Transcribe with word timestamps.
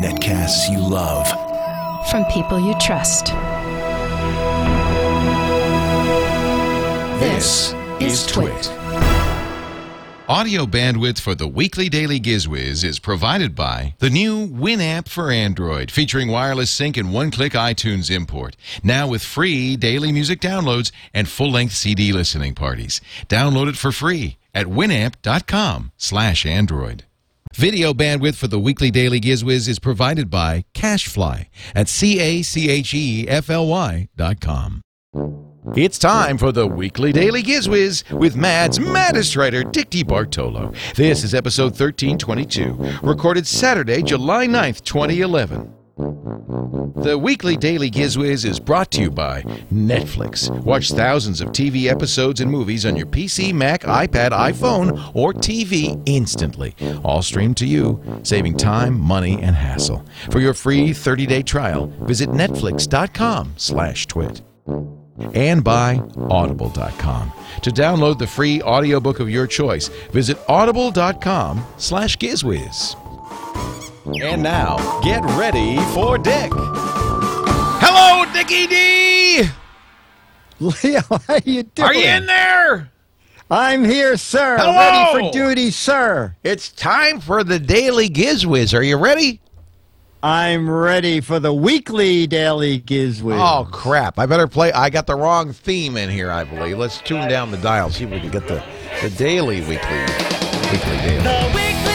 Netcasts 0.00 0.70
you 0.70 0.78
love. 0.78 1.28
From 2.08 2.24
people 2.26 2.58
you 2.58 2.74
trust. 2.80 3.26
This 7.20 7.74
is 8.00 8.26
Twit. 8.26 8.70
Audio 10.28 10.64
bandwidth 10.64 11.20
for 11.20 11.34
the 11.34 11.46
weekly 11.46 11.90
Daily 11.90 12.18
Gizwiz 12.18 12.82
is 12.84 12.98
provided 12.98 13.54
by 13.54 13.94
the 13.98 14.08
new 14.08 14.48
Winamp 14.48 15.08
for 15.08 15.30
Android, 15.30 15.90
featuring 15.90 16.28
wireless 16.28 16.70
sync 16.70 16.96
and 16.96 17.12
one-click 17.12 17.52
iTunes 17.52 18.10
import. 18.10 18.56
Now 18.82 19.06
with 19.08 19.22
free 19.22 19.76
daily 19.76 20.10
music 20.10 20.40
downloads 20.40 20.90
and 21.12 21.28
full-length 21.28 21.74
CD 21.74 22.14
listening 22.14 22.54
parties. 22.54 23.02
Download 23.28 23.68
it 23.68 23.76
for 23.76 23.92
free 23.92 24.38
at 24.54 24.66
winamp.com 24.66 25.92
slash 25.98 26.46
Android. 26.46 27.04
Video 27.54 27.92
bandwidth 27.92 28.36
for 28.36 28.48
the 28.48 28.58
weekly 28.58 28.90
Daily 28.90 29.20
Gizwiz 29.20 29.68
is 29.68 29.78
provided 29.78 30.30
by 30.30 30.64
CacheFly 30.72 31.48
at 31.74 31.86
C-A-C-H-E-F-L-Y 31.86 32.48
dot 34.16 34.40
com. 34.40 34.80
It's 35.76 35.98
time 35.98 36.38
for 36.38 36.50
the 36.50 36.66
weekly 36.66 37.12
Daily 37.12 37.42
Gizwiz 37.42 38.10
with 38.10 38.36
Mad's 38.36 38.80
maddest 38.80 39.36
writer, 39.36 39.62
Dick 39.64 39.90
DeBartolo. 39.90 40.74
This 40.94 41.22
is 41.24 41.34
episode 41.34 41.78
1322, 41.78 43.00
recorded 43.02 43.46
Saturday, 43.46 44.02
July 44.02 44.46
9th, 44.46 44.82
2011. 44.84 45.74
The 47.02 47.18
weekly 47.18 47.56
Daily 47.56 47.90
Gizwiz 47.90 48.44
is 48.44 48.58
brought 48.58 48.90
to 48.92 49.00
you 49.00 49.10
by 49.10 49.42
Netflix. 49.72 50.50
Watch 50.64 50.90
thousands 50.90 51.40
of 51.40 51.48
TV 51.48 51.90
episodes 51.90 52.40
and 52.40 52.50
movies 52.50 52.84
on 52.86 52.96
your 52.96 53.06
PC, 53.06 53.52
Mac, 53.52 53.82
iPad, 53.82 54.30
iPhone, 54.30 55.12
or 55.14 55.32
TV 55.32 56.00
instantly. 56.06 56.74
All 57.04 57.22
streamed 57.22 57.56
to 57.58 57.66
you, 57.66 58.02
saving 58.22 58.56
time, 58.56 58.98
money, 58.98 59.40
and 59.40 59.54
hassle. 59.54 60.04
For 60.30 60.40
your 60.40 60.54
free 60.54 60.90
30-day 60.90 61.42
trial, 61.42 61.86
visit 62.02 62.30
netflix.com 62.30 63.54
slash 63.56 64.06
twit 64.06 64.42
and 65.34 65.62
by 65.62 66.02
audible.com. 66.30 67.32
To 67.62 67.70
download 67.70 68.18
the 68.18 68.26
free 68.26 68.62
audiobook 68.62 69.20
of 69.20 69.30
your 69.30 69.46
choice, 69.46 69.88
visit 70.10 70.38
audible.com 70.48 71.64
slash 71.76 72.16
gizwiz. 72.16 72.96
And 74.04 74.42
now, 74.42 75.00
get 75.02 75.22
ready 75.36 75.76
for 75.94 76.18
Dick. 76.18 76.50
Hello, 77.78 78.24
Dickie 78.32 78.66
D! 78.66 79.48
Leo, 80.58 81.00
how 81.08 81.20
are 81.28 81.40
you 81.44 81.62
doing? 81.62 81.88
Are 81.88 81.94
you 81.94 82.04
in 82.08 82.26
there? 82.26 82.90
I'm 83.48 83.84
here, 83.84 84.16
sir. 84.16 84.56
Hello. 84.58 85.14
Ready 85.14 85.28
for 85.28 85.32
duty, 85.32 85.70
sir. 85.70 86.34
It's 86.42 86.70
time 86.70 87.20
for 87.20 87.44
the 87.44 87.60
Daily 87.60 88.08
Gizwiz. 88.08 88.76
Are 88.76 88.82
you 88.82 88.96
ready? 88.96 89.40
I'm 90.24 90.68
ready 90.68 91.20
for 91.20 91.38
the 91.38 91.52
weekly 91.52 92.28
daily 92.28 92.80
gizwiz. 92.80 93.38
Oh, 93.38 93.68
crap. 93.70 94.20
I 94.20 94.26
better 94.26 94.46
play. 94.46 94.70
I 94.72 94.88
got 94.88 95.08
the 95.08 95.16
wrong 95.16 95.52
theme 95.52 95.96
in 95.96 96.10
here, 96.10 96.30
I 96.30 96.44
believe. 96.44 96.78
Let's 96.78 97.00
tune 97.00 97.28
down 97.28 97.50
the 97.50 97.56
dial, 97.56 97.90
see 97.90 98.04
if 98.04 98.10
we 98.10 98.20
can 98.20 98.30
get 98.30 98.46
the, 98.46 98.62
the 99.02 99.10
daily 99.10 99.60
weekly. 99.62 100.00
Weekly 100.70 100.96
daily. 100.98 101.91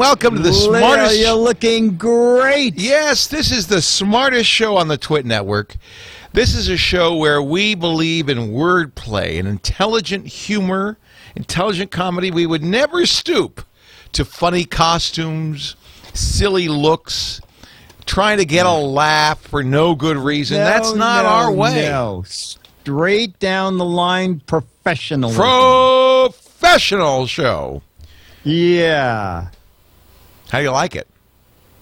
Welcome 0.00 0.34
to 0.34 0.40
the 0.40 0.50
Leo, 0.50 0.78
smartest. 0.78 1.18
you're 1.20 1.34
looking 1.34 1.98
great. 1.98 2.74
Yes, 2.76 3.26
this 3.26 3.52
is 3.52 3.66
the 3.66 3.82
smartest 3.82 4.48
show 4.48 4.78
on 4.78 4.88
the 4.88 4.96
Twit 4.96 5.26
Network. 5.26 5.76
This 6.32 6.54
is 6.54 6.70
a 6.70 6.78
show 6.78 7.16
where 7.16 7.42
we 7.42 7.74
believe 7.74 8.30
in 8.30 8.38
wordplay 8.50 9.38
and 9.38 9.46
intelligent 9.46 10.26
humor, 10.26 10.96
intelligent 11.36 11.90
comedy. 11.90 12.30
We 12.30 12.46
would 12.46 12.62
never 12.62 13.04
stoop 13.04 13.62
to 14.12 14.24
funny 14.24 14.64
costumes, 14.64 15.76
silly 16.14 16.68
looks, 16.68 17.42
trying 18.06 18.38
to 18.38 18.46
get 18.46 18.64
a 18.64 18.72
laugh 18.72 19.38
for 19.42 19.62
no 19.62 19.94
good 19.94 20.16
reason. 20.16 20.56
No, 20.56 20.64
That's 20.64 20.94
not 20.94 21.24
no, 21.24 21.28
our 21.28 21.52
way. 21.52 21.90
No. 21.90 22.24
Straight 22.26 23.38
down 23.38 23.76
the 23.76 23.84
line, 23.84 24.40
professional. 24.46 25.30
Professional 25.34 27.26
show. 27.26 27.82
yeah. 28.44 29.48
How 30.50 30.58
do 30.58 30.64
you 30.64 30.70
like 30.70 30.96
it? 30.96 31.08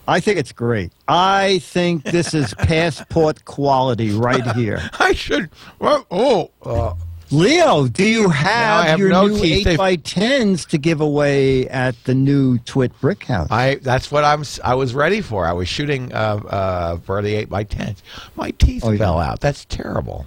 I 0.07 0.21
think 0.21 0.39
it's 0.39 0.53
great. 0.53 0.93
I 1.07 1.59
think 1.59 2.05
this 2.05 2.33
is 2.33 2.55
passport 2.59 3.45
quality 3.45 4.11
right 4.13 4.47
here. 4.57 4.89
I 4.99 5.13
should. 5.13 5.51
Oh, 5.81 6.05
oh 6.11 6.51
uh, 6.65 6.95
Leo, 7.31 7.87
do 7.89 8.05
you 8.05 8.31
have, 8.31 8.87
have 8.87 8.99
your 8.99 9.11
no 9.11 9.27
new 9.27 9.39
teeth. 9.39 9.67
8 9.67 9.77
by 9.77 9.97
10s 9.97 10.67
to 10.69 10.79
give 10.79 11.03
away 11.03 11.69
at 11.69 11.95
the 12.05 12.15
new 12.15 12.57
Twit 12.61 12.99
Brick 13.03 13.25
House? 13.25 13.49
I 13.51 13.75
that's 13.77 14.11
what 14.11 14.25
I'm. 14.25 14.45
I 14.65 14.75
was 14.77 14.95
ready 14.95 15.21
for. 15.21 15.45
I 15.47 15.53
was 15.53 15.69
shooting 15.69 16.11
uh, 16.15 16.17
uh, 16.17 16.97
for 17.01 17.21
the 17.21 17.35
eight 17.35 17.51
by 17.51 17.65
ten. 17.65 17.97
My 18.35 18.51
teeth 18.53 18.83
Oh, 18.85 18.93
yeah. 18.93 18.99
fell 18.99 19.19
out. 19.19 19.41
That's 19.41 19.67
terrible. 19.67 20.27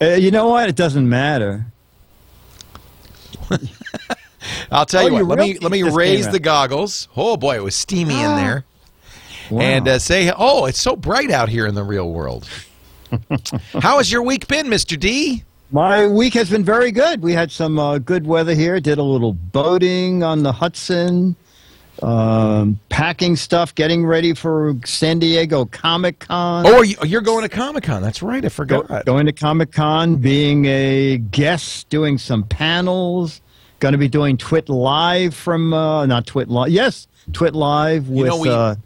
Uh, 0.00 0.06
you 0.14 0.32
know 0.32 0.48
what? 0.48 0.68
It 0.68 0.74
doesn't 0.74 1.08
matter. 1.08 1.66
I'll 4.70 4.86
tell 4.86 5.04
Oh, 5.04 5.06
you 5.18 5.26
what. 5.26 5.38
Let 5.38 5.46
me 5.46 5.58
let 5.58 5.70
me 5.72 5.82
raise 5.82 6.28
the 6.30 6.40
goggles. 6.40 7.08
Oh 7.16 7.36
boy, 7.36 7.56
it 7.56 7.62
was 7.62 7.74
steamy 7.76 8.14
in 8.14 8.26
Ah. 8.26 8.36
there. 8.36 8.64
Wow. 9.50 9.60
And 9.60 9.88
uh, 9.88 9.98
say, 9.98 10.32
oh, 10.34 10.64
it's 10.64 10.80
so 10.80 10.96
bright 10.96 11.30
out 11.30 11.50
here 11.50 11.66
in 11.66 11.74
the 11.74 11.82
real 11.82 12.10
world. 12.10 12.48
How 13.80 13.98
has 13.98 14.10
your 14.10 14.22
week 14.22 14.46
been, 14.48 14.68
Mister 14.70 14.96
D? 14.96 15.42
My 15.70 16.06
week 16.06 16.32
has 16.34 16.48
been 16.48 16.64
very 16.64 16.90
good. 16.90 17.20
We 17.22 17.34
had 17.34 17.50
some 17.50 17.78
uh, 17.78 17.98
good 17.98 18.26
weather 18.26 18.54
here. 18.54 18.80
Did 18.80 18.96
a 18.98 19.02
little 19.02 19.34
boating 19.34 20.22
on 20.22 20.42
the 20.42 20.52
Hudson, 20.52 21.36
um, 22.02 22.78
packing 22.88 23.36
stuff, 23.36 23.74
getting 23.74 24.06
ready 24.06 24.32
for 24.32 24.74
San 24.86 25.18
Diego 25.18 25.66
Comic 25.66 26.20
Con. 26.20 26.64
Oh, 26.66 26.82
you- 26.82 26.96
you're 27.04 27.20
going 27.20 27.42
to 27.42 27.48
Comic 27.50 27.84
Con. 27.84 28.00
That's 28.00 28.22
right. 28.22 28.38
I 28.44 28.48
Go- 28.48 28.48
forgot. 28.48 29.04
going 29.04 29.26
to 29.26 29.32
Comic 29.32 29.72
Con, 29.72 30.16
being 30.16 30.64
a 30.66 31.18
guest, 31.18 31.88
doing 31.90 32.16
some 32.16 32.44
panels. 32.44 33.40
Going 33.82 33.92
to 33.92 33.98
be 33.98 34.06
doing 34.06 34.36
Twit 34.36 34.68
Live 34.68 35.34
from 35.34 35.74
uh, 35.74 36.06
not 36.06 36.24
Twit 36.24 36.48
Live. 36.48 36.70
Yes, 36.70 37.08
Twit 37.32 37.52
Live 37.52 38.08
with 38.08 38.18
You 38.18 38.24
know, 38.26 38.36
we- 38.38 38.48
uh, 38.48 38.76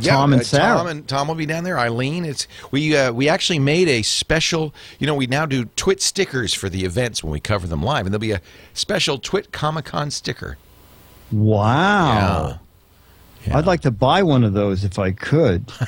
Yeah, 0.00 0.12
Tom 0.14 0.32
and 0.32 0.40
uh, 0.40 0.44
Sarah. 0.44 0.76
Tom 0.78 0.86
and 0.86 1.06
Tom 1.06 1.28
will 1.28 1.34
be 1.34 1.44
down 1.44 1.64
there. 1.64 1.78
Eileen, 1.78 2.24
it's 2.24 2.48
we 2.70 2.96
uh, 2.96 3.12
we 3.12 3.28
actually 3.28 3.58
made 3.58 3.88
a 3.88 4.00
special. 4.00 4.74
You 4.98 5.06
know, 5.06 5.14
we 5.14 5.26
now 5.26 5.44
do 5.44 5.66
Twit 5.76 6.00
stickers 6.00 6.54
for 6.54 6.70
the 6.70 6.86
events 6.86 7.22
when 7.22 7.30
we 7.30 7.40
cover 7.40 7.66
them 7.66 7.82
live, 7.82 8.06
and 8.06 8.14
there'll 8.14 8.20
be 8.20 8.30
a 8.32 8.40
special 8.72 9.18
Twit 9.18 9.52
Comic 9.52 9.84
Con 9.84 10.10
sticker. 10.10 10.56
wow. 11.30 12.60
Yeah. 13.46 13.58
I'd 13.58 13.66
like 13.66 13.82
to 13.82 13.90
buy 13.90 14.22
one 14.22 14.44
of 14.44 14.52
those 14.54 14.82
if 14.82 14.98
I 14.98 15.12
could. 15.12 15.70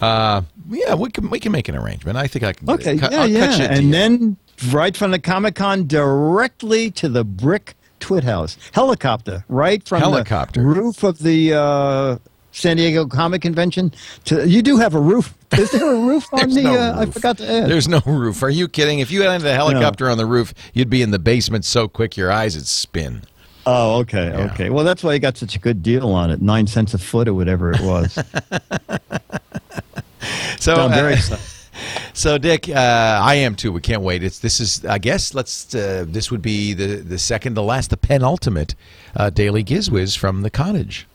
Uh, 0.00 0.42
yeah, 0.70 0.94
we 0.94 1.10
can 1.10 1.28
we 1.28 1.40
can 1.40 1.50
make 1.50 1.68
an 1.68 1.74
arrangement. 1.74 2.16
I 2.16 2.28
think 2.28 2.44
I 2.44 2.52
can. 2.52 2.68
it. 2.70 2.72
Okay, 2.74 2.96
Cut- 2.98 3.10
yeah, 3.10 3.22
I'll 3.22 3.28
yeah. 3.28 3.62
and 3.62 3.92
then 3.92 4.36
right 4.70 4.96
from 4.96 5.10
the 5.10 5.18
Comic 5.18 5.54
Con 5.54 5.86
directly 5.86 6.90
to 6.92 7.08
the 7.08 7.24
Brick 7.24 7.74
Twit 8.00 8.24
House. 8.24 8.56
Helicopter, 8.72 9.44
right 9.48 9.86
from 9.86 10.00
Helicopter. 10.00 10.60
the 10.60 10.66
roof 10.66 11.02
of 11.02 11.18
the 11.18 11.54
uh, 11.54 12.18
San 12.52 12.76
Diego 12.76 13.06
Comic 13.06 13.42
Convention. 13.42 13.92
To 14.26 14.48
you 14.48 14.62
do 14.62 14.76
have 14.76 14.94
a 14.94 15.00
roof. 15.00 15.34
Is 15.56 15.70
there 15.72 15.90
a 15.94 15.98
roof 15.98 16.26
on 16.32 16.50
the? 16.50 16.62
no 16.62 16.74
uh, 16.74 16.94
I 17.00 17.06
forgot 17.06 17.38
to 17.38 17.50
ask. 17.50 17.68
There's 17.68 17.88
no 17.88 18.00
roof. 18.06 18.42
Are 18.42 18.50
you 18.50 18.68
kidding? 18.68 18.98
If 19.00 19.10
you 19.10 19.24
landed 19.24 19.48
a 19.48 19.54
helicopter 19.54 20.08
on 20.10 20.18
the 20.18 20.26
roof, 20.26 20.54
you'd 20.74 20.90
be 20.90 21.02
in 21.02 21.10
the 21.10 21.18
basement 21.18 21.64
so 21.64 21.88
quick 21.88 22.16
your 22.16 22.30
eyes 22.30 22.54
would 22.56 22.66
spin. 22.66 23.22
Oh, 23.66 23.98
okay, 23.98 24.28
Yeah. 24.28 24.50
okay. 24.52 24.70
Well, 24.70 24.82
that's 24.84 25.02
why 25.02 25.12
you 25.12 25.18
got 25.18 25.36
such 25.36 25.54
a 25.54 25.58
good 25.58 25.82
deal 25.82 26.08
on 26.10 26.30
it. 26.30 26.40
Nine 26.40 26.66
cents 26.66 26.94
a 26.94 26.98
foot 26.98 27.28
or 27.28 27.34
whatever 27.34 27.70
it 27.72 27.80
was. 27.80 28.18
So 30.58 30.74
I'm 30.74 30.90
very 30.90 31.12
uh, 31.12 31.16
excited. 31.16 31.44
So, 32.14 32.36
Dick, 32.36 32.68
uh, 32.68 33.20
I 33.22 33.36
am 33.36 33.54
too. 33.54 33.70
We 33.70 33.80
can't 33.80 34.02
wait. 34.02 34.24
It's 34.24 34.40
this 34.40 34.58
is, 34.58 34.84
I 34.84 34.98
guess, 34.98 35.34
let's. 35.34 35.72
Uh, 35.72 36.04
this 36.08 36.32
would 36.32 36.42
be 36.42 36.72
the 36.74 36.96
the 36.96 37.18
second 37.18 37.54
to 37.54 37.62
last, 37.62 37.90
the 37.90 37.96
penultimate 37.96 38.74
uh, 39.14 39.30
daily 39.30 39.62
gizwiz 39.62 40.18
from 40.18 40.42
the 40.42 40.50
cottage. 40.50 41.06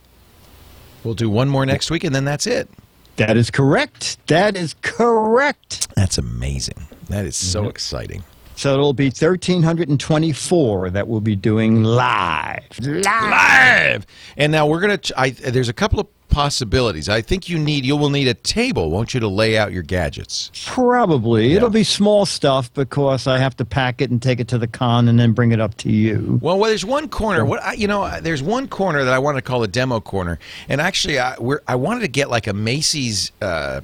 We'll 1.04 1.14
do 1.14 1.30
one 1.30 1.50
more 1.50 1.66
next 1.66 1.92
week, 1.92 2.06
and 2.06 2.16
then 2.16 2.24
that's 2.24 2.48
it. 2.48 2.70
That 3.18 3.36
is 3.36 3.52
correct. 3.52 4.18
That 4.28 4.56
is 4.56 4.76
correct. 4.82 5.94
That's 5.96 6.18
amazing. 6.18 6.88
That 7.10 7.26
is 7.26 7.36
so 7.36 7.68
exciting. 7.68 8.24
So 8.56 8.74
it'll 8.74 8.94
be 8.94 9.06
1324 9.06 10.92
that 10.92 11.08
we'll 11.08 11.22
be 11.22 11.36
doing 11.36 11.84
live. 11.84 12.64
live. 12.80 13.04
Live! 13.06 14.06
And 14.38 14.52
now 14.52 14.68
we're 14.68 14.80
gonna. 14.80 15.00
there's 15.32 15.70
a 15.70 15.74
couple 15.74 16.00
of 16.00 16.08
possibilities. 16.30 17.08
I 17.10 17.22
think 17.22 17.48
you 17.48 17.58
need. 17.58 17.86
You 17.86 17.96
will 17.96 18.10
need 18.10 18.28
a 18.28 18.34
table, 18.34 18.90
won't 18.90 19.14
you, 19.14 19.20
to 19.20 19.28
lay 19.28 19.58
out 19.58 19.72
your 19.72 19.84
gadgets? 19.84 20.52
Probably. 20.66 21.54
It'll 21.54 21.70
be 21.70 21.84
small 21.84 22.26
stuff 22.26 22.74
because 22.74 23.28
I 23.28 23.38
have 23.38 23.56
to 23.58 23.66
pack 23.66 24.02
it 24.02 24.12
and 24.12 24.22
take 24.22 24.40
it 24.40 24.48
to 24.50 24.58
the 24.58 24.68
con 24.68 25.08
and 25.08 25.20
then 25.20 25.34
bring 25.34 25.52
it 25.52 25.60
up 25.60 25.76
to 25.78 25.92
you. 25.92 26.40
Well, 26.42 26.60
well 26.60 26.70
there's 26.70 26.86
one 26.86 27.08
corner. 27.08 27.46
What 27.46 27.62
I, 27.64 27.74
you 27.74 27.88
know, 27.88 28.20
there's 28.20 28.44
one 28.44 28.68
corner 28.68 29.04
that 29.04 29.14
I 29.14 29.20
want 29.20 29.38
to 29.38 29.42
call 29.42 29.64
a 29.64 29.68
demo 29.68 30.00
corner, 30.00 30.40
and 30.68 30.82
actually, 30.82 31.20
I 31.20 31.38
we're, 31.40 31.62
I 31.68 31.76
wanted 31.76 32.02
to 32.02 32.10
get 32.10 32.30
like 32.30 32.48
a 32.48 32.54
Macy's, 32.54 33.32
uh, 33.42 33.82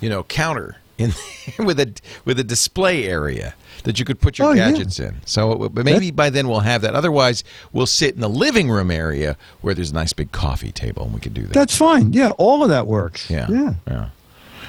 you 0.00 0.08
know, 0.08 0.22
counter 0.22 0.76
in 0.98 1.12
with 1.64 1.78
a 1.80 1.92
with 2.24 2.38
a 2.38 2.44
display 2.44 3.04
area 3.04 3.54
that 3.84 3.98
you 3.98 4.04
could 4.04 4.20
put 4.20 4.38
your 4.38 4.48
Oh, 4.48 4.52
yeah. 4.52 4.70
gadgets 4.72 4.98
in. 4.98 5.16
So, 5.26 5.52
uh, 5.64 5.68
but 5.68 5.84
maybe 5.84 6.10
by 6.10 6.30
then 6.30 6.48
we'll 6.48 6.60
have 6.60 6.82
that. 6.82 6.94
Otherwise, 6.94 7.44
we'll 7.72 7.86
sit 7.86 8.14
in 8.14 8.20
the 8.20 8.28
living 8.28 8.70
room 8.70 8.90
area 8.90 9.36
where 9.60 9.74
there's 9.74 9.90
a 9.90 9.94
nice 9.94 10.12
big 10.12 10.32
coffee 10.32 10.72
table, 10.72 11.04
and 11.04 11.14
we 11.14 11.20
could 11.20 11.34
do 11.34 11.42
that. 11.42 11.52
That's 11.52 11.76
fine. 11.76 12.12
Yeah, 12.12 12.30
all 12.38 12.62
of 12.62 12.68
that 12.70 12.86
works. 12.86 13.30
Yeah. 13.30 13.46
Yeah. 13.48 13.74
Yeah. 13.86 14.08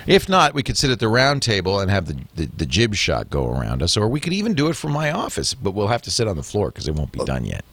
If 0.06 0.30
not, 0.30 0.54
we 0.54 0.64
could 0.64 0.78
sit 0.78 0.90
at 0.90 1.00
the 1.00 1.08
round 1.10 1.42
table 1.42 1.80
and 1.82 1.92
have 1.92 2.06
the, 2.06 2.18
the, 2.36 2.46
the 2.56 2.66
jib 2.66 2.96
shot 2.96 3.30
go 3.30 3.48
around 3.50 3.84
us, 3.84 3.98
or 3.98 4.08
we 4.08 4.20
could 4.22 4.32
even 4.34 4.54
do 4.54 4.70
it 4.70 4.76
from 4.76 4.92
my 4.94 5.12
office, 5.12 5.54
but 5.54 5.72
we'll 5.72 5.88
have 5.90 6.02
to 6.04 6.12
sit 6.12 6.28
on 6.30 6.38
the 6.38 6.44
floor 6.44 6.70
because 6.70 6.88
it 6.88 6.96
won't 6.96 7.12
be 7.12 7.20
done 7.26 7.44
yet. 7.44 7.66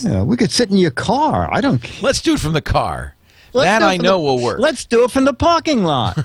Yeah, 0.00 0.22
we 0.22 0.36
could 0.36 0.50
sit 0.50 0.70
in 0.70 0.76
your 0.76 0.90
car. 0.90 1.48
I 1.52 1.60
don't 1.62 1.82
care. 1.82 2.02
Let's 2.02 2.20
do 2.20 2.34
it 2.34 2.40
from 2.40 2.52
the 2.52 2.60
car. 2.62 3.14
Let's 3.52 3.66
that 3.66 3.82
I 3.82 3.96
know 3.96 4.18
the- 4.18 4.24
will 4.24 4.42
work. 4.42 4.60
Let's 4.60 4.84
do 4.84 5.04
it 5.04 5.10
from 5.10 5.24
the 5.24 5.32
parking 5.34 5.84
lot. 5.84 6.18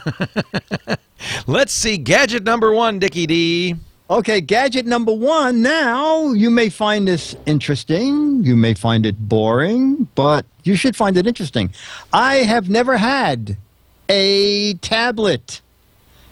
Let's 1.48 1.74
see 1.74 1.98
gadget 1.98 2.44
number 2.44 2.72
one, 2.74 3.00
Dickie 3.00 3.26
D. 3.28 3.76
okay, 4.10 4.42
gadget 4.42 4.86
number 4.86 5.14
one. 5.14 5.62
Now, 5.62 6.32
you 6.34 6.50
may 6.50 6.70
find 6.70 7.08
this 7.08 7.36
interesting. 7.46 8.44
You 8.44 8.56
may 8.56 8.74
find 8.76 9.06
it 9.06 9.28
boring, 9.28 10.08
but 10.16 10.46
you 10.64 10.76
should 10.76 10.96
find 10.96 11.18
it 11.18 11.26
interesting. 11.26 11.72
I 12.14 12.36
have 12.38 12.70
never 12.70 12.98
had 12.98 13.58
a 14.10 14.74
tablet. 14.76 15.62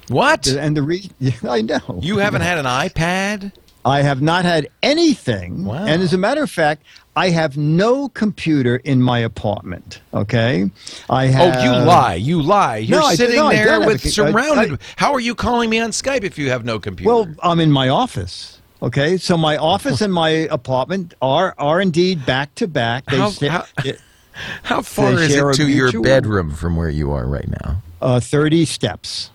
What? 0.09 0.47
And 0.47 0.75
the 0.77 0.83
reason, 0.83 1.13
I 1.49 1.61
know. 1.61 1.99
You 2.01 2.17
haven't 2.17 2.41
had 2.41 2.57
an 2.59 2.65
iPad? 2.65 3.51
I 3.85 4.01
have 4.01 4.21
not 4.21 4.45
had 4.45 4.69
anything. 4.81 5.65
Wow. 5.65 5.85
And 5.85 6.01
as 6.01 6.13
a 6.13 6.17
matter 6.17 6.41
of 6.43 6.49
fact, 6.51 6.83
I 7.15 7.29
have 7.29 7.57
no 7.57 8.07
computer 8.09 8.77
in 8.77 9.01
my 9.01 9.19
apartment. 9.19 10.01
Okay, 10.13 10.71
I 11.09 11.25
have. 11.27 11.57
oh, 11.57 11.63
you 11.63 11.71
lie. 11.85 12.15
You 12.15 12.41
lie. 12.41 12.77
You're 12.77 12.99
No, 13.01 13.05
I- 13.07 13.15
sitting 13.15 13.35
no, 13.35 13.49
there 13.49 13.79
with 13.81 14.03
a- 14.03 14.07
I- 14.07 14.11
surrounded. 14.11 14.73
I- 14.73 14.77
How 14.95 15.13
are 15.13 15.19
you 15.19 15.35
calling 15.35 15.69
me 15.69 15.79
on 15.79 15.91
Skype 15.91 16.23
if 16.23 16.37
you 16.37 16.49
have 16.49 16.63
no 16.65 16.79
computer? 16.79 17.09
Well, 17.13 17.27
I'm 17.43 17.59
in 17.59 17.71
my 17.71 17.89
office. 17.89 18.59
Okay, 18.81 19.17
so 19.17 19.37
my 19.37 19.57
office 19.57 20.01
and 20.01 20.13
my 20.13 20.29
apartment 20.29 21.13
are 21.21 21.53
are 21.57 21.79
indeed 21.81 22.25
back 22.25 22.53
to 22.55 22.67
back. 22.67 23.05
They 23.05 23.17
How- 23.17 23.29
sit- 23.29 23.51
how- 23.51 23.65
how 24.63 24.81
far 24.81 25.13
is 25.13 25.35
it 25.35 25.53
to 25.55 25.67
your 25.69 26.01
bedroom 26.01 26.51
from 26.55 26.75
where 26.75 26.89
you 26.89 27.11
are 27.11 27.25
right 27.27 27.49
now? 27.63 27.81
uh, 28.01 28.19
thirty 28.19 28.65
steps. 28.65 29.29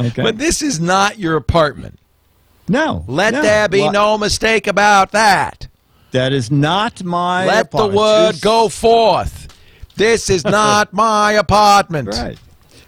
Okay. 0.00 0.22
But 0.22 0.38
this 0.38 0.60
is 0.62 0.78
not 0.78 1.18
your 1.18 1.36
apartment. 1.36 1.98
No, 2.68 3.04
Let 3.08 3.34
no. 3.34 3.42
there 3.42 3.68
be 3.68 3.80
Well, 3.82 3.92
no 3.92 4.18
mistake 4.18 4.66
about 4.66 5.12
that. 5.12 5.66
That 6.12 6.32
is 6.32 6.50
not 6.50 7.02
my. 7.04 7.46
Let 7.46 7.70
the 7.70 7.86
word 7.86 8.40
go 8.40 8.68
forth. 8.68 9.48
This 9.96 10.30
is 10.30 10.44
not 10.60 10.92
my 10.92 11.32
apartment. 11.32 12.08
Right. 12.08 12.38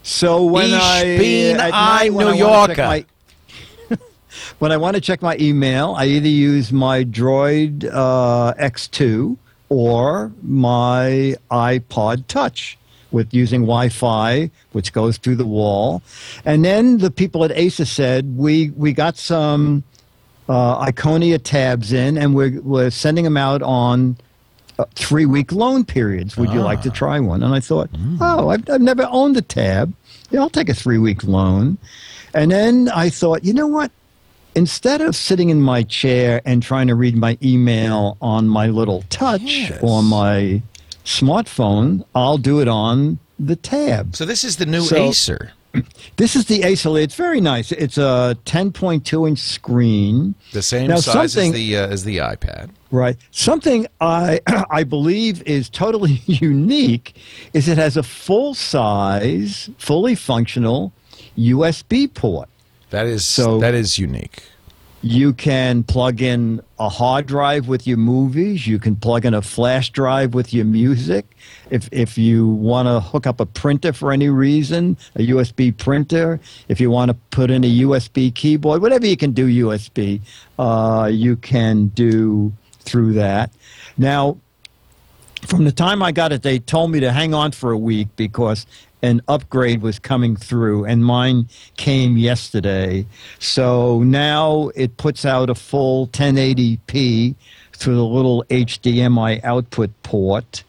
So 0.03 0.45
when 0.45 0.71
Ich 0.71 0.75
I 0.81 1.03
bin 1.19 1.61
ein 1.61 2.13
New 2.15 2.27
I 2.29 2.35
Yorker. 2.35 2.77
my- 2.87 3.05
when 4.59 4.73
I 4.73 4.77
want 4.79 4.95
to 4.95 5.01
check 5.01 5.21
my 5.21 5.37
email, 5.39 5.95
I 5.97 6.07
either 6.07 6.29
use 6.29 6.73
my 6.73 7.05
Droid 7.05 7.85
uh, 7.93 8.55
X2 8.55 9.37
or 9.69 10.33
my 10.43 11.35
iPod 11.51 12.27
Touch 12.27 12.79
with 13.13 13.33
using 13.35 13.63
Wi-Fi, 13.63 14.51
which 14.73 14.93
goes 14.93 15.19
through 15.19 15.37
the 15.37 15.45
wall. 15.47 16.03
And 16.45 16.65
then 16.65 16.99
the 16.99 17.11
people 17.11 17.45
at 17.45 17.51
Acer 17.53 17.85
said 17.85 18.37
we 18.37 18.71
we 18.71 18.93
got 18.93 19.17
some 19.17 19.83
uh, 20.49 20.85
Iconia 20.87 21.41
tabs 21.43 21.93
in, 21.93 22.17
and 22.19 22.35
we're 22.35 22.61
we're 22.63 22.91
sending 22.91 23.25
them 23.25 23.37
out 23.37 23.63
on 23.63 24.17
uh, 24.79 24.85
three 24.95 25.27
week 25.27 25.53
loan 25.53 25.85
periods. 25.85 26.37
Would 26.37 26.51
you 26.51 26.61
like 26.61 26.83
to 26.83 26.91
try 26.91 27.21
one? 27.21 27.43
And 27.43 27.55
I 27.55 27.61
thought, 27.61 27.91
oh, 28.21 28.49
I've, 28.49 28.69
I've 28.71 28.81
never 28.81 29.07
owned 29.11 29.37
a 29.37 29.43
tab. 29.43 29.93
Yeah, 30.31 30.41
I'll 30.41 30.51
take 30.51 30.69
a 30.69 30.75
three 30.75 30.99
week 30.99 31.25
loan. 31.25 31.79
And 32.35 32.51
then 32.53 32.89
I 32.89 33.11
thought, 33.11 33.45
you 33.45 33.53
know 33.53 33.67
what? 33.67 33.91
Instead 34.57 35.01
of 35.01 35.15
sitting 35.15 35.49
in 35.51 35.61
my 35.63 35.83
chair 35.85 36.41
and 36.45 36.61
trying 36.63 36.89
to 36.89 36.95
read 36.97 37.17
my 37.17 37.39
email 37.43 38.17
on 38.21 38.49
my 38.49 38.67
little 38.67 39.05
touch 39.11 39.43
Yes. 39.43 39.79
or 39.83 40.03
my 40.03 40.61
smartphone, 41.11 42.05
I'll 42.15 42.39
do 42.39 42.61
it 42.61 42.69
on 42.69 43.19
the 43.39 43.57
tab. 43.57 44.15
So 44.17 44.25
this 44.25 44.45
is 44.45 44.57
the 44.57 44.67
new 44.67 44.83
So- 44.83 44.97
Acer. 44.97 45.53
This 46.17 46.35
is 46.37 46.47
the 46.47 46.65
Acer. 46.65 46.99
It's 46.99 47.15
very 47.15 47.41
nice. 47.41 47.71
It's 47.73 47.97
a 47.97 48.37
10.2 48.45 49.29
inch 49.29 49.39
screen. 49.39 50.35
The 50.53 50.63
same 50.63 50.89
Now, 50.89 50.97
size 50.97 51.37
as 51.37 51.53
the 51.53 51.77
uh, 51.77 51.87
as 51.87 52.03
the 52.05 52.17
iPad. 52.19 52.71
Right. 52.91 53.17
Something 53.31 53.87
I 54.01 54.41
I 54.71 54.83
believe 54.83 55.43
is 55.47 55.71
totally 55.71 56.21
unique 56.27 57.15
is 57.55 57.69
it 57.69 57.79
has 57.79 57.97
a 57.97 58.03
full 58.03 58.53
size, 58.55 59.71
fully 59.79 60.17
functional 60.17 60.93
USB 61.39 62.13
port. 62.13 62.49
That 62.91 63.07
is 63.07 63.25
So- 63.25 63.61
that 63.61 63.75
is 63.75 63.97
unique. 63.99 64.43
You 65.03 65.33
can 65.33 65.83
plug 65.83 66.21
in 66.21 66.61
a 66.79 66.91
hard 66.91 67.27
drive 67.27 67.69
with 67.69 67.87
your 67.87 67.97
movies. 67.97 68.67
You 68.67 68.79
can 68.79 68.97
plug 68.97 69.25
in 69.25 69.33
a 69.33 69.41
flash 69.41 69.89
drive 69.91 70.35
with 70.35 70.53
your 70.53 70.67
music. 70.67 71.37
If 71.71 71.89
if 71.91 72.19
you 72.19 72.47
want 72.47 72.87
to 72.87 73.01
hook 73.01 73.27
up 73.27 73.41
a 73.41 73.47
printer 73.47 73.95
for 73.95 74.13
any 74.13 74.29
reason, 74.29 74.99
a 75.17 75.27
USB 75.29 75.75
printer. 75.77 76.39
If 76.69 76.81
you 76.81 76.91
want 76.91 77.11
to 77.11 77.15
put 77.31 77.51
in 77.51 77.65
a 77.65 77.79
USB 77.81 78.35
keyboard, 78.35 78.83
whatever 78.83 79.07
you 79.07 79.17
can 79.17 79.33
do 79.33 79.47
USB, 79.67 80.21
uh, 80.59 81.09
you 81.11 81.37
can 81.37 81.87
do 81.89 82.53
through 82.81 83.15
that. 83.15 83.51
Now, 83.97 84.37
from 85.47 85.65
the 85.65 85.73
time 85.73 86.03
I 86.03 86.13
got 86.13 86.33
it, 86.33 86.43
they 86.43 86.59
told 86.59 86.91
me 86.91 87.01
to 87.01 87.11
hang 87.11 87.33
on 87.33 87.53
for 87.53 87.71
a 87.71 87.79
week 87.79 88.09
because 88.17 88.67
an 89.03 89.21
upgrade 89.29 89.83
was 89.83 89.99
coming 89.99 90.37
through, 90.37 90.85
and 90.85 91.05
mine 91.05 91.49
came 91.77 92.17
yesterday. 92.17 93.07
So 93.39 94.03
now 94.03 94.71
it 94.75 94.97
puts 94.97 95.25
out 95.25 95.51
a 95.51 95.55
full 95.55 96.09
1080p 96.09 97.35
through 97.73 97.97
the 97.97 98.05
little 98.05 98.45
HDMI 98.51 99.43
output 99.45 99.91
port. 100.03 100.65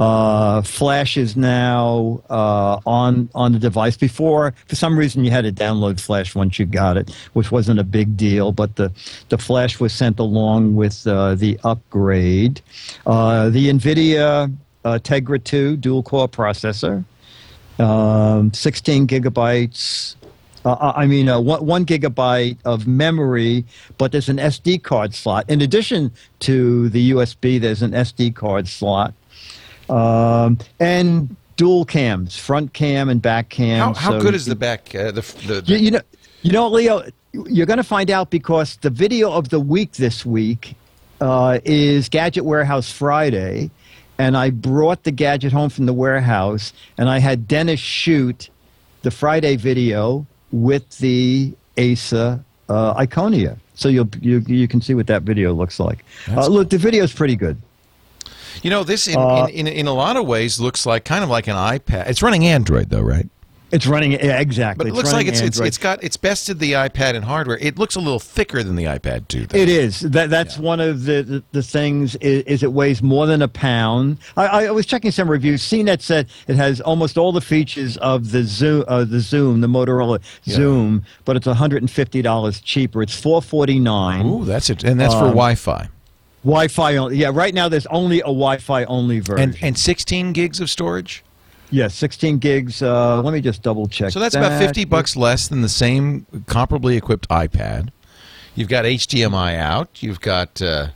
Uh, 0.00 0.62
Flash 0.62 1.16
is 1.16 1.36
now 1.36 2.22
uh, 2.30 2.78
on 2.86 3.28
on 3.34 3.52
the 3.52 3.58
device. 3.58 3.96
Before, 3.96 4.54
for 4.66 4.76
some 4.76 4.96
reason, 4.96 5.24
you 5.24 5.32
had 5.32 5.42
to 5.42 5.50
download 5.50 5.98
Flash 5.98 6.36
once 6.36 6.56
you 6.58 6.66
got 6.66 6.96
it, 6.96 7.10
which 7.32 7.50
wasn't 7.50 7.80
a 7.80 7.84
big 7.84 8.16
deal. 8.16 8.52
But 8.52 8.76
the 8.76 8.92
the 9.28 9.38
Flash 9.38 9.80
was 9.80 9.92
sent 9.92 10.20
along 10.20 10.76
with 10.76 11.04
uh, 11.06 11.34
the 11.34 11.58
upgrade. 11.64 12.60
Uh, 13.06 13.50
the 13.50 13.68
NVIDIA 13.68 14.54
uh, 14.84 14.98
Tegra 15.02 15.42
2 15.42 15.76
dual 15.76 16.02
core 16.02 16.28
processor, 16.28 17.04
um, 17.78 18.52
16 18.52 19.06
gigabytes. 19.06 20.16
Uh, 20.64 20.92
I 20.96 21.06
mean, 21.06 21.28
uh, 21.28 21.40
one, 21.40 21.64
one 21.64 21.86
gigabyte 21.86 22.58
of 22.64 22.86
memory, 22.86 23.64
but 23.96 24.12
there's 24.12 24.28
an 24.28 24.38
SD 24.38 24.82
card 24.82 25.14
slot. 25.14 25.48
In 25.48 25.62
addition 25.62 26.12
to 26.40 26.88
the 26.88 27.12
USB, 27.12 27.60
there's 27.60 27.82
an 27.82 27.92
SD 27.92 28.34
card 28.34 28.68
slot. 28.68 29.14
Um, 29.88 30.58
and 30.80 31.34
dual 31.56 31.84
cams, 31.84 32.36
front 32.36 32.72
cam 32.72 33.08
and 33.08 33.22
back 33.22 33.48
cam. 33.48 33.78
How, 33.78 33.94
how 33.94 34.10
so 34.12 34.20
good 34.20 34.34
is 34.34 34.46
the 34.46 34.56
back? 34.56 34.94
Uh, 34.94 35.10
the, 35.12 35.20
the, 35.46 35.62
you, 35.66 35.76
you 35.76 35.90
know, 35.90 36.00
you 36.42 36.52
know, 36.52 36.68
Leo, 36.68 37.02
you're 37.32 37.66
going 37.66 37.78
to 37.78 37.84
find 37.84 38.10
out 38.10 38.30
because 38.30 38.76
the 38.76 38.90
video 38.90 39.30
of 39.30 39.48
the 39.50 39.60
week 39.60 39.92
this 39.92 40.24
week 40.24 40.74
uh, 41.20 41.58
is 41.64 42.08
Gadget 42.08 42.44
Warehouse 42.44 42.90
Friday, 42.90 43.70
and 44.18 44.36
I 44.36 44.50
brought 44.50 45.04
the 45.04 45.10
gadget 45.12 45.52
home 45.52 45.70
from 45.70 45.86
the 45.86 45.92
warehouse, 45.92 46.72
and 46.96 47.08
I 47.08 47.18
had 47.18 47.46
Dennis 47.48 47.80
shoot 47.80 48.50
the 49.02 49.10
Friday 49.10 49.56
video 49.56 50.26
with 50.52 50.98
the 50.98 51.54
Acer 51.76 52.42
uh, 52.68 52.94
Iconia. 52.94 53.56
So 53.74 53.88
you'll, 53.88 54.08
you 54.20 54.40
you 54.46 54.66
can 54.66 54.80
see 54.80 54.94
what 54.94 55.06
that 55.06 55.22
video 55.22 55.52
looks 55.54 55.78
like. 55.78 56.04
Uh, 56.28 56.48
look, 56.48 56.70
the 56.70 56.78
video 56.78 57.04
is 57.04 57.12
pretty 57.12 57.36
good. 57.36 57.56
you 58.62 58.70
know 58.70 58.82
this 58.82 59.06
in, 59.06 59.16
Uh, 59.16 59.46
in, 59.52 59.66
in 59.68 59.74
in 59.80 59.86
a 59.86 59.94
lot 59.94 60.16
of 60.16 60.26
ways 60.26 60.58
looks 60.58 60.84
like 60.84 61.04
kind 61.04 61.22
of 61.22 61.30
like 61.30 61.46
an 61.46 61.54
iPad. 61.56 62.08
It's 62.08 62.22
running 62.22 62.44
Android 62.46 62.90
though, 62.90 63.00
right? 63.02 63.28
It's 63.70 63.86
running 63.86 64.12
yeah, 64.12 64.40
exactly. 64.40 64.84
But 64.84 64.86
it 64.86 64.90
It's 64.90 64.96
looks 64.96 65.12
like 65.12 65.26
it's, 65.26 65.40
it's 65.40 65.60
it's 65.60 65.76
got 65.78 66.02
it's 66.02 66.16
bested 66.16 66.58
the 66.58 66.72
iPad 66.72 67.14
in 67.14 67.22
hardware. 67.22 67.58
It 67.58 67.78
looks 67.78 67.96
a 67.96 68.00
little 68.00 68.18
thicker 68.18 68.62
than 68.62 68.76
the 68.76 68.84
iPad 68.84 69.28
too. 69.28 69.46
though. 69.46 69.58
It 69.58 69.68
is. 69.68 70.00
That 70.00 70.30
that's 70.30 70.56
one 70.56 70.80
of 70.80 71.04
the, 71.04 71.22
the, 71.22 71.44
the 71.52 71.62
things 71.62 72.16
is, 72.16 72.44
is 72.44 72.62
it 72.62 72.72
weighs 72.72 73.02
more 73.02 73.26
than 73.26 73.42
a 73.42 73.48
pound. 73.48 74.18
I, 74.36 74.66
I 74.66 74.70
was 74.70 74.86
checking 74.86 75.10
some 75.10 75.30
reviews. 75.30 75.62
CNET 75.62 76.00
said 76.00 76.28
it 76.46 76.56
has 76.56 76.80
almost 76.80 77.18
all 77.18 77.30
the 77.32 77.42
features 77.42 77.96
of 77.98 78.30
the 78.30 78.38
Xoom, 78.38 78.84
uh, 78.88 79.04
the 79.04 79.18
Xoom, 79.18 79.60
the 79.60 79.66
Motorola 79.66 80.20
Xoom, 80.46 81.02
but 81.26 81.36
it's 81.36 81.46
one 81.46 81.56
hundred 81.56 81.82
and 81.82 81.90
fifty 81.90 82.22
dollars 82.22 82.60
cheaper. 82.60 83.02
It's 83.02 83.14
four 83.18 83.42
forty 83.42 83.78
nine. 83.78 84.26
Ooh, 84.26 84.44
that's 84.46 84.70
it, 84.70 84.82
and 84.84 84.98
that's 84.98 85.12
for 85.14 85.24
Um, 85.24 85.30
Wi-Fi 85.32 85.88
Wi-Fi 86.44 86.96
only. 86.96 87.16
Yeah, 87.16 87.30
right 87.34 87.52
now 87.52 87.68
there's 87.68 87.86
only 87.86 88.20
a 88.20 88.24
Wi-Fi 88.32 88.84
only 88.84 89.20
version. 89.20 89.50
and 89.50 89.58
and 89.62 89.78
16 89.78 90.32
gigs 90.32 90.60
of 90.60 90.70
storage. 90.70 91.22
Yeah, 91.70 91.88
sixteen 91.88 92.38
gigs. 92.38 92.82
Uh, 92.82 93.20
let 93.22 93.32
me 93.32 93.40
just 93.40 93.62
double 93.62 93.86
check. 93.88 94.10
So 94.12 94.20
that's 94.20 94.34
about 94.34 94.58
50 94.60 94.84
bucks 94.86 95.16
less 95.16 95.48
than 95.48 95.60
the 95.62 95.68
same 95.68 96.26
comparably 96.46 96.96
equipped 96.96 97.28
iPad. 97.28 97.90
You've 98.54 98.68
got 98.68 98.84
HDMI 98.84 99.56
out. 99.56 100.02
You've 100.02 100.20
got 100.20 100.60
uh, 100.60 100.88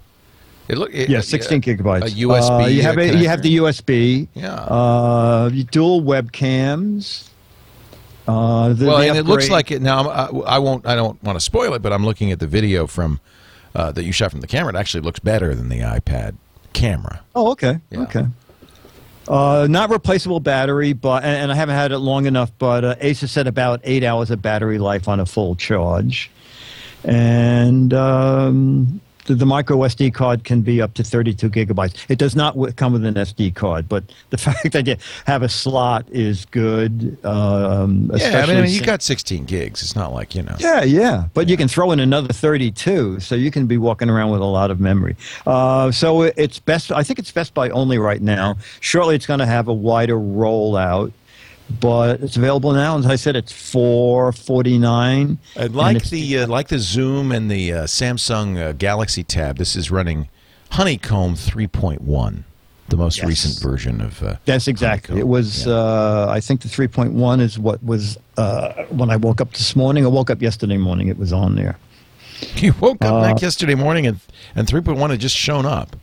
it 0.68 0.78
look 0.78 0.90
it- 0.92 1.08
Yeah, 1.08 1.18
uh, 1.18 1.22
16 1.22 1.60
gigabytes. 1.62 2.06
A 2.06 2.10
USB. 2.10 2.64
Uh, 2.64 2.66
you 2.66 2.82
have 2.82 2.98
uh, 2.98 3.02
a, 3.02 3.16
you 3.16 3.28
have 3.28 3.42
the 3.42 3.56
USB. 3.58 4.28
Yeah. 4.34 4.54
Uh, 4.54 5.48
dual 5.70 6.02
webcams. 6.02 7.28
Uh, 8.26 8.72
the, 8.72 8.86
well, 8.86 8.98
the 8.98 9.08
and 9.08 9.18
it 9.18 9.26
looks 9.26 9.50
like 9.50 9.70
it 9.70 9.82
now. 9.82 10.08
I, 10.08 10.26
I 10.56 10.58
won't. 10.58 10.86
I 10.86 10.94
don't 10.94 11.20
want 11.22 11.36
to 11.36 11.40
spoil 11.44 11.74
it, 11.74 11.82
but 11.82 11.92
I'm 11.92 12.04
looking 12.04 12.30
at 12.30 12.38
the 12.38 12.46
video 12.46 12.86
from 12.86 13.20
uh, 13.74 13.90
that 13.92 14.04
you 14.04 14.12
shot 14.12 14.30
from 14.30 14.40
the 14.40 14.46
camera. 14.46 14.72
It 14.72 14.78
actually 14.78 15.00
looks 15.00 15.18
better 15.18 15.54
than 15.54 15.68
the 15.68 15.80
iPad 15.80 16.36
camera. 16.72 17.22
Oh, 17.34 17.50
okay. 17.52 17.80
Yeah. 17.90 18.00
Okay. 18.02 18.26
Uh, 19.28 19.66
not 19.70 19.90
replaceable 19.90 20.40
battery, 20.40 20.92
but 20.92 21.22
and, 21.22 21.44
and 21.44 21.52
I 21.52 21.54
haven't 21.54 21.76
had 21.76 21.92
it 21.92 21.98
long 21.98 22.26
enough. 22.26 22.50
But 22.58 22.84
uh, 22.84 22.94
Acer 23.00 23.28
said 23.28 23.46
about 23.46 23.80
eight 23.84 24.02
hours 24.04 24.30
of 24.30 24.42
battery 24.42 24.78
life 24.78 25.08
on 25.08 25.20
a 25.20 25.26
full 25.26 25.54
charge, 25.54 26.30
and 27.04 27.94
um, 27.94 29.00
the, 29.26 29.34
the 29.34 29.46
micro 29.46 29.76
SD 29.78 30.12
card 30.14 30.44
can 30.44 30.62
be 30.62 30.80
up 30.82 30.94
to 30.94 31.04
32 31.04 31.50
gigabytes. 31.50 31.94
It 32.08 32.18
does 32.18 32.34
not 32.36 32.54
w- 32.54 32.72
come 32.72 32.92
with 32.92 33.04
an 33.04 33.14
SD 33.14 33.54
card, 33.54 33.88
but 33.88 34.04
the 34.30 34.38
fact 34.46 34.72
that 34.72 34.86
you 34.86 34.96
have 35.26 35.42
a 35.42 35.48
slot 35.48 36.06
is 36.10 36.44
good. 36.46 37.16
Um, 37.24 38.10
Yeah, 38.14 38.42
I 38.42 38.46
mean, 38.46 38.56
I 38.56 38.62
mean, 38.62 38.70
you 38.70 38.82
got 38.82 39.02
16 39.02 39.44
gigs. 39.44 39.82
It's 39.82 39.94
not 39.96 40.12
like 40.12 40.34
you 40.34 40.42
know. 40.42 40.56
yeah, 40.58 40.82
yeah. 40.82 41.24
But 41.34 41.48
you 41.48 41.56
can 41.56 41.68
throw 41.68 41.92
in 41.92 42.00
another 42.00 42.32
32, 42.32 43.20
so 43.20 43.34
you 43.34 43.50
can 43.50 43.66
be 43.66 43.78
walking 43.78 44.08
around 44.10 44.30
with 44.30 44.40
a 44.40 44.44
lot 44.44 44.70
of 44.70 44.80
memory. 44.80 45.16
Uh, 45.46 45.90
so 45.92 46.22
it's 46.22 46.58
best, 46.58 46.90
I 46.92 47.02
think 47.02 47.18
it's 47.18 47.30
Best 47.32 47.54
Buy 47.54 47.70
only 47.70 47.98
right 47.98 48.20
now. 48.22 48.56
Shortly, 48.80 49.14
it's 49.14 49.26
going 49.26 49.40
to 49.40 49.46
have 49.46 49.68
a 49.68 49.72
wider 49.72 50.16
rollout, 50.16 51.12
but 51.80 52.20
it's 52.20 52.36
available 52.36 52.72
now. 52.72 52.98
As 52.98 53.06
I 53.06 53.16
said, 53.16 53.36
it's 53.36 53.52
449 53.52 55.38
I 55.56 55.62
and 55.62 55.74
like 55.74 55.96
it's- 55.96 56.10
the 56.10 56.38
uh, 56.40 56.46
like 56.46 56.68
the 56.68 56.76
Xoom 56.76 57.34
and 57.34 57.50
the 57.50 57.72
uh, 57.72 57.82
Samsung 57.84 58.58
uh, 58.58 58.72
Galaxy 58.72 59.22
Tab. 59.24 59.58
This 59.58 59.76
is 59.76 59.90
running 59.90 60.28
Honeycomb 60.70 61.34
3.1, 61.34 62.44
the 62.88 62.96
most 62.96 63.18
Yes. 63.18 63.26
recent 63.26 63.60
version 63.62 64.00
of. 64.00 64.22
Uh, 64.22 64.36
That's 64.46 64.68
exactly. 64.68 65.18
It 65.20 65.28
was, 65.28 65.66
Yeah. 65.66 65.72
uh, 65.74 66.26
I 66.30 66.40
think 66.40 66.62
the 66.62 66.68
3.1 66.68 67.40
is 67.40 67.58
what 67.58 67.82
was, 67.84 68.16
uh, 68.38 68.72
when 68.88 69.10
I 69.10 69.16
woke 69.16 69.40
up 69.40 69.52
this 69.52 69.76
morning, 69.76 70.04
I 70.04 70.08
woke 70.08 70.30
up 70.30 70.40
yesterday 70.40 70.78
morning, 70.78 71.08
it 71.08 71.18
was 71.18 71.32
on 71.32 71.56
there. 71.56 71.76
You 72.56 72.74
woke 72.80 73.04
up 73.04 73.12
Uh, 73.12 73.34
yesterday 73.40 73.74
morning 73.76 74.06
and 74.06 74.18
and 74.56 74.66
3.1 74.66 75.10
had 75.10 75.20
just 75.20 75.36
shown 75.36 75.64
up. 75.64 75.94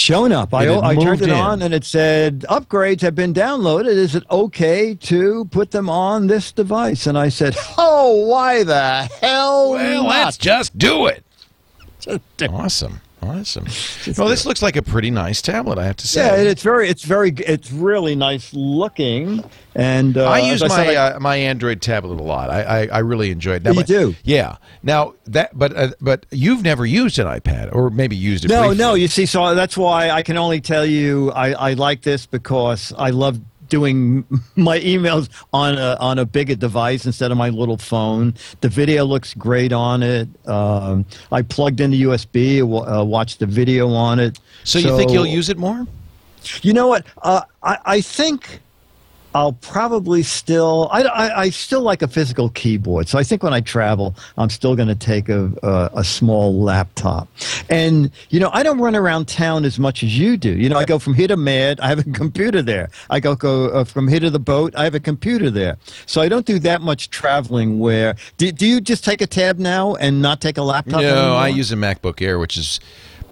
Shown 0.00 0.32
up. 0.32 0.52
I, 0.54 0.68
It 0.68 0.82
I 0.82 0.94
turned 0.96 1.22
it 1.22 1.28
in. 1.28 1.34
on 1.34 1.62
and 1.62 1.72
it 1.74 1.84
said 1.84 2.40
upgrades 2.50 3.00
have 3.02 3.14
been 3.14 3.32
downloaded. 3.34 3.86
Is 3.86 4.14
it 4.14 4.24
okay 4.30 4.94
to 4.94 5.44
put 5.46 5.70
them 5.70 5.88
on 5.90 6.26
this 6.26 6.52
device? 6.52 7.06
And 7.06 7.16
I 7.18 7.28
said, 7.28 7.56
Oh, 7.78 8.26
why 8.26 8.62
the 8.64 9.08
hell? 9.20 9.70
Well, 9.72 10.02
not? 10.04 10.08
let's 10.10 10.36
just 10.38 10.76
do 10.78 11.06
it. 11.06 11.24
Just 12.00 12.20
do 12.36 12.44
it. 12.44 12.50
Awesome, 12.50 13.00
awesome. 13.24 13.66
Well, 14.16 14.28
this 14.28 14.46
looks 14.46 14.62
like 14.62 14.76
a 14.76 14.82
pretty 14.82 15.10
nice 15.10 15.42
tablet, 15.42 15.78
I 15.78 15.84
have 15.84 15.96
to 15.96 16.06
say. 16.08 16.24
Yeah, 16.44 16.50
it's 16.50 16.62
very, 16.62 16.88
it's 16.88 17.04
very, 17.04 17.30
it's 17.30 17.72
really 17.72 18.14
nice 18.14 18.52
looking. 18.54 19.44
And 19.74 20.16
uh, 20.16 20.28
I 20.30 20.38
use 20.40 20.60
said, 20.60 20.68
my 20.68 20.94
I- 20.94 20.96
uh, 21.14 21.20
my 21.20 21.36
Android 21.36 21.82
tablet 21.82 22.20
a 22.20 22.22
lot. 22.22 22.50
I 22.50 22.62
I, 22.62 22.86
I 22.86 22.98
really 23.00 23.30
enjoy 23.30 23.54
it. 23.54 23.62
Now, 23.64 23.70
You 23.72 23.76
but- 23.80 23.86
do? 23.86 24.14
Yeah. 24.22 24.56
Now 24.82 25.14
that, 25.26 25.56
but 25.58 25.76
uh, 25.76 25.88
but 26.00 26.26
you've 26.30 26.62
never 26.62 26.86
used 26.86 27.18
an 27.18 27.26
iPad, 27.26 27.74
or 27.74 27.90
maybe 27.90 28.14
used 28.16 28.44
it. 28.44 28.48
No, 28.48 28.60
briefly. 28.68 28.76
no. 28.78 28.94
You 28.94 29.08
see, 29.08 29.26
so 29.26 29.54
that's 29.54 29.76
why 29.76 30.10
I 30.10 30.22
can 30.22 30.36
only 30.36 30.60
tell 30.60 30.86
you 30.86 31.32
I, 31.32 31.52
I 31.52 31.72
like 31.72 32.02
this 32.02 32.26
because 32.26 32.92
I 32.96 33.10
love 33.10 33.40
doing 33.68 34.24
my 34.56 34.78
emails 34.80 35.28
on 35.52 35.78
a 35.78 35.96
on 36.00 36.18
a 36.18 36.24
bigger 36.24 36.54
device 36.54 37.06
instead 37.06 37.30
of 37.30 37.38
my 37.38 37.48
little 37.50 37.76
phone. 37.76 38.34
The 38.60 38.68
video 38.68 39.04
looks 39.04 39.34
great 39.34 39.72
on 39.72 40.02
it. 40.02 40.28
Um, 40.48 41.04
I 41.32 41.42
plugged 41.42 41.80
in 41.80 41.90
the 41.90 42.02
USB, 42.04 42.62
wa- 42.62 43.00
uh, 43.00 43.04
watched 43.04 43.38
the 43.38 43.46
video 43.46 43.90
on 43.92 44.18
it. 44.20 44.38
So 44.64 44.78
you 44.78 44.96
think 44.96 45.12
you'll 45.12 45.26
use 45.26 45.48
it 45.48 45.58
more? 45.58 45.86
You 46.62 46.72
know 46.72 46.88
what? 46.88 47.06
Uh, 47.22 47.42
I, 47.62 47.78
I 47.84 48.00
think 48.00 48.60
I'll 49.34 49.52
probably 49.54 50.22
still. 50.22 50.88
I, 50.92 51.02
I, 51.02 51.40
I 51.42 51.50
still 51.50 51.82
like 51.82 52.02
a 52.02 52.08
physical 52.08 52.50
keyboard. 52.50 53.08
So 53.08 53.18
I 53.18 53.24
think 53.24 53.42
when 53.42 53.52
I 53.52 53.60
travel, 53.60 54.14
I'm 54.38 54.48
still 54.48 54.76
going 54.76 54.88
to 54.88 54.94
take 54.94 55.28
a, 55.28 55.52
a 55.62 55.90
a 55.96 56.04
small 56.04 56.60
laptop. 56.60 57.28
And 57.68 58.10
you 58.30 58.38
know, 58.40 58.50
I 58.52 58.62
don't 58.62 58.78
run 58.80 58.94
around 58.94 59.26
town 59.26 59.64
as 59.64 59.78
much 59.78 60.02
as 60.02 60.18
you 60.18 60.36
do. 60.36 60.50
You 60.50 60.68
know, 60.68 60.78
I 60.78 60.84
go 60.84 60.98
from 60.98 61.14
here 61.14 61.28
to 61.28 61.36
Mad. 61.36 61.80
I 61.80 61.88
have 61.88 61.98
a 61.98 62.10
computer 62.12 62.62
there. 62.62 62.90
I 63.10 63.20
go 63.20 63.34
go 63.34 63.66
uh, 63.70 63.84
from 63.84 64.08
here 64.08 64.20
to 64.20 64.30
the 64.30 64.38
boat. 64.38 64.74
I 64.76 64.84
have 64.84 64.94
a 64.94 65.00
computer 65.00 65.50
there. 65.50 65.76
So 66.06 66.20
I 66.20 66.28
don't 66.28 66.46
do 66.46 66.58
that 66.60 66.80
much 66.80 67.10
traveling. 67.10 67.78
Where 67.78 68.14
do, 68.36 68.52
do 68.52 68.66
you 68.66 68.80
just 68.80 69.04
take 69.04 69.20
a 69.20 69.26
tab 69.26 69.58
now 69.58 69.94
and 69.96 70.22
not 70.22 70.40
take 70.40 70.58
a 70.58 70.62
laptop? 70.62 71.00
No, 71.00 71.08
anymore? 71.08 71.38
I 71.38 71.48
use 71.48 71.72
a 71.72 71.76
MacBook 71.76 72.22
Air, 72.22 72.38
which 72.38 72.56
is 72.56 72.80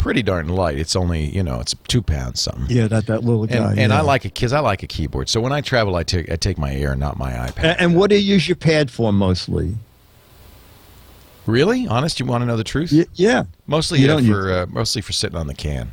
pretty 0.03 0.23
darn 0.23 0.49
light. 0.49 0.79
It's 0.79 0.97
only 0.97 1.25
you 1.27 1.43
know 1.43 1.61
it's 1.61 1.75
two 1.89 2.03
pounds 2.03 2.41
something. 2.41 2.67
Yeah, 2.69 2.89
that 2.89 3.07
that 3.07 3.25
little 3.25 3.47
guy. 3.47 3.71
And, 3.71 3.79
and. 3.79 3.93
I 3.93 4.01
like 4.01 4.25
it 4.25 4.35
because 4.35 4.53
I 4.53 4.61
like 4.61 4.83
a 4.83 4.87
keyboard. 4.87 5.29
So 5.29 5.41
when 5.41 5.53
I 5.53 5.61
travel, 5.61 5.97
I 5.97 6.03
take 6.03 6.31
I 6.31 6.37
take 6.37 6.59
my 6.59 6.75
Air, 6.75 6.97
not 6.97 7.17
my 7.19 7.33
iPad. 7.33 7.65
And, 7.65 7.81
and 7.81 7.97
what 7.97 8.11
do 8.11 8.17
you 8.17 8.35
use 8.35 8.49
your 8.49 8.57
pad 8.57 8.91
for 8.91 9.13
mostly? 9.13 9.77
really, 11.47 11.87
honest, 11.89 12.21
you 12.21 12.27
want 12.27 12.43
to 12.43 12.47
know 12.47 12.57
the 12.57 12.65
truth? 12.65 12.93
Y- 12.93 13.07
yeah. 13.15 13.45
Mostly 13.67 14.05
don't 14.07 14.25
for 14.27 14.53
uh, 14.53 14.67
mostly 14.69 15.03
for 15.03 15.13
sitting 15.13 15.37
on 15.37 15.47
the 15.47 15.55
can. 15.55 15.93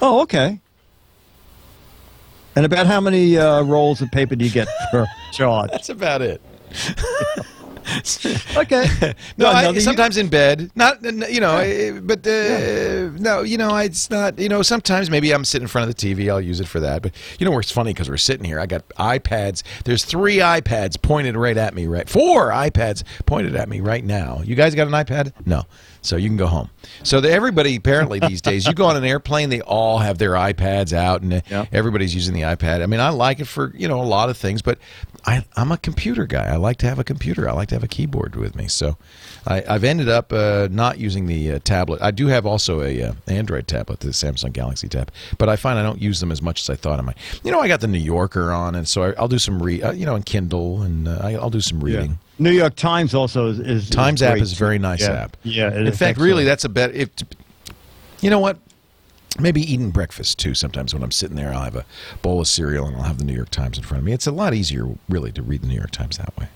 Oh, 0.00 0.20
okay. 0.22 0.60
And 2.54 2.66
about 2.66 2.86
how 2.86 3.00
many 3.00 3.38
uh, 3.38 3.62
rolls 3.62 4.00
of 4.00 4.10
paper 4.10 4.34
do 4.36 4.44
you 4.44 4.50
get 4.50 4.68
per 4.90 5.06
charge? 5.32 5.70
That's 5.70 5.88
about 5.88 6.22
it. 6.22 6.40
Okay. 8.56 9.14
No, 9.36 9.46
I, 9.46 9.62
another- 9.62 9.80
sometimes 9.80 10.16
in 10.16 10.28
bed. 10.28 10.70
Not 10.74 11.02
you 11.02 11.40
know, 11.40 11.56
eh, 11.58 11.98
but 12.02 12.26
uh, 12.26 13.10
no, 13.18 13.42
you 13.42 13.56
know, 13.56 13.76
it's 13.76 14.10
not. 14.10 14.38
You 14.38 14.48
know, 14.48 14.62
sometimes 14.62 15.10
maybe 15.10 15.32
I'm 15.32 15.44
sitting 15.44 15.64
in 15.64 15.68
front 15.68 15.88
of 15.88 15.96
the 15.96 16.14
TV. 16.14 16.28
I'll 16.30 16.40
use 16.40 16.60
it 16.60 16.68
for 16.68 16.80
that. 16.80 17.02
But 17.02 17.12
you 17.38 17.44
know, 17.44 17.50
where 17.52 17.60
it's 17.60 17.70
funny 17.72 17.92
because 17.92 18.08
we're 18.10 18.16
sitting 18.16 18.44
here. 18.44 18.58
I 18.60 18.66
got 18.66 18.88
iPads. 18.98 19.62
There's 19.84 20.04
three 20.04 20.36
iPads 20.36 21.00
pointed 21.00 21.36
right 21.36 21.56
at 21.56 21.74
me. 21.74 21.86
Right, 21.86 22.08
four 22.08 22.50
iPads 22.50 23.04
pointed 23.26 23.54
at 23.56 23.68
me 23.68 23.80
right 23.80 24.04
now. 24.04 24.40
You 24.44 24.54
guys 24.54 24.74
got 24.74 24.86
an 24.88 24.92
iPad? 24.94 25.32
No. 25.46 25.64
So 26.00 26.16
you 26.16 26.28
can 26.28 26.36
go 26.36 26.46
home. 26.46 26.70
So 27.02 27.20
the, 27.20 27.30
everybody 27.30 27.74
apparently 27.74 28.20
these 28.20 28.40
days, 28.40 28.66
you 28.66 28.72
go 28.72 28.86
on 28.86 28.96
an 28.96 29.04
airplane, 29.04 29.50
they 29.50 29.60
all 29.62 29.98
have 29.98 30.16
their 30.18 30.30
iPads 30.32 30.92
out, 30.92 31.22
and 31.22 31.34
uh, 31.34 31.40
Yeah. 31.50 31.66
everybody's 31.72 32.14
using 32.14 32.34
the 32.34 32.42
iPad. 32.42 32.82
I 32.82 32.86
mean, 32.86 33.00
I 33.00 33.08
like 33.10 33.40
it 33.40 33.46
for 33.46 33.72
you 33.76 33.88
know 33.88 34.00
a 34.00 34.04
lot 34.04 34.30
of 34.30 34.36
things, 34.36 34.62
but 34.62 34.78
I, 35.26 35.44
I'm 35.56 35.72
a 35.72 35.76
computer 35.76 36.26
guy. 36.26 36.46
I 36.46 36.56
like 36.56 36.78
to 36.78 36.86
have 36.86 36.98
a 36.98 37.04
computer. 37.04 37.48
I 37.48 37.52
like 37.52 37.68
to 37.68 37.74
have 37.74 37.82
a 37.82 37.88
keyboard 37.88 38.36
with 38.36 38.54
me. 38.54 38.68
So 38.68 38.96
I, 39.46 39.62
I've 39.68 39.84
ended 39.84 40.08
up 40.08 40.32
uh, 40.32 40.68
not 40.70 40.98
using 40.98 41.26
the 41.26 41.52
uh, 41.52 41.58
tablet. 41.64 42.00
I 42.00 42.10
do 42.10 42.28
have 42.28 42.46
also 42.46 42.82
a 42.82 43.02
uh, 43.02 43.12
Android 43.26 43.66
tablet, 43.66 44.00
the 44.00 44.08
Samsung 44.08 44.52
Galaxy 44.52 44.88
Tab, 44.88 45.10
but 45.36 45.48
I 45.48 45.56
find 45.56 45.78
I 45.78 45.82
don't 45.82 46.00
use 46.00 46.20
them 46.20 46.30
as 46.30 46.40
much 46.40 46.62
as 46.62 46.70
I 46.70 46.76
thought 46.76 46.98
I 46.98 47.02
might. 47.02 47.16
You 47.42 47.50
know, 47.50 47.60
I 47.60 47.68
got 47.68 47.80
the 47.80 47.88
New 47.88 47.98
Yorker 47.98 48.52
on, 48.52 48.74
and 48.74 48.86
so 48.86 49.02
I, 49.02 49.12
I'll 49.18 49.28
do 49.28 49.38
some 49.38 49.62
read. 49.62 49.82
Uh, 49.82 49.90
you 49.90 50.06
know, 50.06 50.14
in 50.14 50.22
Kindle, 50.22 50.82
and 50.82 51.08
uh, 51.08 51.18
I, 51.22 51.34
I'll 51.34 51.50
do 51.50 51.60
some 51.60 51.80
reading. 51.80 52.18
New 52.38 52.52
York 52.52 52.76
Times 52.76 53.14
also 53.14 53.48
is. 53.48 53.58
is 53.58 53.90
Times 53.90 54.22
is 54.22 54.28
app 54.28 54.38
is 54.38 54.52
a 54.52 54.56
very 54.56 54.78
nice 54.78 55.02
yeah. 55.02 55.22
app. 55.24 55.36
Yeah. 55.42 55.70
it 55.70 55.86
In 55.86 55.92
fact, 55.92 56.18
really, 56.18 56.44
that's 56.44 56.64
a 56.64 56.68
bet. 56.68 56.94
If 56.94 57.10
you 58.20 58.30
know 58.30 58.38
what, 58.38 58.58
maybe 59.40 59.60
eating 59.60 59.90
breakfast 59.90 60.38
too. 60.38 60.54
Sometimes 60.54 60.94
when 60.94 61.02
I'm 61.02 61.10
sitting 61.12 61.36
there, 61.36 61.52
I'll 61.52 61.64
have 61.64 61.76
a 61.76 61.84
bowl 62.22 62.40
of 62.40 62.48
cereal 62.48 62.86
and 62.86 62.96
I'll 62.96 63.02
have 63.02 63.18
the 63.18 63.24
New 63.24 63.34
York 63.34 63.50
Times 63.50 63.78
in 63.78 63.84
front 63.84 64.00
of 64.00 64.04
me. 64.04 64.12
It's 64.12 64.26
a 64.26 64.32
lot 64.32 64.54
easier, 64.54 64.86
really, 65.08 65.32
to 65.32 65.42
read 65.42 65.62
the 65.62 65.66
New 65.68 65.74
York 65.76 65.90
Times 65.90 66.18
that 66.18 66.36
way. 66.36 66.48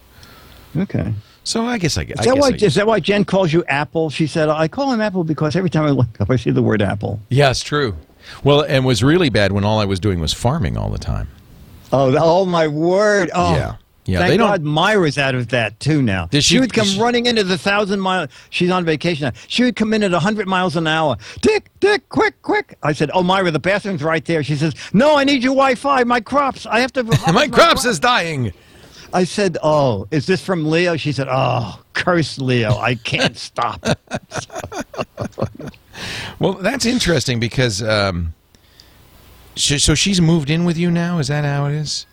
Okay. 0.76 1.12
So 1.44 1.66
I 1.66 1.78
guess 1.78 1.98
I 1.98 2.04
get. 2.04 2.20
Is 2.20 2.26
that, 2.26 2.36
why, 2.38 2.50
is 2.50 2.74
that 2.76 2.86
why 2.86 3.00
Jen 3.00 3.24
calls 3.24 3.52
you 3.52 3.64
Apple? 3.64 4.10
She 4.10 4.26
said, 4.26 4.48
I 4.48 4.68
call 4.68 4.92
him 4.92 5.00
Apple 5.00 5.24
because 5.24 5.56
every 5.56 5.70
time 5.70 5.84
I 5.84 5.90
look 5.90 6.20
up, 6.20 6.30
I 6.30 6.36
see 6.36 6.50
the 6.50 6.62
word 6.62 6.80
Apple. 6.82 7.20
Yeah, 7.30 7.50
it's 7.50 7.62
true. 7.62 7.96
Well, 8.44 8.62
and 8.62 8.84
was 8.84 9.02
really 9.02 9.28
bad 9.28 9.50
when 9.52 9.64
all 9.64 9.80
I 9.80 9.84
was 9.84 9.98
doing 9.98 10.20
was 10.20 10.32
farming 10.32 10.76
all 10.76 10.90
the 10.90 10.98
time. 10.98 11.28
Oh, 11.92 12.14
oh 12.16 12.46
my 12.46 12.68
word! 12.68 13.30
Oh, 13.34 13.54
Yeah. 13.54 13.74
Yeah, 14.04 14.18
Thank 14.18 14.30
they 14.30 14.36
don't- 14.36 14.48
God 14.50 14.62
Myra's 14.62 15.16
out 15.16 15.34
of 15.36 15.48
that 15.50 15.78
too 15.78 16.02
now. 16.02 16.28
She, 16.32 16.40
she- 16.40 16.60
would 16.60 16.72
come 16.72 16.86
she- 16.86 17.00
running 17.00 17.26
into 17.26 17.44
the 17.44 17.56
thousand 17.56 18.00
mile. 18.00 18.26
She's 18.50 18.70
on 18.70 18.84
vacation 18.84 19.26
now. 19.26 19.32
She 19.46 19.62
would 19.62 19.76
come 19.76 19.94
in 19.94 20.02
at 20.02 20.10
hundred 20.12 20.48
miles 20.48 20.74
an 20.76 20.86
hour. 20.88 21.16
Dick, 21.40 21.70
Dick, 21.78 22.08
quick, 22.08 22.40
quick! 22.42 22.76
I 22.82 22.92
said, 22.94 23.10
"Oh, 23.14 23.22
Myra, 23.22 23.50
the 23.52 23.60
bathroom's 23.60 24.02
right 24.02 24.24
there." 24.24 24.42
She 24.42 24.56
says, 24.56 24.74
"No, 24.92 25.16
I 25.16 25.22
need 25.24 25.42
your 25.44 25.54
Wi-Fi. 25.54 26.02
My 26.04 26.20
crops. 26.20 26.66
I 26.66 26.80
have 26.80 26.92
to." 26.94 27.04
My 27.32 27.46
crops 27.46 27.84
is 27.84 28.00
dying. 28.00 28.52
I 29.12 29.22
said, 29.24 29.56
"Oh, 29.62 30.08
is 30.10 30.26
this 30.26 30.44
from 30.44 30.68
Leo?" 30.68 30.96
She 30.96 31.12
said, 31.12 31.28
"Oh, 31.30 31.80
curse 31.92 32.38
Leo! 32.38 32.76
I 32.78 32.96
can't 32.96 33.36
stop." 33.48 33.84
Well, 36.38 36.54
that's 36.54 36.86
interesting 36.86 37.38
because 37.38 37.82
um, 37.82 38.34
so 39.54 39.94
she's 39.94 40.20
moved 40.20 40.50
in 40.50 40.64
with 40.64 40.76
you 40.76 40.90
now. 40.90 41.18
Is 41.18 41.28
that 41.28 41.44
how 41.44 41.66
it 41.66 41.74
is? 41.74 42.06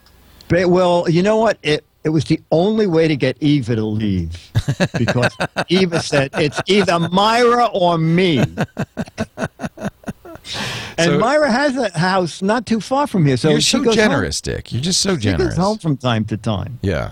But, 0.50 0.70
well, 0.70 1.10
you 1.10 1.24
know 1.24 1.38
what? 1.38 1.58
It 1.64 1.86
it 2.04 2.10
was 2.10 2.26
the 2.26 2.40
only 2.52 2.88
way 2.88 3.08
to 3.08 3.16
get 3.16 3.38
Eva 3.42 3.76
to 3.76 3.84
leave 3.86 4.52
because 4.98 5.36
Eva 5.70 6.02
said 6.02 6.30
it's 6.36 6.60
either 6.68 6.98
Myra 7.10 7.66
or 7.74 7.98
me. 7.98 8.40
And 10.98 11.12
So- 11.12 11.20
Myra 11.20 11.52
has 11.52 11.76
a 11.78 11.98
house 11.98 12.42
not 12.42 12.66
too 12.66 12.80
far 12.82 13.06
from 13.08 13.26
here, 13.26 13.38
so 13.38 13.50
You're 13.50 13.62
she 13.62 13.78
so 13.78 13.84
goes 13.84 13.96
generous, 13.96 14.42
Dick. 14.42 14.72
You're 14.72 14.82
just 14.82 15.02
so 15.02 15.12
Home, 15.12 15.20
she 15.20 15.24
generous. 15.30 15.56
goes 15.56 15.58
home 15.64 15.78
from 15.78 15.98
time 15.98 16.26
to 16.26 16.38
time. 16.38 16.80
Yeah. 16.82 17.12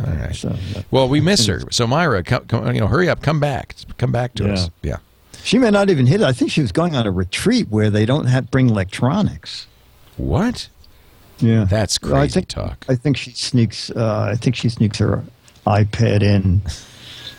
All 0.00 0.12
right. 0.12 0.34
So, 0.34 0.50
uh, 0.50 0.82
Well, 0.90 1.08
we 1.08 1.20
miss 1.20 1.46
her. 1.46 1.62
So 1.70 1.86
Myra, 1.86 2.22
come, 2.22 2.44
come, 2.46 2.72
you 2.74 2.80
know, 2.80 2.86
hurry 2.86 3.08
up, 3.08 3.22
come 3.22 3.40
back, 3.40 3.74
come 3.98 4.12
back 4.12 4.34
to 4.34 4.44
Yeah. 4.46 4.52
us. 4.52 4.70
Yeah. 4.82 4.96
she 5.42 5.58
may 5.58 5.70
not 5.70 5.90
even 5.90 6.06
hit 6.06 6.20
it. 6.20 6.24
I 6.24 6.32
think 6.32 6.50
she 6.50 6.60
was 6.60 6.70
going 6.72 6.94
on 6.94 7.06
a 7.06 7.10
retreat 7.10 7.68
where 7.68 7.90
they 7.90 8.06
don't 8.06 8.26
have 8.26 8.50
bring 8.50 8.68
electronics. 8.70 9.66
What? 10.16 10.68
Yeah, 11.40 11.64
That's 11.64 12.00
Well, 12.02 12.16
I 12.16 12.28
think, 12.28 12.48
talk. 12.48 12.84
I 12.88 12.94
think 12.94 13.16
she 13.16 13.30
sneaks. 13.32 13.90
Uh, 13.90 14.28
I 14.32 14.36
think 14.36 14.56
she 14.56 14.68
sneaks 14.68 14.98
her 14.98 15.22
iPad 15.66 16.22
in 16.22 16.62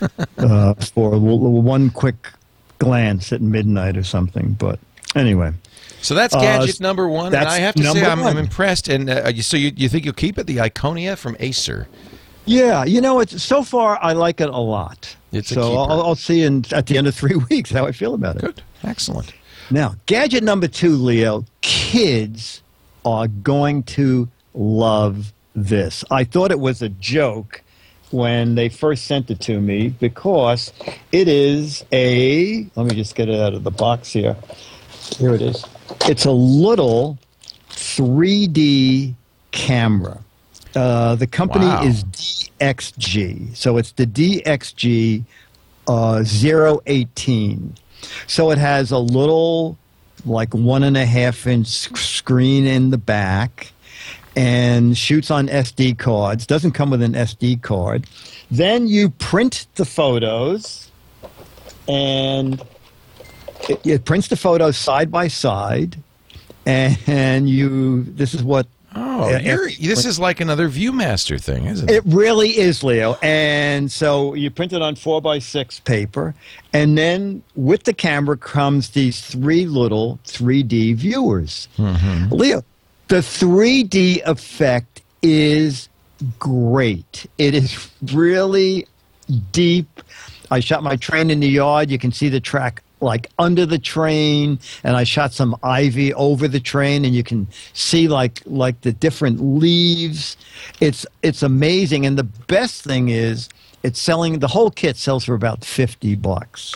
uh, 0.38 0.74
for 0.76 1.18
one 1.20 1.90
quick 1.90 2.32
glance 2.80 3.32
at 3.32 3.42
midnight 3.42 3.98
or 3.98 4.04
something. 4.04 4.54
But 4.54 4.80
anyway, 5.16 5.54
So 6.02 6.16
that's 6.16 6.34
Uh, 6.34 6.42
gadget 6.42 6.80
number 6.80 7.08
one, 7.08 7.34
and 7.34 7.48
I 7.48 7.60
have 7.60 7.76
to 7.76 7.84
say 7.84 8.04
I'm, 8.06 8.24
I'm 8.24 8.38
impressed. 8.38 8.88
And 8.88 9.10
uh, 9.10 9.34
so 9.42 9.58
you, 9.58 9.72
you 9.76 9.88
think 9.90 10.06
you'll 10.06 10.14
keep 10.14 10.38
it? 10.38 10.48
The 10.48 10.58
Iconia 10.58 11.18
from 11.18 11.36
Acer. 11.40 11.88
yeah, 12.46 12.84
you 12.84 13.02
know, 13.02 13.20
it's 13.20 13.42
so 13.44 13.64
far 13.64 14.00
I 14.02 14.14
like 14.14 14.42
it 14.42 14.50
a 14.50 14.58
lot. 14.58 15.16
It's 15.32 15.50
so. 15.50 15.78
I'll, 15.78 16.02
I'll 16.02 16.16
see 16.16 16.42
in, 16.44 16.66
at 16.74 16.88
the 16.88 16.98
end 16.98 17.08
of 17.08 17.16
three 17.22 17.36
weeks 17.36 17.70
how 17.72 17.86
I 17.86 17.92
feel 17.92 18.14
about 18.16 18.38
it. 18.38 18.42
Good, 18.42 18.64
excellent. 18.84 19.34
Now, 19.70 19.96
gadget 20.06 20.44
number 20.44 20.68
two, 20.68 20.96
Leo. 20.96 21.46
Kids 21.62 22.62
are 23.06 23.28
going 23.28 23.84
to 23.84 24.28
love 24.54 25.34
this. 25.56 26.04
I 26.12 26.24
thought 26.24 26.52
it 26.52 26.60
was 26.60 26.82
a 26.82 26.90
joke 26.90 27.62
when 28.12 28.56
they 28.56 28.68
first 28.70 29.06
sent 29.06 29.32
it 29.32 29.40
to 29.42 29.60
me 29.62 29.90
because 29.90 30.72
it 31.12 31.28
is 31.28 31.86
a. 31.92 32.68
Let 32.76 32.86
me 32.88 32.96
just 32.96 33.16
get 33.16 33.30
it 33.30 33.40
out 33.40 33.54
of 33.54 33.64
the 33.64 33.72
box 33.72 34.12
here. 34.12 34.36
Here 35.18 35.34
it 35.34 35.42
is. 35.42 35.66
It's 36.08 36.26
a 36.26 36.32
little 36.32 37.18
3D 37.70 39.14
camera. 39.52 40.20
Uh, 40.76 41.16
the 41.16 41.28
company 41.28 41.66
Wow. 41.66 41.84
is 41.84 42.04
DXG. 42.06 43.56
So 43.56 43.78
it's 43.78 43.92
the 43.92 44.06
DXG 44.06 45.24
uh, 45.88 46.24
018. 46.86 47.76
So 48.28 48.52
it 48.52 48.58
has 48.58 48.92
a 48.92 48.98
little, 48.98 49.78
like 50.26 50.54
one 50.54 50.84
and 50.84 50.98
a 50.98 51.06
half 51.06 51.48
inch 51.48 51.68
screen 51.68 52.66
in 52.66 52.90
the 52.90 52.98
back 52.98 53.72
and 54.36 54.98
shoots 54.98 55.30
on 55.32 55.48
SD 55.48 55.98
cards. 55.98 56.46
Doesn't 56.48 56.72
come 56.72 56.90
with 56.90 57.02
an 57.02 57.14
SD 57.14 57.62
card. 57.62 58.06
Then 58.50 58.88
you 58.88 59.10
print 59.10 59.68
the 59.76 59.86
photos 59.86 60.90
and 61.88 62.62
it, 63.70 63.86
it 63.86 64.06
prints 64.06 64.28
the 64.28 64.38
photos 64.38 64.78
side 64.78 65.12
by 65.12 65.28
side. 65.28 65.98
And 66.66 67.50
you, 67.50 68.04
this 68.04 68.34
is 68.34 68.44
what 68.44 68.68
Oh, 68.94 69.30
if- 69.30 69.80
this 69.80 70.06
is 70.06 70.20
like 70.20 70.42
another 70.42 70.68
ViewMaster 70.70 71.40
thing, 71.42 71.66
isn't 71.66 71.90
it? 71.90 71.96
It 71.98 72.04
really 72.06 72.58
is, 72.58 72.84
Leo. 72.84 73.18
And 73.22 73.92
so 73.92 74.34
you 74.34 74.52
print 74.52 74.74
it 74.74 74.82
on 74.82 74.96
four 74.96 75.22
by 75.22 75.40
six 75.40 75.80
paper, 75.80 76.36
and 76.74 76.98
then 76.98 77.42
with 77.56 77.84
the 77.84 77.94
camera 77.94 78.38
comes 78.38 78.90
these 78.90 79.22
three 79.22 79.66
little 79.66 80.20
3D 80.26 80.96
viewers. 80.96 81.68
Mm-hmm. 81.78 82.34
Leo, 82.34 82.64
the 83.08 83.18
3D 83.18 84.22
effect 84.26 85.02
is 85.22 85.88
great. 86.40 87.26
It 87.38 87.54
is 87.54 87.90
really 88.12 88.88
deep. 89.52 90.02
I 90.50 90.60
shot 90.60 90.84
my 90.84 90.98
train 90.98 91.30
in 91.32 91.40
the 91.40 91.48
yard. 91.48 91.90
You 91.90 91.98
can 91.98 92.12
see 92.12 92.28
the 92.28 92.42
track 92.42 92.84
like 93.02 93.30
under 93.40 93.66
the 93.66 93.80
train, 93.80 94.60
and 94.84 94.96
I 94.96 95.04
shot 95.04 95.34
some 95.34 95.56
ivy 95.64 96.14
over 96.14 96.48
the 96.48 96.60
train, 96.60 97.04
and 97.04 97.14
you 97.14 97.24
can 97.24 97.48
see 97.74 98.08
like 98.08 98.42
like 98.46 98.82
the 98.82 98.92
different 98.92 99.42
leaves. 99.42 100.38
It's 100.80 101.06
it's 101.22 101.44
amazing, 101.44 102.06
and 102.06 102.18
the 102.18 102.24
best 102.24 102.84
thing 102.84 103.10
is 103.10 103.50
it's 103.84 104.00
selling. 104.00 104.40
The 104.40 104.48
whole 104.48 104.72
kit 104.72 104.96
sells 104.96 105.26
for 105.26 105.34
about 105.34 105.66
fifty 105.66 106.16
bucks. 106.16 106.76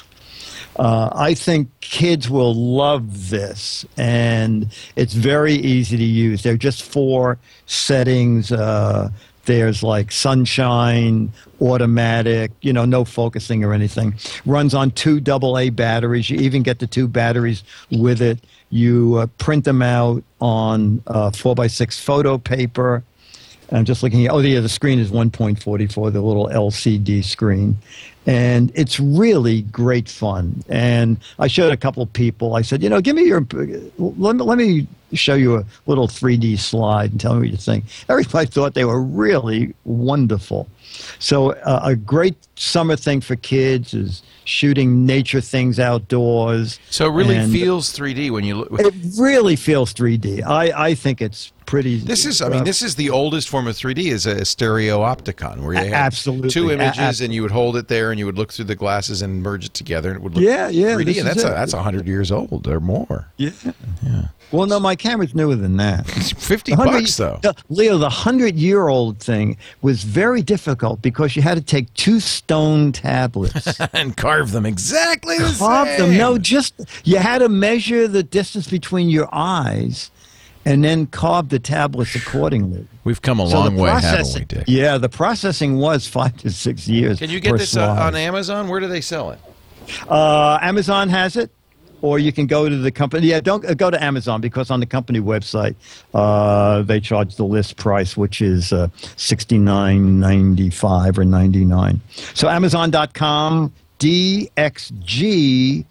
Uh, 0.78 1.10
I 1.14 1.34
think 1.36 1.70
kids 1.80 2.30
will 2.30 2.54
love 2.54 3.30
this, 3.30 3.86
and 3.96 4.68
it's 4.98 5.14
very 5.14 5.54
easy 5.54 5.96
to 5.96 6.04
use. 6.04 6.44
There 6.44 6.54
are 6.54 6.58
just 6.58 6.84
four 6.84 7.38
settings. 7.66 8.52
Uh, 8.52 9.10
there's 9.46 9.84
like 9.84 10.12
sunshine, 10.12 11.32
automatic, 11.62 12.52
you 12.62 12.74
know, 12.74 12.86
no 12.86 13.06
focusing 13.06 13.64
or 13.64 13.74
anything. 13.74 14.16
Runs 14.46 14.74
on 14.74 14.92
two 14.92 15.22
AA 15.26 15.70
batteries. 15.70 16.30
You 16.30 16.40
even 16.40 16.64
get 16.64 16.80
the 16.80 16.88
two 16.88 17.08
batteries 17.08 17.64
with 17.92 18.22
it. 18.22 18.40
You 18.70 19.18
uh, 19.18 19.28
print 19.38 19.66
them 19.66 19.82
out 19.82 20.24
on 20.42 21.02
uh, 21.08 21.30
4x6 21.32 22.00
photo 22.00 22.38
paper. 22.38 23.04
I'm 23.72 23.86
just 23.86 24.04
looking 24.04 24.26
at, 24.26 24.32
oh, 24.32 24.40
yeah, 24.40 24.60
the 24.60 24.70
screen 24.70 25.00
is 25.00 25.12
1.44, 25.12 26.14
the 26.14 26.22
little 26.22 26.48
LCD 26.48 27.24
screen. 27.24 27.78
And 28.26 28.72
it's 28.74 29.00
really 29.00 29.62
great 29.64 30.10
fun. 30.10 30.64
And 30.68 31.18
I 31.38 31.48
showed 31.48 31.72
a 31.72 31.78
couple 31.78 32.02
of 32.02 32.12
people, 32.12 32.56
I 32.56 32.62
said, 32.62 32.82
you 32.82 32.90
know, 32.90 33.02
give 33.02 33.16
me 33.16 33.24
your, 33.24 33.46
let 33.98 34.36
me, 34.36 34.44
let 34.44 34.58
me 34.58 34.88
show 35.14 35.36
you 35.36 35.58
a 35.58 35.66
little 35.86 36.08
3D 36.08 36.58
slide 36.58 37.12
and 37.12 37.20
tell 37.20 37.36
me 37.36 37.42
what 37.42 37.50
you 37.50 37.58
think. 37.58 37.86
Everybody 38.10 38.46
thought 38.52 38.74
they 38.74 38.86
were 38.86 39.02
really 39.02 39.74
wonderful. 39.84 40.68
So 41.20 41.52
uh, 41.52 41.82
a 41.84 41.96
great 41.96 42.36
summer 42.56 42.96
thing 42.96 43.22
for 43.22 43.36
kids 43.36 43.94
is 43.94 44.24
shooting 44.46 45.06
nature 45.06 45.42
things 45.42 45.80
outdoors. 45.80 46.80
So 46.90 47.08
it 47.08 47.14
really 47.14 47.52
feels 47.52 47.96
3D 47.96 48.32
when 48.32 48.44
you 48.44 48.56
look. 48.56 48.80
It 48.80 48.94
really 49.18 49.56
feels 49.56 49.94
3D. 49.94 50.44
I, 50.44 50.88
I 50.90 50.96
think 50.96 51.22
it's 51.22 51.52
pretty. 51.66 51.98
This 52.00 52.26
is, 52.26 52.42
I 52.42 52.50
mean, 52.50 52.64
this 52.64 52.82
is 52.82 52.96
the 52.96 53.10
oldest 53.10 53.50
form 53.50 53.68
of 53.68 53.76
3D 53.76 54.06
is 54.12 54.26
a 54.26 54.36
stereopticon 54.36 55.60
where 55.62 55.84
you 55.84 55.92
have 55.94 56.16
two 56.50 56.72
images 56.72 57.22
and 57.22 57.34
you 57.34 57.42
would 57.42 57.52
hold 57.52 57.78
it 57.78 57.88
there 57.88 58.12
and 58.12 58.20
you 58.20 58.26
would 58.26 58.38
look 58.38 58.54
through 58.54 58.66
the 58.66 58.76
glasses 58.76 59.22
and 59.22 59.42
merge 59.42 59.66
it 59.66 59.74
together 59.74 60.10
and 60.10 60.18
it 60.18 60.24
would 60.24 60.36
look 60.36 60.44
Yeah, 60.44 60.70
yeah, 60.70 60.96
3D. 60.96 61.06
this 61.06 61.18
And 61.20 61.28
that's 61.28 61.44
a, 61.44 61.48
that's 61.50 61.74
100 61.74 62.08
years 62.08 62.32
old 62.32 62.68
or 62.68 62.80
more. 62.80 63.28
Yeah. 63.38 63.52
Yeah. 64.04 64.28
Well, 64.52 64.68
no, 64.68 64.80
my 64.80 64.96
camera's 64.96 65.34
newer 65.34 65.56
than 65.56 65.78
that. 65.78 66.06
50 66.38 66.72
The 66.72 66.76
hundred- 66.78 66.92
bucks 66.92 67.18
though. 67.18 67.40
the- 67.42 67.56
Leo, 67.70 67.98
the 67.98 68.10
hundred-year-old 68.10 69.20
thing 69.20 69.58
was 69.82 70.04
very 70.04 70.42
difficult 70.44 71.02
because 71.02 71.36
you 71.36 71.42
had 71.42 71.56
to 71.58 71.64
take 71.64 71.92
two 71.96 72.20
stone 72.20 72.92
tablets, 72.92 73.80
and 73.94 74.16
carve 74.16 74.52
them 74.52 74.66
exactly 74.66 75.38
the 75.40 75.56
carve 75.58 75.88
same. 75.88 76.10
them. 76.10 76.18
No, 76.18 76.38
just 76.38 76.80
you 77.04 77.18
had 77.18 77.40
to 77.40 77.50
measure 77.50 78.08
the 78.08 78.22
distance 78.22 78.70
between 78.70 79.10
your 79.10 79.28
eyes, 79.34 80.12
and 80.66 80.84
then 80.84 81.06
carve 81.08 81.50
the 81.50 81.60
tablets 81.60 82.16
accordingly. 82.16 82.88
We've 83.04 83.22
come 83.22 83.40
a 83.40 83.48
So 83.48 83.60
long 83.60 83.76
way, 83.76 83.90
haven't 83.92 84.34
we, 84.34 84.46
Dick? 84.46 84.64
Yeah, 84.68 84.98
the 84.98 85.10
processing 85.10 85.78
was 85.78 86.08
five 86.08 86.36
to 86.38 86.50
six 86.52 86.88
years. 86.88 87.20
Can 87.20 87.30
you 87.30 87.40
get 87.40 87.58
this 87.58 87.78
uh, 87.78 87.88
on 87.92 88.16
Amazon? 88.16 88.68
Where 88.68 88.80
do 88.80 88.88
they 88.88 89.02
sell 89.02 89.32
it? 89.32 89.40
Uh, 90.10 90.58
Amazon 90.64 91.10
has 91.10 91.36
it, 91.36 91.52
or 92.02 92.18
you 92.18 92.32
can 92.32 92.48
go 92.48 92.68
to 92.68 92.78
the 92.78 92.90
company. 92.92 93.28
Yeah, 93.28 93.40
don't 93.42 93.64
uh, 93.64 93.76
go 93.76 93.92
to 93.92 94.04
Amazon 94.04 94.42
because 94.42 94.72
on 94.72 94.80
the 94.80 94.88
company 94.88 95.20
website 95.20 95.76
uh, 96.16 96.82
they 96.82 97.00
charge 97.00 97.36
the 97.36 97.46
list 97.46 97.78
price, 97.78 98.18
which 98.18 98.42
is 98.42 98.74
uh, 98.74 98.88
sixty 99.16 99.60
nine 99.60 100.20
ninety 100.20 100.72
five 100.72 101.20
or 101.20 101.26
ninety 101.26 101.64
nine. 101.64 102.02
So 102.34 102.50
Amazon.com 102.50 103.72
DXG. 104.00 105.86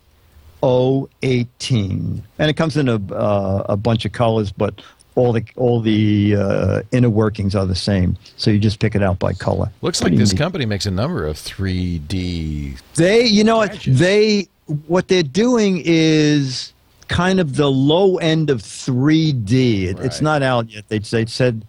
018 1.22 2.22
and 2.38 2.50
it 2.50 2.54
comes 2.54 2.76
in 2.76 2.88
a, 2.88 2.96
uh, 3.12 3.64
a 3.68 3.76
bunch 3.76 4.04
of 4.04 4.12
colors 4.12 4.50
but 4.52 4.80
all 5.16 5.32
the 5.32 5.44
all 5.56 5.80
the 5.80 6.34
uh, 6.36 6.82
inner 6.90 7.10
workings 7.10 7.54
are 7.54 7.66
the 7.66 7.74
same 7.74 8.16
so 8.36 8.50
you 8.50 8.58
just 8.58 8.80
pick 8.80 8.94
it 8.94 9.02
out 9.02 9.18
by 9.18 9.32
color 9.32 9.70
Looks 9.82 10.02
like 10.02 10.16
this 10.16 10.32
neat. 10.32 10.38
company 10.38 10.66
makes 10.66 10.86
a 10.86 10.90
number 10.90 11.24
of 11.26 11.36
3D. 11.36 12.80
They, 12.96 13.24
you 13.26 13.44
know 13.44 13.58
what? 13.58 13.72
Gadgets. 13.72 13.98
They, 14.00 14.48
what 14.88 15.08
they're 15.08 15.22
doing 15.22 15.82
is 15.84 16.72
kind 17.08 17.38
of 17.38 17.56
the 17.56 17.70
low 17.70 18.16
end 18.18 18.50
of 18.50 18.60
3D. 18.60 19.84
It, 19.84 19.98
It's 20.00 20.20
not 20.20 20.42
out 20.42 20.70
yet. 20.70 20.88
They, 20.88 20.98
they 20.98 21.26
said 21.26 21.64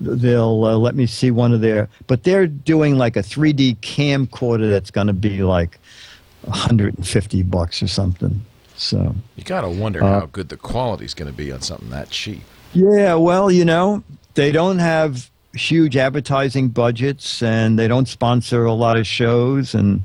they'll 0.00 0.64
uh, 0.64 0.76
let 0.76 0.94
me 0.94 1.06
see 1.06 1.30
one 1.30 1.52
of 1.54 1.60
their, 1.62 1.88
but 2.06 2.24
they're 2.24 2.46
doing 2.46 2.98
like 2.98 3.16
a 3.16 3.22
3D 3.22 3.78
camcorder 3.78 4.68
that's 4.70 4.90
going 4.90 5.06
to 5.06 5.12
be 5.14 5.42
like 5.42 5.78
150 6.42 7.42
bucks 7.44 7.82
or 7.82 7.88
something. 7.88 8.42
So, 8.76 9.14
You 9.36 9.44
got 9.44 9.60
to 9.62 9.68
wonder 9.68 10.02
Uh, 10.02 10.20
how 10.20 10.26
good 10.26 10.48
the 10.48 10.56
quality's 10.56 11.12
going 11.14 11.30
to 11.30 11.36
be 11.36 11.52
on 11.52 11.60
something 11.60 11.90
that 11.90 12.10
cheap. 12.10 12.42
yeah, 12.72 13.14
well, 13.14 13.50
you 13.50 13.64
know, 13.64 14.02
they 14.34 14.50
don't 14.52 14.78
have 14.78 15.30
huge 15.52 15.96
advertising 15.96 16.68
budgets 16.68 17.42
and 17.42 17.78
they 17.78 17.88
don't 17.88 18.06
sponsor 18.08 18.64
a 18.64 18.72
lot 18.72 18.96
of 18.96 19.06
shows, 19.06 19.74
and 19.74 20.02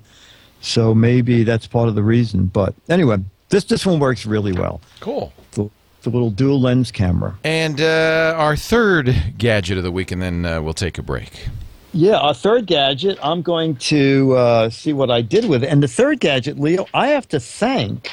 so 0.61 0.93
maybe 0.93 1.43
that's 1.43 1.67
part 1.67 1.87
of 1.87 1.95
the 1.95 2.03
reason. 2.03 2.47
But 2.47 2.73
anyway, 2.89 3.17
this 3.49 3.63
this 3.65 3.85
one 3.85 3.99
works 3.99 4.25
really 4.25 4.51
well. 4.51 4.81
Cool. 4.99 5.31
The, 5.51 5.69
the 6.01 6.09
little 6.09 6.31
dual 6.31 6.59
lens 6.59 6.91
camera. 6.91 7.37
And 7.43 7.79
uh, 7.79 8.33
our 8.37 8.55
third 8.57 9.15
gadget 9.37 9.77
of 9.77 9.83
the 9.83 9.91
week, 9.91 10.11
and 10.11 10.21
then 10.21 10.45
uh, 10.45 10.61
we'll 10.61 10.73
take 10.73 10.97
a 10.97 11.03
break. 11.03 11.47
Yeah, 11.97 12.17
our 12.17 12.33
third 12.33 12.67
gadget. 12.67 13.17
I'm 13.23 13.41
going 13.41 13.77
to 13.77 14.33
uh, 14.35 14.69
see 14.69 14.91
what 14.91 15.09
I 15.09 15.21
did 15.21 15.45
with 15.45 15.63
it. 15.63 15.67
And 15.67 15.81
the 15.81 15.87
third 15.87 16.19
gadget, 16.19 16.59
Leo, 16.59 16.85
I 16.93 17.07
have 17.07 17.25
to 17.29 17.39
thank 17.39 18.09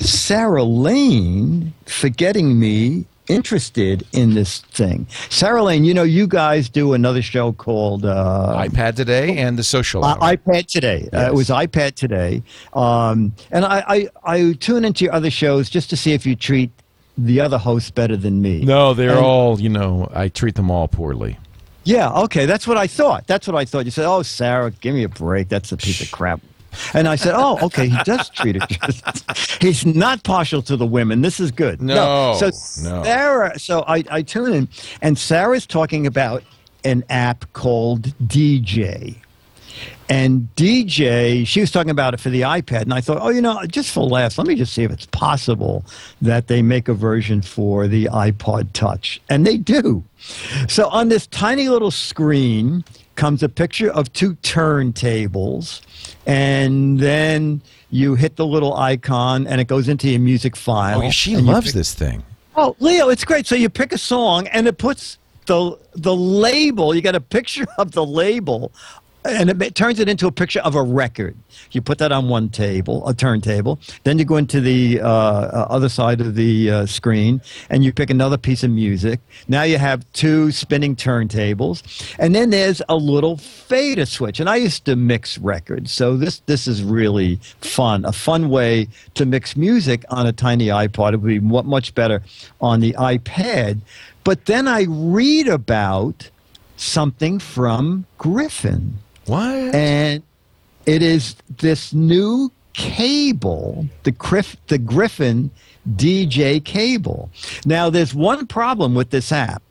Sarah 0.00 0.64
Lane 0.64 1.72
for 1.86 2.08
getting 2.08 2.58
me 2.58 3.06
interested 3.28 4.04
in 4.12 4.34
this 4.34 4.58
thing. 4.62 5.06
Sarah 5.30 5.62
Lane, 5.62 5.84
you 5.84 5.94
know, 5.94 6.02
you 6.02 6.26
guys 6.26 6.68
do 6.68 6.94
another 6.94 7.22
show 7.22 7.52
called 7.52 8.04
uh, 8.04 8.54
iPad 8.58 8.96
today 8.96 9.38
and 9.38 9.56
the 9.56 9.62
social. 9.62 10.04
uh, 10.04 10.16
hour. 10.16 10.36
iPad 10.36 10.66
Today. 10.66 11.08
Uh, 11.12 11.26
it 11.28 11.34
was 11.34 11.48
iPad 11.48 11.94
Today. 11.94 12.42
Um, 12.72 13.32
and 13.52 13.64
I, 13.64 13.84
I, 13.86 14.08
I 14.24 14.52
tune 14.54 14.84
into 14.84 15.04
your 15.04 15.14
other 15.14 15.30
shows 15.30 15.70
just 15.70 15.88
to 15.90 15.96
see 15.96 16.12
if 16.12 16.26
you 16.26 16.34
treat 16.34 16.72
the 17.16 17.40
other 17.40 17.58
hosts 17.58 17.92
better 17.92 18.16
than 18.16 18.42
me. 18.42 18.64
no, 18.64 18.94
they're 18.94 19.10
And- 19.10 19.18
all. 19.20 19.60
You 19.60 19.68
know, 19.68 20.10
I 20.12 20.26
treat 20.28 20.56
them 20.56 20.70
all 20.72 20.88
poorly. 20.88 21.38
Yeah, 21.84 22.12
okay, 22.24 22.46
that's 22.46 22.66
what 22.66 22.76
I 22.76 22.86
thought. 22.86 23.26
That's 23.26 23.46
what 23.46 23.56
I 23.56 23.64
thought. 23.64 23.84
You 23.84 23.90
said, 23.90 24.06
"Oh, 24.06 24.22
Sarah, 24.22 24.70
give 24.70 24.94
me 24.94 25.02
a 25.02 25.08
break. 25.08 25.48
That's 25.48 25.72
a 25.72 25.76
piece 25.76 26.00
of 26.00 26.10
crap." 26.10 26.40
And 26.94 27.08
I 27.08 27.16
said, 27.16 27.34
"Oh, 27.36 27.58
okay, 27.62 27.88
he 27.88 27.96
does 28.04 28.30
treat 28.30 28.56
it. 28.56 29.60
He's 29.60 29.84
not 29.84 30.22
partial 30.22 30.62
to 30.62 30.76
the 30.76 30.86
women. 30.86 31.20
This 31.22 31.40
is 31.40 31.50
good." 31.50 31.82
No, 31.82 32.36
so 32.38 32.46
no. 32.82 33.02
Sarah. 33.02 33.58
So 33.58 33.84
I, 33.86 34.04
I 34.10 34.22
tune 34.22 34.52
in, 34.52 34.68
and 35.00 35.18
Sarah's 35.18 35.66
talking 35.66 36.06
about 36.06 36.42
an 36.84 37.04
app 37.10 37.52
called 37.52 38.02
DJ. 38.26 39.16
And 40.08 40.48
DJ, 40.56 41.46
she 41.46 41.60
was 41.60 41.70
talking 41.70 41.90
about 41.90 42.12
it 42.12 42.20
for 42.20 42.28
the 42.28 42.42
iPad, 42.42 42.82
and 42.82 42.92
I 42.92 43.00
thought, 43.00 43.18
oh, 43.20 43.30
you 43.30 43.40
know, 43.40 43.64
just 43.66 43.92
for 43.92 44.04
laughs, 44.04 44.36
let 44.36 44.46
me 44.46 44.54
just 44.54 44.72
see 44.72 44.82
if 44.82 44.90
it's 44.90 45.06
possible 45.06 45.84
that 46.20 46.48
they 46.48 46.60
make 46.60 46.88
a 46.88 46.94
version 46.94 47.40
for 47.40 47.86
the 47.86 48.06
iPod 48.06 48.72
Touch, 48.72 49.20
and 49.30 49.46
they 49.46 49.56
do. 49.56 50.04
So 50.68 50.88
on 50.88 51.08
this 51.08 51.26
tiny 51.28 51.68
little 51.68 51.90
screen 51.90 52.84
comes 53.14 53.42
a 53.42 53.48
picture 53.48 53.90
of 53.90 54.12
two 54.12 54.34
turntables, 54.36 55.80
and 56.26 56.98
then 56.98 57.62
you 57.90 58.14
hit 58.14 58.36
the 58.36 58.46
little 58.46 58.74
icon, 58.74 59.46
and 59.46 59.60
it 59.60 59.66
goes 59.66 59.88
into 59.88 60.08
your 60.08 60.20
music 60.20 60.56
file. 60.56 61.02
Oh, 61.02 61.10
she 61.10 61.36
loves 61.36 61.68
pick- 61.68 61.74
this 61.74 61.94
thing. 61.94 62.22
Oh, 62.54 62.76
Leo, 62.80 63.08
it's 63.08 63.24
great. 63.24 63.46
So 63.46 63.54
you 63.54 63.70
pick 63.70 63.92
a 63.92 63.98
song 63.98 64.46
and 64.48 64.66
it 64.66 64.76
puts 64.76 65.18
the 65.46 65.78
the 65.94 66.14
label. 66.14 66.94
You 66.94 67.00
got 67.00 67.14
a 67.14 67.20
picture 67.20 67.66
of 67.78 67.92
the 67.92 68.04
label, 68.04 68.72
and 69.24 69.50
it, 69.50 69.56
ma- 69.56 69.68
turns 69.74 70.00
it 70.00 70.08
into 70.08 70.26
a 70.26 70.32
picture 70.32 70.60
of 70.60 70.74
a 70.74 70.82
record. 70.82 71.36
You 71.70 71.80
put 71.82 71.98
that 71.98 72.12
on 72.12 72.28
one 72.28 72.48
table, 72.48 73.06
a 73.08 73.14
turntable. 73.14 73.78
Then 74.04 74.18
you 74.18 74.24
go 74.24 74.36
into 74.36 74.60
the 74.60 75.00
uh, 75.00 75.08
uh, 75.08 75.66
other 75.70 75.88
side 75.88 76.20
of 76.20 76.34
the 76.34 76.70
uh, 76.70 76.86
screen 76.86 77.40
and 77.70 77.84
you 77.84 77.92
pick 77.92 78.10
another 78.10 78.36
piece 78.36 78.62
of 78.62 78.70
music. 78.70 79.20
Now 79.48 79.62
you 79.62 79.78
have 79.78 80.10
two 80.12 80.50
spinning 80.50 80.96
turntables, 80.96 82.14
and 82.18 82.34
then 82.34 82.50
there's 82.50 82.82
a 82.88 82.96
little 82.96 83.36
fader 83.36 84.06
switch. 84.06 84.40
And 84.40 84.48
I 84.48 84.56
used 84.56 84.84
to 84.86 84.96
mix 84.96 85.38
records, 85.38 85.92
so 85.92 86.16
this 86.16 86.40
this 86.46 86.66
is 86.66 86.82
really 86.82 87.36
fun. 87.60 88.04
A 88.04 88.12
fun 88.12 88.48
way 88.48 88.88
to 89.14 89.26
mix 89.26 89.56
music 89.56 90.04
on 90.10 90.26
a 90.26 90.32
tiny 90.32 90.66
iPod. 90.66 91.14
It 91.14 91.16
would 91.18 91.28
be 91.28 91.40
much 91.40 91.94
better 91.94 92.22
on 92.60 92.80
the 92.80 92.92
iPad. 92.94 93.80
But 94.24 94.46
then 94.46 94.68
I 94.68 94.86
read 94.88 95.48
about 95.48 96.30
something 96.76 97.38
from 97.38 98.06
Griffin. 98.18 98.98
What? 99.32 99.74
And 99.74 100.22
it 100.84 101.00
is 101.00 101.36
this 101.56 101.94
new 101.94 102.52
cable, 102.74 103.88
the, 104.02 104.10
Griff, 104.10 104.58
the 104.66 104.76
Griffin 104.76 105.50
DJ 105.88 106.62
cable. 106.62 107.30
Now, 107.64 107.88
there's 107.88 108.14
one 108.14 108.46
problem 108.46 108.94
with 108.94 109.08
this 109.08 109.32
app. 109.32 109.62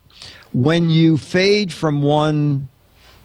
When 0.52 0.90
you 0.90 1.16
fade 1.16 1.72
from 1.72 2.02
one 2.02 2.70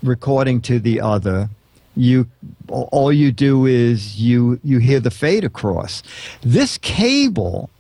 recording 0.03 0.61
to 0.63 0.79
the 0.79 1.01
other, 1.01 1.49
you 1.97 2.29
all 2.69 3.11
you 3.11 3.33
do 3.33 3.65
is 3.65 4.21
you 4.21 4.61
you 4.63 4.79
hear 4.79 5.01
the 5.01 5.11
fade 5.11 5.45
across. 5.45 6.03
This 6.43 6.77
cable 6.77 7.71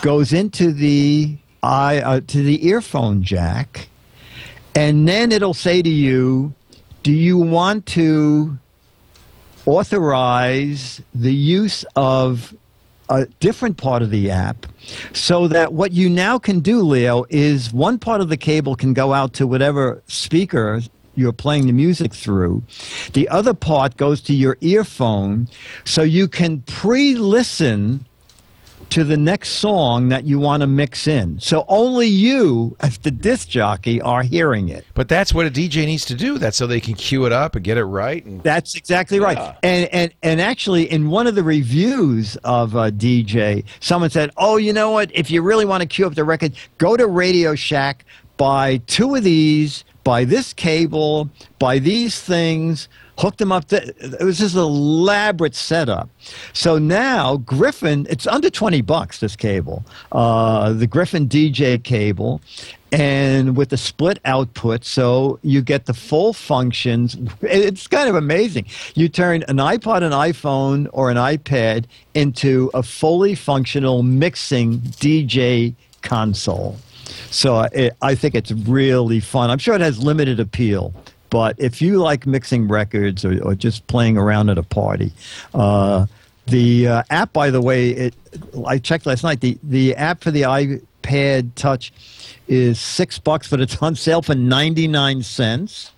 goes 0.00 0.32
into 0.32 0.72
the 0.72 1.36
eye 1.62 1.98
uh, 1.98 2.20
to 2.28 2.42
the 2.42 2.66
earphone 2.66 3.22
jack, 3.22 3.90
and 4.74 5.06
then 5.06 5.30
it'll 5.30 5.52
say 5.52 5.82
to 5.82 5.90
you, 5.90 6.54
"Do 7.04 7.12
you 7.12 7.36
want 7.36 7.84
to 7.98 8.58
authorize 9.66 11.02
the 11.14 11.34
use 11.34 11.84
of 11.94 12.54
a 13.10 13.26
different 13.40 13.76
part 13.76 14.00
of 14.00 14.10
the 14.10 14.30
app 14.30 14.64
so 15.12 15.46
that 15.48 15.74
what 15.74 15.92
you 15.92 16.08
now 16.08 16.38
can 16.38 16.60
do, 16.60 16.80
Leo, 16.80 17.26
is 17.28 17.74
one 17.74 17.98
part 17.98 18.22
of 18.22 18.30
the 18.30 18.38
cable 18.38 18.74
can 18.74 18.94
go 18.94 19.12
out 19.12 19.34
to 19.34 19.46
whatever 19.46 20.02
speaker 20.06 20.80
you're 21.14 21.34
playing 21.34 21.66
the 21.66 21.74
music 21.74 22.14
through. 22.14 22.62
The 23.12 23.28
other 23.28 23.52
part 23.52 23.98
goes 23.98 24.22
to 24.22 24.32
your 24.32 24.56
earphone 24.62 25.48
so 25.84 26.00
you 26.00 26.26
can 26.26 26.62
pre 26.62 27.16
listen 27.16 28.06
to 28.94 29.02
the 29.02 29.16
next 29.16 29.48
song 29.48 30.10
that 30.10 30.22
you 30.22 30.38
want 30.38 30.60
to 30.60 30.68
mix 30.68 31.08
in. 31.08 31.36
So 31.40 31.64
only 31.66 32.06
you, 32.06 32.76
as 32.78 32.98
the 32.98 33.10
disc 33.10 33.48
jockey, 33.48 34.00
are 34.00 34.22
hearing 34.22 34.68
it. 34.68 34.86
But 34.94 35.08
that's 35.08 35.34
what 35.34 35.46
a 35.46 35.50
DJ 35.50 35.84
needs 35.84 36.04
to 36.04 36.14
do. 36.14 36.38
That's 36.38 36.56
so 36.56 36.68
they 36.68 36.78
can 36.78 36.94
cue 36.94 37.26
it 37.26 37.32
up 37.32 37.56
and 37.56 37.64
get 37.64 37.76
it 37.76 37.86
right. 37.86 38.24
And 38.24 38.40
That's 38.44 38.76
exactly 38.76 39.18
right. 39.18 39.36
And 39.64 39.88
and 39.92 40.14
and 40.22 40.40
actually, 40.40 40.88
in 40.88 41.10
one 41.10 41.26
of 41.26 41.34
the 41.34 41.42
reviews 41.42 42.36
of 42.44 42.76
uh, 42.76 42.92
DJ, 42.92 43.64
someone 43.80 44.10
said, 44.10 44.30
"Oh, 44.36 44.58
you 44.58 44.72
know 44.72 44.92
what? 44.92 45.10
If 45.12 45.28
you 45.28 45.42
really 45.42 45.64
want 45.64 45.80
to 45.80 45.88
cue 45.88 46.06
up 46.06 46.14
the 46.14 46.22
record, 46.22 46.54
go 46.78 46.96
to 46.96 47.08
Radio 47.08 47.56
Shack, 47.56 48.04
buy 48.36 48.76
two 48.86 49.16
of 49.16 49.24
these, 49.24 49.84
buy 50.04 50.24
this 50.24 50.52
cable, 50.52 51.28
buy 51.58 51.78
these 51.78 52.20
things." 52.20 52.88
Hooked 53.16 53.38
them 53.38 53.52
up. 53.52 53.66
To, 53.66 53.76
it 53.76 54.24
was 54.24 54.40
this 54.40 54.56
elaborate 54.56 55.54
setup. 55.54 56.10
So 56.52 56.78
now 56.78 57.36
Griffin, 57.36 58.08
it's 58.10 58.26
under 58.26 58.50
twenty 58.50 58.80
bucks. 58.80 59.20
This 59.20 59.36
cable, 59.36 59.84
uh, 60.10 60.72
the 60.72 60.88
Griffin 60.88 61.28
DJ 61.28 61.82
cable, 61.82 62.40
and 62.94 63.56
with 63.56 63.70
the 63.70 63.76
split 63.76 64.20
output, 64.24 64.84
so 64.84 65.40
you 65.42 65.62
get 65.62 65.86
the 65.86 65.94
full 65.94 66.32
functions. 66.32 67.16
It's 67.42 67.86
kind 67.86 68.08
of 68.08 68.14
amazing. 68.14 68.66
You 68.94 69.08
turn 69.08 69.42
an 69.48 69.56
iPod, 69.56 70.02
an 70.02 70.12
iPhone, 70.12 70.88
or 70.92 71.10
an 71.10 71.16
iPad 71.16 71.86
into 72.14 72.70
a 72.74 72.82
fully 72.82 73.34
functional 73.34 74.02
mixing 74.02 74.78
DJ 74.78 75.74
console. 76.02 76.78
So 77.30 77.60
it, 77.60 77.96
I 78.02 78.14
think 78.14 78.34
it's 78.34 78.52
really 78.52 79.20
fun. 79.20 79.50
I'm 79.50 79.58
sure 79.58 79.74
it 79.74 79.80
has 79.80 80.02
limited 80.02 80.40
appeal. 80.40 80.94
But 81.30 81.56
if 81.58 81.82
you 81.82 81.98
like 81.98 82.26
mixing 82.26 82.68
records 82.68 83.24
or, 83.24 83.42
or 83.42 83.54
just 83.54 83.86
playing 83.88 84.16
around 84.16 84.50
at 84.50 84.58
a 84.58 84.62
party, 84.62 85.12
uh, 85.52 86.06
the 86.46 86.86
uh, 86.86 87.02
app, 87.10 87.32
by 87.32 87.50
the 87.50 87.60
way, 87.60 87.90
it, 87.90 88.14
I 88.66 88.78
checked 88.78 89.06
last 89.06 89.24
night. 89.24 89.40
The 89.40 89.58
the 89.62 89.96
app 89.96 90.22
for 90.22 90.30
the 90.30 90.42
iPad 90.42 91.50
Touch 91.54 91.92
is 92.46 92.78
six 92.78 93.18
bucks, 93.18 93.48
but 93.48 93.60
it's 93.60 93.76
on 93.82 93.96
sale 93.96 94.22
for 94.22 94.34
ninety 94.34 94.86
nine 94.86 95.22
cents. 95.22 95.90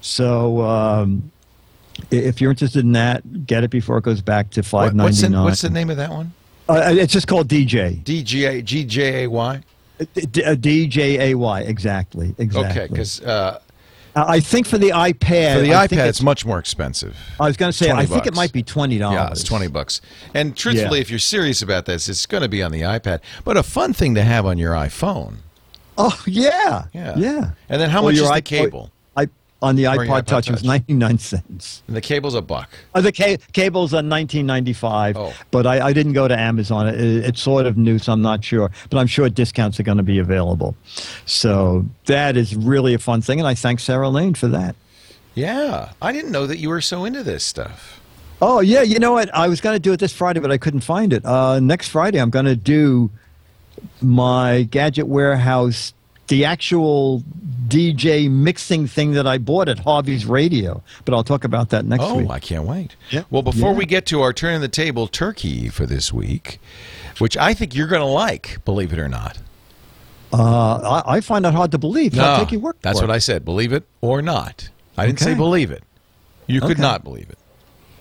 So 0.00 0.60
um, 0.60 1.30
if 2.10 2.40
you're 2.40 2.50
interested 2.50 2.84
in 2.84 2.92
that, 2.92 3.46
get 3.46 3.64
it 3.64 3.70
before 3.70 3.98
it 3.98 4.04
goes 4.04 4.20
back 4.20 4.50
to 4.50 4.62
five 4.62 4.94
what's, 4.94 5.20
the, 5.22 5.30
what's 5.30 5.62
the 5.62 5.70
name 5.70 5.90
of 5.90 5.96
that 5.96 6.10
one? 6.10 6.32
Uh, 6.68 6.92
it's 6.92 7.12
just 7.12 7.28
called 7.28 7.48
DJ. 7.48 8.02
DJ 8.02 8.62
GJAY. 8.62 9.62
D- 10.14 10.26
D- 10.26 10.44
uh, 10.44 10.54
DJAY. 10.54 11.66
Exactly. 11.68 12.34
Exactly. 12.38 12.70
Okay, 12.82 12.86
because 12.90 13.20
uh, 13.22 13.60
I 14.14 14.40
think 14.40 14.66
for 14.66 14.78
the 14.78 14.90
iPad. 14.90 15.56
for 15.56 15.62
the 15.62 15.74
I 15.74 15.86
iPad, 15.86 16.06
it's, 16.08 16.22
much 16.22 16.44
more 16.44 16.58
expensive. 16.58 17.16
I 17.40 17.46
was 17.46 17.56
going 17.56 17.72
to 17.72 17.76
say, 17.76 17.86
20 17.86 18.02
I 18.02 18.06
think 18.06 18.26
it 18.26 18.34
might 18.34 18.52
be 18.52 18.62
twenty 18.62 18.98
dollars. 18.98 19.16
Yeah, 19.16 19.30
it's 19.30 19.44
twenty 19.44 19.68
bucks. 19.68 20.00
And 20.34 20.56
truthfully, 20.56 20.98
Yeah. 20.98 21.02
if 21.02 21.10
you're 21.10 21.18
serious 21.18 21.62
about 21.62 21.86
this, 21.86 22.08
it's 22.08 22.26
going 22.26 22.42
to 22.42 22.48
be 22.48 22.62
on 22.62 22.72
the 22.72 22.82
iPad. 22.82 23.20
But 23.44 23.56
a 23.56 23.62
fun 23.62 23.92
thing 23.92 24.14
to 24.16 24.22
have 24.22 24.44
on 24.44 24.58
your 24.58 24.74
iPhone. 24.74 25.36
Oh 25.96 26.22
yeah, 26.26 26.84
Yeah. 26.92 27.14
yeah. 27.16 27.50
And 27.68 27.80
then 27.80 27.90
how 27.90 28.00
Or 28.00 28.04
much 28.10 28.14
is 28.16 28.30
the 28.30 28.42
cable? 28.42 28.90
I 28.90 29.01
on 29.62 29.76
the 29.76 29.84
iPod, 29.84 30.08
iPod 30.08 30.26
Touch, 30.26 30.48
it 30.48 30.52
was 30.52 30.64
ninety 30.64 30.92
nine 30.92 31.18
cents. 31.18 31.82
And 31.86 31.96
the 31.96 32.00
cable's 32.00 32.34
a 32.34 32.42
buck. 32.42 32.68
Uh, 32.94 33.00
the 33.00 33.12
ca- 33.12 33.38
cable's 33.52 33.94
on 33.94 34.08
ninety 34.08 34.72
five. 34.72 35.16
Oh. 35.16 35.32
But 35.50 35.66
I, 35.66 35.86
I 35.86 35.92
didn't 35.92 36.12
go 36.14 36.28
to 36.28 36.38
Amazon. 36.38 36.88
It, 36.88 37.00
it's 37.00 37.40
sort 37.40 37.66
of 37.66 37.76
new, 37.76 37.98
so 37.98 38.12
I'm 38.12 38.22
not 38.22 38.44
sure. 38.44 38.70
But 38.90 38.98
I'm 38.98 39.06
sure 39.06 39.30
discounts 39.30 39.78
are 39.80 39.84
going 39.84 39.98
to 39.98 40.02
be 40.02 40.18
available. 40.18 40.76
So 41.24 41.86
that 42.06 42.36
is 42.36 42.54
really 42.56 42.92
a 42.94 42.98
fun 42.98 43.22
thing, 43.22 43.38
and 43.38 43.48
I 43.48 43.54
thank 43.54 43.80
Sarah 43.80 44.08
Lane 44.08 44.34
for 44.34 44.48
that. 44.48 44.76
Yeah, 45.34 45.92
I 46.02 46.12
didn't 46.12 46.32
know 46.32 46.46
that 46.46 46.58
you 46.58 46.68
were 46.68 46.82
so 46.82 47.04
into 47.04 47.22
this 47.22 47.44
stuff. 47.44 48.00
Oh 48.42 48.60
yeah, 48.60 48.82
you 48.82 48.98
know 48.98 49.12
what? 49.12 49.32
I 49.34 49.48
was 49.48 49.60
going 49.60 49.76
to 49.76 49.80
do 49.80 49.92
it 49.92 50.00
this 50.00 50.12
Friday, 50.12 50.40
but 50.40 50.50
I 50.50 50.58
couldn't 50.58 50.80
find 50.80 51.12
it. 51.12 51.24
Uh, 51.24 51.60
next 51.60 51.88
Friday, 51.88 52.20
I'm 52.20 52.30
going 52.30 52.44
to 52.46 52.56
do 52.56 53.10
my 54.00 54.64
Gadget 54.64 55.06
Warehouse 55.06 55.94
the 56.32 56.46
actual 56.46 57.22
DJ 57.68 58.30
mixing 58.30 58.86
thing 58.86 59.12
that 59.12 59.26
I 59.26 59.36
bought 59.36 59.68
at 59.68 59.80
Harvey's 59.80 60.24
Radio. 60.24 60.82
But 61.04 61.12
I'll 61.12 61.22
talk 61.24 61.44
about 61.44 61.68
that 61.70 61.84
next 61.84 62.04
Oh, 62.04 62.14
week. 62.16 62.26
Oh, 62.30 62.32
I 62.32 62.40
can't 62.40 62.64
wait. 62.64 62.96
Yeah. 63.10 63.24
Well, 63.30 63.42
before 63.42 63.72
Yeah. 63.72 63.76
we 63.78 63.84
get 63.84 64.06
to 64.06 64.22
our 64.22 64.32
turn 64.32 64.54
of 64.54 64.60
the 64.62 64.68
table 64.68 65.06
turkey 65.08 65.68
for 65.68 65.84
this 65.84 66.10
week, 66.10 66.58
which 67.18 67.36
I 67.36 67.52
think 67.52 67.74
you're 67.74 67.86
going 67.86 68.00
to 68.00 68.06
like, 68.06 68.64
believe 68.64 68.94
it 68.94 68.98
or 68.98 69.08
not. 69.10 69.36
Uh, 70.32 71.02
I, 71.06 71.16
I 71.16 71.20
find 71.20 71.44
that 71.44 71.52
hard 71.52 71.70
to 71.72 71.78
believe. 71.78 72.18
I'll 72.18 72.38
take 72.40 72.52
your 72.52 72.62
word 72.62 72.76
that's 72.80 72.98
for 73.00 73.06
what 73.06 73.12
it. 73.12 73.16
I 73.16 73.18
said. 73.18 73.44
Believe 73.44 73.74
it 73.74 73.84
or 74.00 74.22
not. 74.22 74.70
I 74.96 75.04
didn't 75.04 75.20
say 75.20 75.34
believe 75.34 75.70
it. 75.70 75.82
You 76.46 76.60
could 76.62 76.72
Okay. 76.72 76.82
not 76.82 77.04
believe 77.04 77.28
it, 77.28 77.38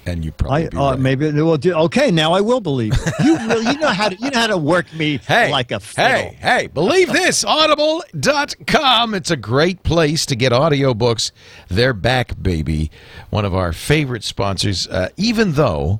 and 0.05 0.25
you 0.25 0.31
probably 0.31 0.65
I 0.65 0.69
be 0.69 0.77
uh, 0.77 0.91
right. 0.91 0.99
maybe 0.99 1.27
it 1.27 1.33
will 1.35 1.57
do. 1.57 1.73
Okay, 1.73 2.11
now 2.11 2.33
I 2.33 2.41
will 2.41 2.61
believe 2.61 2.93
it. 2.93 3.13
You 3.23 3.37
really, 3.47 3.65
you 3.67 3.77
know 3.79 3.89
how 3.89 4.09
to 4.09 4.15
you 4.15 4.29
know 4.31 4.39
how 4.39 4.47
to 4.47 4.57
work 4.57 4.91
me 4.93 5.17
Hey, 5.17 5.51
like 5.51 5.71
a 5.71 5.79
fiddle. 5.79 6.31
hey, 6.31 6.37
hey, 6.41 6.67
believe 6.67 7.11
this, 7.11 7.43
audible.com. 7.43 9.13
It's 9.13 9.31
a 9.31 9.37
great 9.37 9.83
place 9.83 10.25
to 10.27 10.35
get 10.35 10.51
audiobooks. 10.51 11.31
They're 11.69 11.93
back, 11.93 12.41
baby. 12.41 12.91
One 13.29 13.45
of 13.45 13.53
our 13.53 13.73
favorite 13.73 14.23
sponsors, 14.23 14.87
uh, 14.87 15.09
even 15.17 15.53
though 15.53 15.99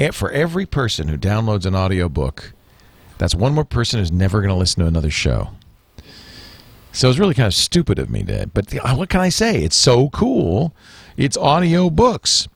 eh, 0.00 0.10
for 0.10 0.30
every 0.30 0.66
person 0.66 1.08
who 1.08 1.18
downloads 1.18 1.66
an 1.66 1.74
audiobook, 1.74 2.52
that's 3.18 3.34
one 3.34 3.54
more 3.54 3.64
person 3.64 3.98
who's 4.00 4.12
never 4.12 4.40
going 4.40 4.48
to 4.48 4.58
listen 4.58 4.80
to 4.82 4.88
another 4.88 5.10
show. 5.10 5.50
So 6.94 7.08
it's 7.08 7.18
really 7.18 7.34
kind 7.34 7.46
of 7.46 7.54
stupid 7.54 7.98
of 7.98 8.10
me 8.10 8.22
to, 8.24 8.50
but 8.52 8.74
uh, 8.76 8.94
what 8.94 9.08
can 9.08 9.20
I 9.20 9.30
say? 9.30 9.62
It's 9.62 9.76
so 9.76 10.10
cool. 10.10 10.74
It's 11.16 11.38
audiobooks. 11.38 12.48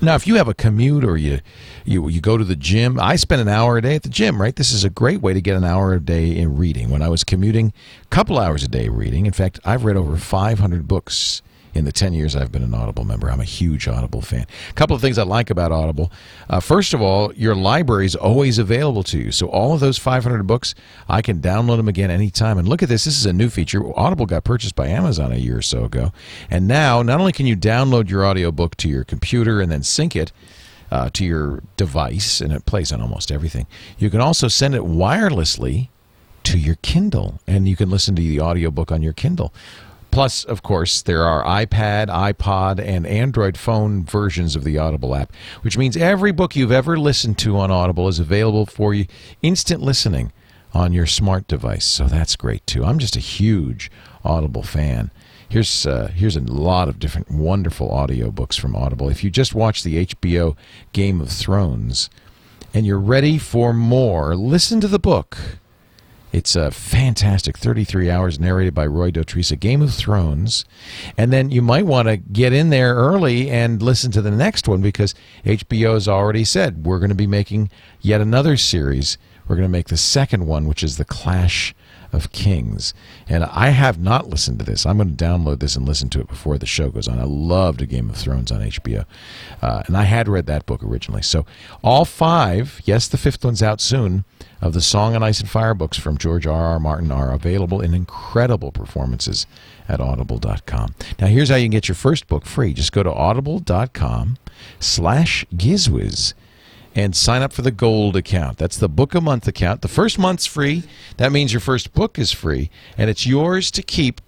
Now, 0.00 0.14
if 0.14 0.26
you 0.26 0.34
have 0.34 0.48
a 0.48 0.54
commute 0.54 1.04
or 1.04 1.16
you, 1.16 1.40
you 1.84 2.08
you 2.08 2.20
go 2.20 2.36
to 2.36 2.44
the 2.44 2.56
gym, 2.56 3.00
I 3.00 3.16
spend 3.16 3.40
an 3.40 3.48
hour 3.48 3.78
a 3.78 3.82
day 3.82 3.94
at 3.94 4.02
the 4.02 4.08
gym. 4.08 4.40
Right, 4.40 4.54
this 4.54 4.72
is 4.72 4.84
a 4.84 4.90
great 4.90 5.20
way 5.22 5.32
to 5.32 5.40
get 5.40 5.56
an 5.56 5.64
hour 5.64 5.94
a 5.94 6.00
day 6.00 6.36
in 6.36 6.56
reading. 6.56 6.90
When 6.90 7.02
I 7.02 7.08
was 7.08 7.24
commuting, 7.24 7.72
a 8.02 8.06
couple 8.08 8.38
hours 8.38 8.62
a 8.62 8.68
day 8.68 8.88
reading. 8.88 9.26
In 9.26 9.32
fact, 9.32 9.60
I've 9.64 9.84
read 9.84 9.96
over 9.96 10.16
500 10.16 10.86
books 10.86 11.42
in 11.74 11.84
the 11.84 11.92
10 11.92 12.14
years 12.14 12.36
I've 12.36 12.52
been 12.52 12.62
an 12.62 12.72
Audible 12.74 13.04
member. 13.04 13.30
I'm 13.30 13.40
a 13.40 13.44
huge 13.44 13.88
Audible 13.88 14.22
fan. 14.22 14.46
A 14.70 14.72
couple 14.74 14.94
of 14.94 15.02
things 15.02 15.18
I 15.18 15.24
like 15.24 15.50
about 15.50 15.72
Audible. 15.72 16.10
Uh, 16.48 16.60
first 16.60 16.94
of 16.94 17.02
all, 17.02 17.32
your 17.34 17.54
library 17.54 18.06
is 18.06 18.14
always 18.14 18.58
available 18.58 19.02
to 19.04 19.18
you. 19.18 19.32
So 19.32 19.48
all 19.48 19.74
of 19.74 19.80
those 19.80 19.98
500 19.98 20.46
books, 20.46 20.74
I 21.08 21.20
can 21.22 21.40
download 21.40 21.76
them 21.78 21.88
again 21.88 22.10
anytime. 22.10 22.58
And 22.58 22.68
look 22.68 22.82
at 22.82 22.88
this. 22.88 23.04
This 23.04 23.18
is 23.18 23.26
a 23.26 23.32
new 23.32 23.50
feature. 23.50 23.82
Audible 23.98 24.26
got 24.26 24.44
purchased 24.44 24.76
by 24.76 24.88
Amazon 24.88 25.32
a 25.32 25.36
year 25.36 25.58
or 25.58 25.62
so 25.62 25.84
ago. 25.84 26.12
And 26.50 26.68
now, 26.68 27.02
not 27.02 27.20
only 27.20 27.32
can 27.32 27.46
you 27.46 27.56
download 27.56 28.08
your 28.08 28.24
audiobook 28.24 28.76
to 28.76 28.88
your 28.88 29.04
computer 29.04 29.60
and 29.60 29.70
then 29.70 29.82
sync 29.82 30.16
it, 30.16 30.32
uh, 30.90 31.10
to 31.12 31.24
your 31.24 31.62
device, 31.76 32.40
and 32.40 32.52
it 32.52 32.66
plays 32.66 32.92
on 32.92 33.00
almost 33.00 33.32
everything. 33.32 33.66
You 33.98 34.10
can 34.10 34.20
also 34.20 34.46
send 34.46 34.76
it 34.76 34.82
wirelessly 34.82 35.88
to 36.44 36.58
your 36.58 36.76
Kindle, 36.82 37.40
and 37.46 37.66
you 37.66 37.74
can 37.74 37.90
listen 37.90 38.14
to 38.14 38.22
the 38.22 38.40
audiobook 38.40 38.92
on 38.92 39.02
your 39.02 39.12
Kindle. 39.12 39.52
Plus, 40.14 40.44
of 40.44 40.62
course, 40.62 41.02
there 41.02 41.24
are 41.24 41.42
iPad, 41.42 42.06
iPod, 42.06 42.78
and 42.78 43.04
Android 43.04 43.58
phone 43.58 44.04
versions 44.04 44.54
of 44.54 44.62
the 44.62 44.78
Audible 44.78 45.12
app, 45.12 45.32
which 45.62 45.76
means 45.76 45.96
every 45.96 46.30
book 46.30 46.54
you've 46.54 46.70
ever 46.70 46.96
listened 46.96 47.36
to 47.38 47.58
on 47.58 47.72
Audible 47.72 48.06
is 48.06 48.20
available 48.20 48.64
for 48.64 48.94
you 48.94 49.06
instant 49.42 49.82
listening 49.82 50.32
on 50.72 50.92
your 50.92 51.06
smart 51.06 51.48
device. 51.48 51.84
So 51.84 52.04
that's 52.04 52.36
great 52.36 52.64
too. 52.64 52.84
I'm 52.84 53.00
just 53.00 53.16
a 53.16 53.20
huge 53.20 53.90
Audible 54.24 54.62
fan. 54.62 55.10
Here's 55.48 55.84
uh, 55.84 56.12
here's 56.14 56.36
a 56.36 56.40
lot 56.42 56.88
of 56.88 57.00
different 57.00 57.28
wonderful 57.28 57.88
audiobooks 57.88 58.56
from 58.56 58.76
Audible. 58.76 59.08
If 59.08 59.24
you 59.24 59.30
just 59.30 59.52
watched 59.52 59.82
the 59.82 60.06
HBO 60.06 60.56
Game 60.92 61.20
of 61.20 61.28
Thrones 61.28 62.08
and 62.72 62.86
you're 62.86 63.00
ready 63.00 63.36
for 63.36 63.72
more, 63.72 64.36
listen 64.36 64.80
to 64.80 64.86
the 64.86 65.00
book. 65.00 65.58
It's 66.34 66.56
a 66.56 66.72
fantastic 66.72 67.56
33 67.56 68.10
hours 68.10 68.40
narrated 68.40 68.74
by 68.74 68.88
Roy 68.88 69.12
Dotrice, 69.12 69.56
Game 69.60 69.80
of 69.80 69.94
Thrones. 69.94 70.64
And 71.16 71.32
then 71.32 71.52
you 71.52 71.62
might 71.62 71.86
want 71.86 72.08
to 72.08 72.16
get 72.16 72.52
in 72.52 72.70
there 72.70 72.92
early 72.96 73.48
and 73.48 73.80
listen 73.80 74.10
to 74.10 74.20
the 74.20 74.32
next 74.32 74.66
one 74.66 74.82
because 74.82 75.14
HBO 75.44 75.94
has 75.94 76.08
already 76.08 76.42
said 76.42 76.84
we're 76.84 76.98
going 76.98 77.10
to 77.10 77.14
be 77.14 77.28
making 77.28 77.70
yet 78.00 78.20
another 78.20 78.56
series. 78.56 79.16
We're 79.46 79.54
going 79.54 79.68
to 79.68 79.72
make 79.72 79.86
the 79.86 79.96
second 79.96 80.48
one, 80.48 80.66
which 80.66 80.82
is 80.82 80.96
The 80.96 81.04
Clash 81.04 81.72
of 82.14 82.32
Kings. 82.32 82.94
And 83.28 83.44
I 83.44 83.70
have 83.70 83.98
not 83.98 84.28
listened 84.28 84.58
to 84.60 84.64
this. 84.64 84.86
I'm 84.86 84.96
going 84.96 85.16
to 85.16 85.24
download 85.24 85.60
this 85.60 85.76
and 85.76 85.86
listen 85.86 86.08
to 86.10 86.20
it 86.20 86.28
before 86.28 86.58
the 86.58 86.66
show 86.66 86.90
goes 86.90 87.08
on. 87.08 87.18
I 87.18 87.24
loved 87.24 87.82
A 87.82 87.86
Game 87.86 88.08
of 88.10 88.16
Thrones 88.16 88.52
on 88.52 88.60
HBO. 88.60 89.04
Uh, 89.60 89.82
and 89.86 89.96
I 89.96 90.04
had 90.04 90.28
read 90.28 90.46
that 90.46 90.66
book 90.66 90.82
originally. 90.82 91.22
So 91.22 91.44
all 91.82 92.04
five, 92.04 92.80
yes, 92.84 93.08
the 93.08 93.18
fifth 93.18 93.44
one's 93.44 93.62
out 93.62 93.80
soon, 93.80 94.24
of 94.60 94.72
the 94.72 94.80
Song 94.80 95.14
and 95.14 95.24
Ice 95.24 95.40
and 95.40 95.48
Fire 95.48 95.74
books 95.74 95.98
from 95.98 96.16
George 96.16 96.46
R. 96.46 96.64
R. 96.64 96.80
Martin 96.80 97.10
are 97.10 97.32
available 97.32 97.80
in 97.80 97.92
incredible 97.92 98.72
performances 98.72 99.46
at 99.88 100.00
audible.com. 100.00 100.94
Now 101.20 101.26
here's 101.26 101.50
how 101.50 101.56
you 101.56 101.64
can 101.64 101.72
get 101.72 101.88
your 101.88 101.94
first 101.94 102.26
book 102.28 102.46
free. 102.46 102.72
Just 102.72 102.92
go 102.92 103.02
to 103.02 103.12
audible.com 103.12 104.38
slash 104.80 105.44
gizwiz 105.54 106.32
and 106.94 107.16
sign 107.16 107.42
up 107.42 107.52
for 107.52 107.62
the 107.62 107.70
gold 107.70 108.16
account. 108.16 108.58
That's 108.58 108.76
the 108.76 108.88
book 108.88 109.14
a 109.14 109.20
month 109.20 109.48
account. 109.48 109.82
The 109.82 109.88
first 109.88 110.18
month's 110.18 110.46
free. 110.46 110.84
That 111.16 111.32
means 111.32 111.52
your 111.52 111.60
first 111.60 111.92
book 111.92 112.18
is 112.18 112.32
free, 112.32 112.70
and 112.96 113.10
it's 113.10 113.26
yours 113.26 113.70
to 113.72 113.82
keep 113.82 114.20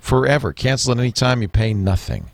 forever. 0.00 0.52
Cancel 0.52 0.92
at 0.92 0.98
any 0.98 1.12
time. 1.12 1.42
You 1.42 1.48
pay 1.48 1.74
nothing. 1.74 2.30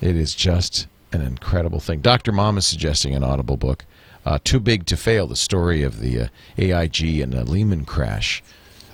It 0.00 0.16
is 0.16 0.34
just 0.34 0.86
an 1.12 1.20
incredible 1.20 1.80
thing. 1.80 2.00
Dr. 2.00 2.32
Mom 2.32 2.58
is 2.58 2.66
suggesting 2.66 3.14
an 3.14 3.24
Audible 3.24 3.56
book, 3.56 3.84
uh, 4.24 4.38
Too 4.42 4.60
Big 4.60 4.86
to 4.86 4.96
Fail, 4.96 5.26
the 5.26 5.36
story 5.36 5.82
of 5.82 6.00
the 6.00 6.22
uh, 6.22 6.28
AIG 6.58 7.20
and 7.20 7.34
uh, 7.34 7.42
Lehman 7.42 7.84
crash. 7.84 8.42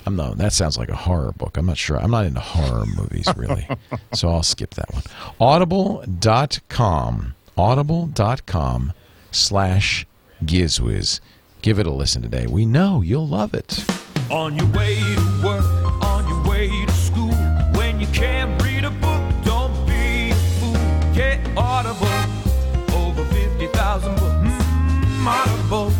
I'm 0.07 0.17
not, 0.17 0.39
that 0.39 0.55
sounds 0.55 0.79
like 0.79 0.89
a 0.89 0.97
horror 0.97 1.33
book. 1.33 1.59
I'm 1.59 1.67
not 1.67 1.77
sure. 1.77 1.99
I'm 1.99 2.11
not 2.11 2.25
into 2.25 2.41
horror 2.41 2.87
movies, 2.87 3.29
really. 3.37 3.69
so 4.15 4.31
I'll 4.31 4.43
skip 4.43 4.75
that 4.75 4.93
one. 4.93 5.03
Audible.com. 5.39 7.35
Audible.com 7.57 8.93
slash 9.31 10.07
gizwiz. 10.45 11.21
Give 11.63 11.79
it 11.79 11.87
a 11.87 11.91
listen 11.91 12.23
today. 12.23 12.47
We 12.47 12.67
know 12.67 13.03
you'll 13.03 13.27
love 13.27 13.55
it. 13.55 13.85
On 14.31 14.57
your 14.57 14.67
way 14.69 14.97
to 14.97 15.43
work, 15.45 15.65
on 16.05 16.29
your 16.29 16.43
way 16.49 16.69
to 16.69 16.93
school, 16.93 17.33
when 17.75 18.01
you 18.01 18.07
can't 18.09 18.61
read 18.63 18.85
a 18.85 18.91
book, 18.91 19.23
don't 19.45 19.87
be 19.87 20.31
a 20.31 20.35
fool. 20.35 20.75
Get 21.15 21.41
Audible, 21.57 22.07
over 22.95 23.25
50,000 23.25 24.15
books. 24.17 24.25
Mm, 24.25 25.27
Audible, 25.27 25.91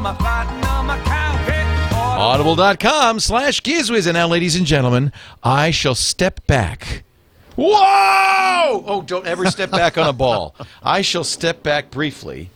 my 0.00 0.12
account. 0.98 1.46
Get 1.46 1.66
Audible. 1.92 2.54
Audible.com 2.54 3.20
slash 3.20 3.60
gizwiz. 3.60 4.06
And 4.06 4.14
now, 4.14 4.28
ladies 4.28 4.56
and 4.56 4.66
gentlemen, 4.66 5.12
I 5.42 5.70
shall 5.70 5.94
step 5.94 6.46
back. 6.46 7.04
Whoa! 7.56 8.84
Oh, 8.86 9.04
don't 9.06 9.26
ever 9.26 9.46
step 9.46 9.70
back 9.70 9.96
on 9.96 10.08
a 10.08 10.12
ball. 10.12 10.54
I 10.82 11.02
shall 11.02 11.24
step 11.24 11.62
back 11.62 11.90
briefly 11.90 12.50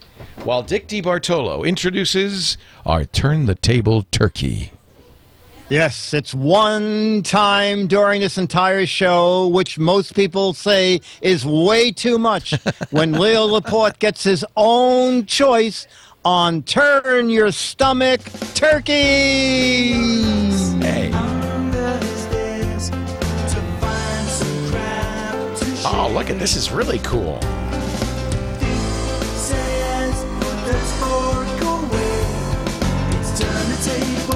while 0.44 0.62
Dick 0.62 0.88
DeBartolo 0.88 1.66
introduces 1.66 2.57
our 2.87 3.04
Turn 3.04 3.46
the 3.46 3.54
Table 3.54 4.02
Turkey. 4.11 4.72
Yes, 5.68 6.14
it's 6.14 6.33
one 6.33 7.22
time 7.22 7.88
during 7.88 8.22
this 8.22 8.38
entire 8.38 8.87
show, 8.87 9.48
which 9.48 9.78
most 9.78 10.14
people 10.14 10.54
say 10.54 11.00
is 11.20 11.44
way 11.44 11.92
too 11.92 12.18
much, 12.18 12.54
when 12.90 13.12
Leo 13.12 13.44
Laporte 13.44 13.98
gets 13.98 14.24
his 14.24 14.46
own 14.57 15.26
choice 15.26 15.87
on 16.24 16.62
Turn 16.62 17.28
Your 17.28 17.52
Stomach 17.52 18.20
Turkey. 18.54 19.92
Hey. 20.81 21.11
Oh, 25.85 26.11
look 26.12 26.31
at 26.31 26.38
this 26.38 26.57
is 26.57 26.70
really 26.70 26.98
cool. 27.00 27.38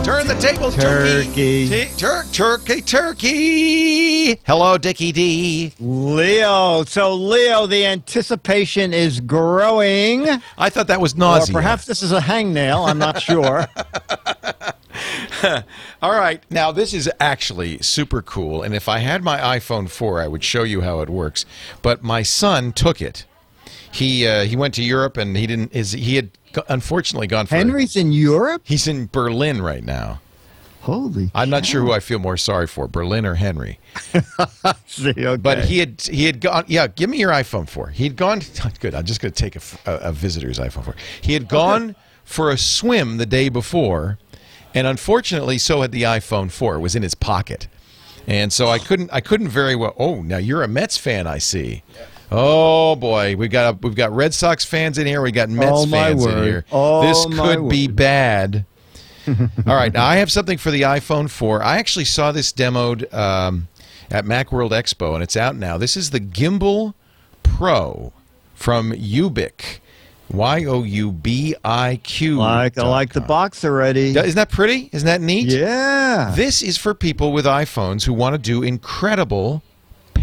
Turn 0.04 0.26
the 0.26 0.34
table, 0.40 0.72
turkey. 0.72 1.68
Turkey. 1.68 1.68
T- 1.68 1.96
Turk, 1.96 2.26
turkey, 2.32 2.82
turkey. 2.82 4.34
Hello, 4.44 4.76
Dickie 4.76 5.12
D. 5.12 5.72
Leo. 5.78 6.82
So, 6.84 7.14
Leo, 7.14 7.66
the 7.66 7.86
anticipation 7.86 8.92
is 8.92 9.20
growing. 9.20 10.28
I 10.58 10.70
thought 10.70 10.88
that 10.88 11.00
was 11.00 11.14
Or 11.14 11.52
perhaps 11.52 11.86
this 11.86 12.02
is 12.02 12.10
a 12.10 12.20
hangnail. 12.20 12.88
I'm 12.88 12.98
not 12.98 13.22
sure. 13.22 13.66
All 16.02 16.12
right. 16.12 16.42
Now, 16.50 16.72
this 16.72 16.92
is 16.92 17.10
actually 17.20 17.78
super 17.78 18.22
cool. 18.22 18.62
And 18.62 18.74
if 18.74 18.88
I 18.88 18.98
had 18.98 19.22
my 19.22 19.38
iPhone 19.38 19.88
4, 19.88 20.20
I 20.20 20.28
would 20.28 20.44
show 20.44 20.62
you 20.62 20.80
how 20.80 21.00
it 21.00 21.10
works. 21.10 21.44
But 21.80 22.02
my 22.02 22.22
son 22.22 22.72
took 22.72 23.00
it. 23.00 23.24
He 23.92 24.26
uh, 24.26 24.44
he 24.44 24.56
went 24.56 24.74
to 24.74 24.82
Europe 24.82 25.16
and 25.16 25.36
he 25.36 25.46
didn't. 25.46 25.72
His, 25.72 25.92
he 25.92 26.16
had 26.16 26.30
unfortunately 26.68 27.26
gone 27.26 27.46
for. 27.46 27.56
Henry's 27.56 27.94
in 27.94 28.10
Europe? 28.10 28.62
He's 28.64 28.88
in 28.88 29.08
Berlin 29.12 29.62
right 29.62 29.84
now. 29.84 30.20
Holy. 30.82 31.30
I'm 31.32 31.48
not 31.48 31.64
sure 31.64 31.80
who 31.80 31.92
I 31.92 32.00
feel 32.00 32.18
more 32.18 32.36
sorry 32.36 32.66
for, 32.66 32.88
Berlin 32.88 33.24
or 33.24 33.34
Henry. 33.34 33.78
See, 34.86 35.10
okay. 35.10 35.36
But 35.36 35.66
he 35.66 35.78
had 35.78 36.00
he 36.00 36.24
had 36.24 36.40
gone. 36.40 36.64
Yeah, 36.66 36.88
give 36.88 37.08
me 37.08 37.18
your 37.18 37.30
iPhone 37.30 37.68
4. 37.68 37.90
He 37.90 38.02
had 38.02 38.16
gone. 38.16 38.40
Good. 38.80 38.92
I'm 38.94 39.04
just 39.04 39.20
going 39.20 39.32
to 39.32 39.40
take 39.40 39.54
a 39.54 39.60
a 39.86 40.10
visitor's 40.10 40.58
iPhone 40.58 40.84
4. 40.84 40.96
He 41.20 41.34
had 41.34 41.48
gone 41.48 41.94
for 42.24 42.50
a 42.50 42.58
swim 42.58 43.18
the 43.18 43.26
day 43.26 43.48
before, 43.48 44.18
and 44.74 44.86
unfortunately, 44.88 45.58
so 45.58 45.82
had 45.82 45.92
the 45.92 46.02
iPhone 46.02 46.50
4. 46.50 46.76
It 46.76 46.80
was 46.80 46.96
in 46.96 47.04
his 47.04 47.14
pocket, 47.14 47.68
and 48.26 48.52
so 48.52 48.68
I 48.68 48.80
couldn't 48.80 49.10
I 49.12 49.20
couldn't 49.20 49.48
very 49.48 49.76
well. 49.76 49.94
Oh, 49.98 50.22
now 50.22 50.38
you're 50.38 50.64
a 50.64 50.68
Mets 50.68 50.96
fan, 50.98 51.28
I 51.28 51.38
see. 51.38 51.84
Oh 52.34 52.96
boy, 52.96 53.36
we 53.36 53.48
got 53.48 53.74
a, 53.74 53.78
we've 53.86 53.94
got 53.94 54.10
Red 54.12 54.32
Sox 54.32 54.64
fans 54.64 54.96
in 54.96 55.06
here. 55.06 55.20
We 55.20 55.32
got 55.32 55.50
Mets 55.50 55.70
Oh, 55.70 55.86
fans 55.86 56.24
in 56.24 56.42
here. 56.42 56.64
Oh, 56.72 57.02
this 57.02 57.26
could 57.38 57.68
be 57.68 57.88
bad. 57.88 58.64
All 59.28 59.36
right, 59.76 59.92
now 59.92 60.06
I 60.06 60.16
have 60.16 60.32
something 60.32 60.56
for 60.58 60.70
the 60.70 60.82
iPhone 60.82 61.28
4. 61.30 61.62
I 61.62 61.76
actually 61.78 62.06
saw 62.06 62.32
this 62.32 62.52
demoed 62.52 63.12
um, 63.14 63.68
at 64.10 64.24
Macworld 64.24 64.70
Expo, 64.70 65.14
and 65.14 65.22
it's 65.22 65.36
out 65.36 65.56
now. 65.56 65.76
This 65.78 65.96
is 65.96 66.10
the 66.10 66.20
Gimbal 66.20 66.94
Pro 67.42 68.12
from 68.54 68.92
Youbiq. 68.92 69.78
Y 70.30 70.64
O 70.64 70.82
U 70.82 71.12
B 71.12 71.54
I 71.62 72.00
Q. 72.02 72.38
Like 72.38 72.78
I 72.78 72.88
like 72.88 73.12
the 73.12 73.20
box 73.20 73.66
already. 73.66 74.16
Isn't 74.16 74.34
that 74.36 74.50
pretty? 74.50 74.88
Isn't 74.90 75.06
that 75.06 75.20
neat? 75.20 75.48
Yeah. 75.48 76.32
This 76.34 76.62
is 76.62 76.78
for 76.78 76.94
people 76.94 77.32
with 77.34 77.44
iPhones 77.44 78.04
who 78.06 78.14
want 78.14 78.32
to 78.34 78.38
do 78.38 78.62
incredible 78.62 79.62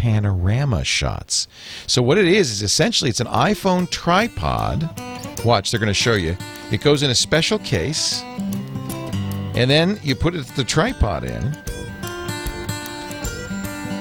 panorama 0.00 0.82
shots. 0.82 1.46
So 1.86 2.00
what 2.00 2.16
it 2.16 2.26
is 2.26 2.50
is 2.50 2.62
essentially 2.62 3.10
it's 3.10 3.20
an 3.20 3.26
iPhone 3.26 3.90
tripod. 3.90 4.88
Watch, 5.44 5.70
they're 5.70 5.78
going 5.78 5.88
to 5.88 5.94
show 5.94 6.14
you. 6.14 6.38
It 6.72 6.80
goes 6.80 7.02
in 7.02 7.10
a 7.10 7.14
special 7.14 7.58
case, 7.58 8.22
and 8.22 9.70
then 9.70 10.00
you 10.02 10.14
put 10.14 10.34
it, 10.34 10.46
the 10.56 10.64
tripod 10.64 11.24
in. 11.24 11.54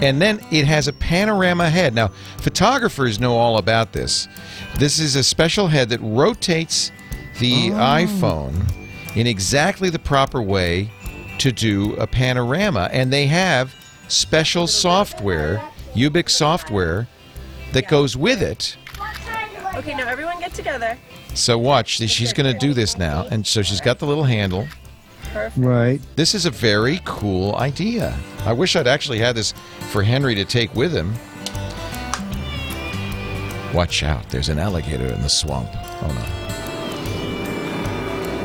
And 0.01 0.21
then 0.21 0.39
it 0.51 0.65
has 0.65 0.87
a 0.87 0.93
panorama 0.93 1.69
head. 1.69 1.93
Now, 1.93 2.07
photographers 2.37 3.19
know 3.19 3.35
all 3.35 3.57
about 3.57 3.91
this. 3.91 4.29
This 4.77 4.99
is 4.99 5.17
a 5.17 5.23
special 5.23 5.67
head 5.67 5.89
that 5.89 5.99
rotates 5.99 6.93
the 7.39 7.71
oh. 7.71 7.75
iPhone 7.75 8.55
in 9.17 9.27
exactly 9.27 9.89
the 9.89 9.99
proper 9.99 10.41
way 10.41 10.89
to 11.39 11.51
do 11.51 11.95
a 11.95 12.07
panorama. 12.07 12.89
And 12.93 13.11
they 13.11 13.25
have 13.25 13.75
special 14.07 14.67
software, 14.67 15.61
Youbiq 15.93 16.29
software, 16.29 17.07
that 17.73 17.87
goes 17.87 18.15
with 18.17 18.41
it. 18.41 18.77
Okay, 19.75 19.95
now 19.95 20.07
everyone 20.07 20.39
get 20.39 20.53
together. 20.53 20.97
So 21.35 21.57
watch, 21.57 21.97
she's 22.09 22.33
going 22.33 22.51
to 22.51 22.57
do 22.57 22.73
this 22.73 22.97
now. 22.97 23.25
And 23.31 23.45
so 23.45 23.61
she's 23.61 23.79
got 23.81 23.99
the 23.99 24.05
little 24.05 24.23
handle. 24.23 24.67
Perfect. 25.31 25.57
Right. 25.63 26.01
This 26.15 26.33
is 26.33 26.45
a 26.45 26.51
very 26.51 26.99
cool 27.05 27.55
idea. 27.55 28.17
I 28.45 28.53
wish 28.53 28.75
I'd 28.75 28.87
actually 28.87 29.19
had 29.19 29.35
this 29.35 29.53
for 29.91 30.01
Henry 30.01 30.33
to 30.35 30.43
take 30.45 30.73
with 30.75 30.91
him. 30.91 31.13
Watch 33.73 34.01
out, 34.01 34.27
there's 34.29 34.49
an 34.49 34.57
alligator 34.57 35.05
in 35.05 35.21
the 35.21 35.29
swamp. 35.29 35.69
Oh 35.73 36.07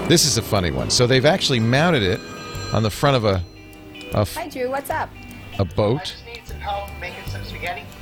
no. 0.02 0.08
This 0.08 0.26
is 0.26 0.36
a 0.36 0.42
funny 0.42 0.70
one. 0.70 0.90
So 0.90 1.06
they've 1.06 1.24
actually 1.24 1.60
mounted 1.60 2.02
it 2.02 2.20
on 2.74 2.82
the 2.82 2.90
front 2.90 3.16
of 3.16 3.24
a 3.24 3.42
a, 4.12 4.18
f- 4.20 4.34
Hi, 4.36 4.48
Drew. 4.48 4.68
What's 4.70 4.90
up? 4.90 5.08
a 5.58 5.64
boat. 5.64 6.14
Need 6.44 6.52
some 6.52 6.60
help 6.60 6.90
making 7.00 7.24
some 7.30 7.44
spaghetti. 7.44 7.82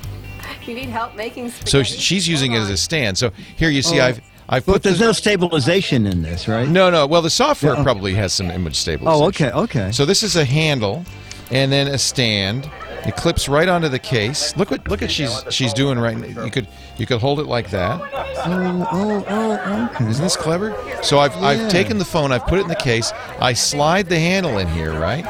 You 0.66 0.74
need 0.74 0.90
help 0.90 1.16
making 1.16 1.50
spaghetti? 1.50 1.70
So 1.70 1.82
she's 1.82 2.28
using 2.28 2.52
it 2.52 2.58
as 2.58 2.70
a 2.70 2.76
stand. 2.76 3.18
So 3.18 3.32
here 3.56 3.68
you 3.68 3.82
see 3.82 4.00
Oh. 4.00 4.06
I've 4.06 4.20
I've 4.48 4.66
But 4.66 4.82
there's 4.82 4.98
the, 4.98 5.06
no 5.06 5.12
stabilization 5.12 6.06
in 6.06 6.22
this, 6.22 6.46
right? 6.46 6.68
No, 6.68 6.90
no. 6.90 7.06
Well, 7.06 7.22
the 7.22 7.30
software 7.30 7.74
Yeah. 7.74 7.82
probably 7.82 8.14
has 8.14 8.32
some 8.32 8.50
image 8.50 8.74
oh, 8.74 8.74
stabilization. 8.74 9.22
Oh, 9.22 9.28
okay, 9.28 9.50
okay. 9.52 9.92
So 9.92 10.04
this 10.04 10.22
is 10.22 10.36
a 10.36 10.44
handle, 10.44 11.04
and 11.50 11.72
then 11.72 11.88
a 11.88 11.98
stand. 11.98 12.68
It 13.04 13.16
clips 13.16 13.48
right 13.48 13.68
onto 13.68 13.88
the 13.88 13.98
case. 13.98 14.56
Look 14.56 14.70
what 14.70 14.86
look 14.88 15.02
at 15.02 15.10
she's 15.10 15.42
she's 15.50 15.72
doing 15.72 15.98
right. 15.98 16.16
now. 16.16 16.44
You 16.44 16.50
could 16.50 16.68
you 16.96 17.06
could 17.06 17.20
hold 17.20 17.40
it 17.40 17.46
like 17.46 17.70
that. 17.70 18.00
Oh, 18.44 18.88
oh, 18.92 19.24
oh, 19.28 19.90
oh. 20.00 20.06
Isn't 20.08 20.22
this 20.22 20.36
clever? 20.36 20.74
So 21.02 21.18
I've 21.18 21.34
Yeah. 21.34 21.46
I've 21.48 21.68
taken 21.68 21.98
the 21.98 22.04
phone, 22.04 22.30
I've 22.32 22.46
put 22.46 22.58
it 22.58 22.62
in 22.62 22.68
the 22.68 22.76
case. 22.76 23.12
I 23.40 23.54
slide 23.54 24.08
the 24.08 24.18
handle 24.18 24.58
in 24.58 24.68
here, 24.68 24.92
right? 24.98 25.26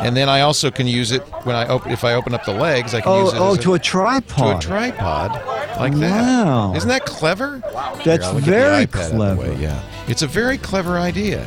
And 0.00 0.16
then 0.16 0.28
I 0.28 0.40
also 0.40 0.70
can 0.70 0.86
use 0.88 1.12
it 1.12 1.22
when 1.44 1.54
I 1.54 1.68
open 1.68 1.92
if 1.92 2.02
I 2.02 2.14
open 2.14 2.34
up 2.34 2.44
the 2.44 2.54
legs. 2.54 2.92
I 2.92 3.00
can 3.00 3.12
Oh, 3.12 3.24
use 3.24 3.32
it 3.34 3.38
oh, 3.40 3.56
to 3.56 3.74
a 3.74 3.78
to 3.78 3.84
tripod. 3.84 4.56
a 4.64 4.66
tripod 4.66 5.30
like 5.78 5.94
that. 5.94 6.44
Wow. 6.44 6.74
Isn't 6.74 6.88
that 6.88 7.06
clever? 7.06 7.60
That's 8.04 8.04
Here, 8.04 8.22
I'll 8.24 8.34
get 8.34 8.44
the 8.44 8.50
very 8.50 8.86
iPad 8.86 8.96
out 8.96 9.04
of 9.04 9.10
the 9.12 9.18
way, 9.42 9.46
clever. 9.46 9.62
Yeah, 9.62 9.80
it's 10.08 10.22
a 10.22 10.26
very 10.26 10.58
clever 10.58 10.98
idea, 10.98 11.46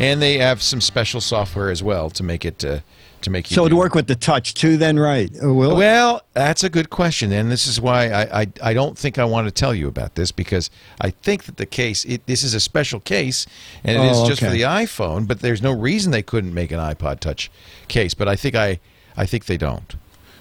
and 0.00 0.20
they 0.20 0.38
have 0.38 0.60
some 0.62 0.80
special 0.80 1.20
software 1.20 1.70
as 1.70 1.80
well 1.82 2.10
to 2.10 2.22
make 2.24 2.44
it 2.44 2.64
uh, 2.64 2.80
to 3.22 3.30
make 3.30 3.50
you. 3.50 3.54
So 3.54 3.66
it'd 3.66 3.76
work 3.76 3.94
with 3.94 4.06
the 4.06 4.14
touch 4.14 4.54
too, 4.54 4.76
then, 4.76 4.98
right? 4.98 5.30
Uh, 5.42 5.52
Will 5.52 5.72
it? 5.72 5.76
Well, 5.76 6.22
that's 6.34 6.62
a 6.64 6.70
good 6.70 6.90
question, 6.90 7.32
and 7.32 7.50
this 7.50 7.66
is 7.66 7.80
why 7.80 8.08
I, 8.10 8.40
I, 8.42 8.46
I 8.62 8.74
don't 8.74 8.96
think 8.96 9.18
I 9.18 9.24
want 9.24 9.46
to 9.46 9.50
tell 9.50 9.74
you 9.74 9.88
about 9.88 10.14
this 10.14 10.30
because 10.32 10.70
I 11.00 11.10
think 11.10 11.44
that 11.44 11.56
the 11.56 11.66
case 11.66 12.04
it, 12.04 12.26
this 12.26 12.42
is 12.42 12.54
a 12.54 12.60
special 12.60 13.00
case 13.00 13.46
and 13.84 13.96
it 14.02 14.10
is 14.10 14.18
Oh, 14.18 14.28
just 14.28 14.40
for 14.42 14.50
the 14.50 14.62
iPhone, 14.62 15.26
but 15.26 15.40
there's 15.40 15.62
no 15.62 15.72
reason 15.72 16.12
they 16.12 16.22
couldn't 16.22 16.54
make 16.54 16.70
an 16.70 16.78
iPod 16.78 17.20
Touch 17.20 17.50
case, 17.88 18.14
but 18.14 18.28
I 18.28 18.36
think 18.36 18.54
I 18.54 18.80
I 19.16 19.26
think 19.26 19.46
they 19.46 19.56
don't. 19.56 19.94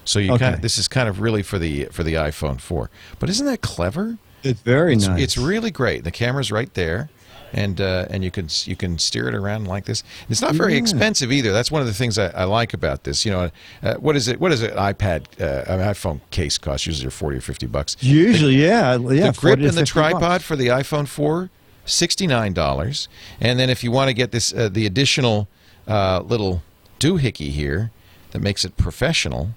So 0.03 0.19
you 0.19 0.37
kind 0.37 0.55
of 0.55 0.61
this 0.61 0.77
is 0.77 0.87
kind 0.87 1.07
of 1.07 1.21
really 1.21 1.43
for 1.43 1.59
the 1.59 1.85
for 1.85 2.03
the 2.03 2.13
iPhone 2.15 2.59
4. 2.59 2.89
But 3.19 3.29
isn't 3.29 3.45
that 3.45 3.61
clever? 3.61 4.17
It's 4.43 4.61
very 4.61 4.95
It's, 4.95 5.07
nice. 5.07 5.21
it's 5.21 5.37
really 5.37 5.69
great. 5.69 6.03
The 6.03 6.09
camera's 6.11 6.51
right 6.51 6.73
there, 6.73 7.09
and 7.53 7.79
uh, 7.81 8.05
and 8.09 8.23
you 8.23 8.31
can 8.31 8.47
you 8.65 8.75
can 8.75 8.97
steer 8.99 9.27
it 9.27 9.35
around 9.35 9.67
like 9.67 9.85
this. 9.85 10.03
It's 10.29 10.41
not 10.41 10.55
very 10.55 10.73
Yeah. 10.73 10.79
expensive 10.79 11.31
either. 11.31 11.51
That's 11.51 11.71
one 11.71 11.81
of 11.81 11.87
the 11.87 11.93
things 11.93 12.17
I, 12.17 12.27
I 12.27 12.43
like 12.45 12.73
about 12.73 13.03
this. 13.03 13.25
You 13.25 13.31
know, 13.31 13.51
uh, 13.83 13.95
what 13.95 14.15
is 14.15 14.27
it? 14.27 14.39
What 14.39 14.49
does 14.49 14.61
an 14.61 14.71
iPad, 14.71 15.25
uh, 15.41 15.71
an 15.71 15.79
iPhone 15.79 16.21
case 16.31 16.57
cost? 16.57 16.85
Usually, 16.85 17.09
forty 17.11 17.37
or 17.37 17.41
fifty 17.41 17.65
bucks. 17.67 17.97
Usually, 17.99 18.55
yeah, 18.55 18.93
yeah. 18.97 19.31
the 19.31 19.37
grip 19.39 19.59
and 19.59 19.71
the 19.73 19.85
tripod 19.85 20.21
bucks. 20.21 20.43
for 20.43 20.55
the 20.55 20.67
iPhone 20.67 21.07
4, 21.07 21.49
$69. 21.85 23.07
And 23.39 23.59
then 23.59 23.69
if 23.69 23.83
you 23.83 23.91
want 23.91 24.09
to 24.09 24.13
get 24.13 24.31
this 24.31 24.53
uh, 24.53 24.69
the 24.69 24.85
additional 24.85 25.47
uh, 25.87 26.21
little 26.25 26.61
doohickey 26.99 27.49
here 27.49 27.91
that 28.31 28.39
makes 28.39 28.63
it 28.65 28.77
professional, 28.77 29.49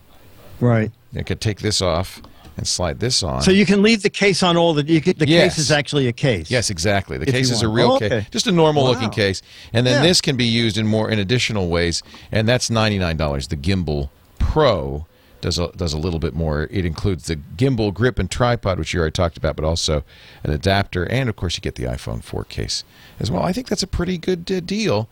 Right. 0.61 0.91
you 1.13 1.25
could 1.25 1.41
take 1.41 1.61
this 1.61 1.81
off 1.83 2.23
and 2.57 2.67
slide 2.67 3.01
this 3.01 3.23
on. 3.23 3.43
So 3.43 3.51
you 3.51 3.67
can 3.67 3.83
leave 3.83 4.03
the 4.03 4.11
case 4.11 4.43
on 4.43 4.57
all 4.57 4.75
the. 4.75 4.85
You 4.85 5.01
can, 5.01 5.17
the 5.19 5.27
Yes. 5.29 5.55
case 5.55 5.59
is 5.59 5.71
actually 5.73 6.07
a 6.07 6.13
case. 6.13 6.51
Yes, 6.51 6.71
exactly. 6.71 7.19
The 7.19 7.29
If 7.29 7.35
case 7.35 7.51
is 7.51 7.63
a 7.63 7.69
real 7.69 7.93
Oh, 7.93 7.99
case, 7.99 8.25
just 8.31 8.47
a 8.47 8.53
normal 8.53 8.85
looking 8.85 9.11
case, 9.11 9.43
and 9.73 9.87
then 9.87 10.03
Yeah. 10.03 10.09
this 10.09 10.21
can 10.21 10.37
be 10.37 10.45
used 10.45 10.77
in 10.79 10.87
more 10.87 11.11
in 11.11 11.19
additional 11.19 11.69
ways, 11.69 12.03
and 12.31 12.47
that's 12.49 12.71
ninety 12.71 12.99
nine 12.99 13.17
dollars. 13.17 13.49
The 13.49 13.57
Gimbal 13.57 14.09
Pro 14.39 15.07
does 15.41 15.59
a, 15.59 15.69
does 15.77 15.93
a 15.93 15.99
little 15.99 16.19
bit 16.21 16.33
more. 16.35 16.69
It 16.71 16.85
includes 16.87 17.27
the 17.27 17.37
gimbal 17.37 17.93
grip 17.93 18.19
and 18.19 18.31
tripod, 18.31 18.79
which 18.79 18.95
you 18.95 19.01
already 19.01 19.13
talked 19.13 19.37
about, 19.37 19.57
but 19.57 19.65
also 19.65 20.05
an 20.43 20.51
adapter, 20.53 21.05
and 21.05 21.29
of 21.29 21.37
course 21.37 21.57
you 21.57 21.61
get 21.61 21.75
the 21.75 21.85
iPhone 21.85 22.23
4 22.23 22.45
case 22.45 22.83
as 23.21 23.31
well. 23.31 23.43
I 23.43 23.53
think 23.53 23.69
that's 23.69 23.83
a 23.83 23.87
pretty 23.87 24.17
good 24.17 24.51
uh, 24.51 24.61
deal. 24.61 25.09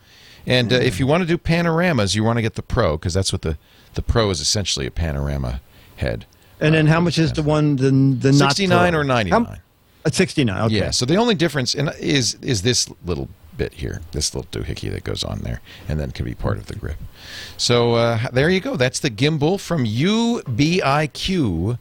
And 0.47 0.73
uh, 0.73 0.77
if 0.77 0.99
you 0.99 1.07
want 1.07 1.23
to 1.23 1.27
do 1.27 1.37
panoramas, 1.39 2.15
you 2.15 2.25
want 2.25 2.39
to 2.39 2.43
get 2.43 2.55
the 2.55 2.63
Pro 2.63 2.97
because 2.97 3.15
that's 3.15 3.33
what 3.33 3.43
the 3.43 3.59
the 3.95 4.03
Pro 4.03 4.31
is 4.31 4.41
essentially 4.41 4.87
a 4.87 4.91
panorama 4.91 5.61
head. 5.97 6.25
And 6.63 6.75
then 6.75 6.87
how 6.87 7.01
much 7.01 7.19
is 7.19 7.33
the 7.33 7.43
one 7.43 7.77
the 7.77 7.91
the 7.91 8.33
Sixty 8.33 8.67
nine 8.67 8.95
or 8.95 9.05
ninety 9.05 9.31
nine. 9.31 9.61
At 10.05 10.15
sixty 10.15 10.45
nine. 10.45 10.63
Okay. 10.63 10.77
Yeah. 10.77 10.91
So 10.91 11.07
the 11.07 11.17
only 11.17 11.35
difference 11.35 11.75
in, 11.75 11.89
is 11.99 12.35
is 12.43 12.63
this 12.63 12.89
little 13.05 13.29
bit 13.57 13.75
here, 13.75 14.01
this 14.13 14.35
little 14.35 14.51
doohickey 14.51 14.91
that 14.91 15.05
goes 15.05 15.23
on 15.23 15.41
there, 15.41 15.61
and 15.89 16.01
then 16.01 16.11
can 16.11 16.25
be 16.25 16.35
part 16.35 16.57
of 16.57 16.67
the 16.67 16.75
grip. 16.75 16.97
So 17.57 17.95
uh, 17.95 18.31
there 18.33 18.51
you 18.51 18.61
go. 18.61 18.77
That's 18.77 18.99
the 18.99 19.11
gimbal 19.11 19.61
from 19.61 19.85
youbiq.com 19.85 21.79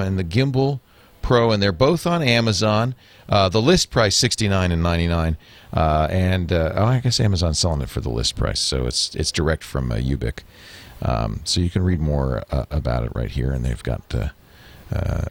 and 0.00 0.18
the 0.18 0.24
gimbal 0.24 0.80
Pro, 1.22 1.52
and 1.52 1.62
they're 1.62 1.72
both 1.72 2.06
on 2.06 2.22
Amazon. 2.22 2.94
Uh, 3.28 3.48
the 3.48 3.62
list 3.62 3.90
price 3.90 4.16
sixty 4.16 4.48
nine 4.48 4.72
and 4.72 4.82
ninety 4.82 5.06
nine, 5.06 5.36
uh, 5.72 6.08
and 6.10 6.52
uh, 6.52 6.72
oh, 6.74 6.84
I 6.84 6.98
guess 6.98 7.20
Amazon's 7.20 7.60
selling 7.60 7.80
it 7.80 7.88
for 7.88 8.00
the 8.00 8.10
list 8.10 8.34
price, 8.36 8.58
so 8.60 8.86
it's 8.86 9.14
it's 9.14 9.30
direct 9.30 9.62
from 9.62 9.92
uh, 9.92 9.96
Youbiq. 9.96 10.40
Um, 11.02 11.40
so 11.44 11.60
you 11.60 11.70
can 11.70 11.82
read 11.82 12.00
more 12.00 12.42
uh, 12.50 12.64
about 12.70 13.04
it 13.04 13.12
right 13.14 13.30
here, 13.30 13.52
and 13.52 13.64
they've 13.64 13.82
got 13.82 14.02
uh, 14.14 14.28
uh, 14.94 15.24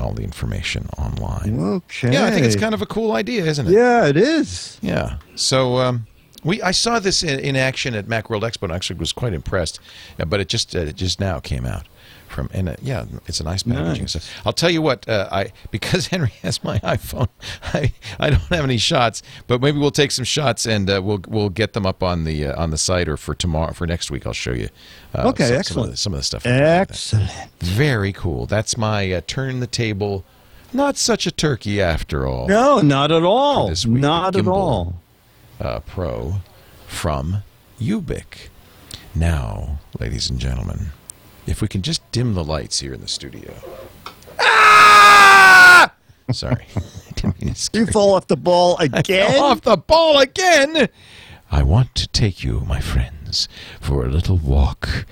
all 0.00 0.12
the 0.12 0.22
information 0.22 0.88
online. 0.98 1.58
Okay. 1.60 2.12
Yeah, 2.12 2.26
I 2.26 2.30
think 2.30 2.44
it's 2.44 2.56
kind 2.56 2.74
of 2.74 2.82
a 2.82 2.86
cool 2.86 3.12
idea, 3.12 3.44
isn't 3.44 3.68
it? 3.68 3.72
Yeah, 3.72 4.06
it 4.06 4.16
is. 4.16 4.78
Yeah. 4.82 5.18
So 5.36 5.78
um, 5.78 6.06
we 6.44 6.60
I 6.62 6.72
saw 6.72 6.98
this 6.98 7.22
in, 7.22 7.38
in 7.38 7.56
action 7.56 7.94
at 7.94 8.06
Macworld 8.06 8.42
Expo 8.42 8.64
and 8.64 8.72
actually 8.72 8.98
was 8.98 9.12
quite 9.12 9.32
impressed, 9.32 9.78
uh, 10.18 10.24
but 10.24 10.40
it 10.40 10.48
just 10.48 10.74
uh, 10.74 10.80
it 10.80 10.96
just 10.96 11.20
now 11.20 11.38
came 11.38 11.64
out 11.64 11.86
from 12.32 12.48
and 12.52 12.68
uh, 12.70 12.76
yeah, 12.82 13.04
it's 13.26 13.40
a 13.40 13.44
nice 13.44 13.62
packaging. 13.62 14.04
Nice. 14.04 14.12
So 14.12 14.20
I'll 14.46 14.52
tell 14.52 14.70
you 14.70 14.82
what, 14.82 15.08
uh, 15.08 15.28
I 15.30 15.52
because 15.70 16.08
Henry 16.08 16.32
has 16.42 16.64
my 16.64 16.78
iPhone, 16.80 17.28
I, 17.74 17.92
I 18.18 18.30
don't 18.30 18.40
have 18.42 18.64
any 18.64 18.78
shots, 18.78 19.22
but 19.46 19.60
maybe 19.60 19.78
we'll 19.78 19.90
take 19.90 20.10
some 20.10 20.24
shots 20.24 20.66
and 20.66 20.88
uh, 20.90 21.00
we'll 21.04 21.20
we'll 21.28 21.48
get 21.50 21.72
them 21.74 21.86
up 21.86 22.02
on 22.02 22.24
the 22.24 22.46
uh, 22.46 22.60
on 22.62 22.70
the 22.70 22.78
site 22.78 23.08
or 23.08 23.16
for 23.16 23.34
tomorrow 23.34 23.72
for 23.72 23.86
next 23.86 24.10
week. 24.10 24.26
I'll 24.26 24.32
show 24.32 24.52
you. 24.52 24.68
Uh, 25.14 25.28
Okay, 25.28 25.44
some, 25.44 25.48
Some 25.48 25.54
of, 25.54 25.58
excellent. 25.60 25.90
the, 25.92 25.96
some 25.98 26.12
of 26.14 26.18
the 26.20 26.24
stuff. 26.24 26.46
Excellent. 26.46 27.30
Very 27.60 28.12
cool. 28.12 28.46
That's 28.46 28.76
my 28.78 29.12
uh, 29.12 29.20
turn 29.26 29.60
the 29.60 29.66
table. 29.66 30.24
Not 30.72 30.96
such 30.96 31.26
a 31.26 31.30
turkey 31.30 31.82
after 31.82 32.26
all. 32.26 32.48
No, 32.48 32.80
not 32.80 33.12
at 33.12 33.22
all. 33.22 33.68
week, 33.68 33.86
Not 33.86 34.36
at 34.36 34.48
all. 34.48 34.94
uh, 35.60 35.80
Pro 35.80 36.36
from 36.86 37.42
Youbiq. 37.78 38.48
Now, 39.14 39.78
ladies 40.00 40.30
and 40.30 40.38
gentlemen, 40.38 40.86
if 41.46 41.60
we 41.62 41.68
can 41.68 41.82
just 41.82 42.08
dim 42.12 42.34
the 42.34 42.44
lights 42.44 42.80
here 42.80 42.92
in 42.94 43.00
the 43.00 43.08
studio. 43.08 43.52
Ah! 44.40 45.92
Sorry. 46.32 46.66
I 46.76 46.80
didn't 47.14 47.40
mean 47.42 47.54
to 47.54 47.60
scare 47.60 47.82
You 47.82 47.86
fall 47.88 48.14
off 48.14 48.26
the 48.26 48.36
ball 48.36 48.76
again. 48.78 49.38
off 49.42 49.60
the 49.62 49.76
ball 49.76 50.18
again. 50.20 50.88
I 51.54 51.62
want 51.62 51.94
to 51.96 52.08
take 52.08 52.42
you, 52.42 52.60
my 52.60 52.80
friends, 52.80 53.46
for 53.78 54.06
a 54.06 54.08
little 54.08 54.38
walk 54.38 55.04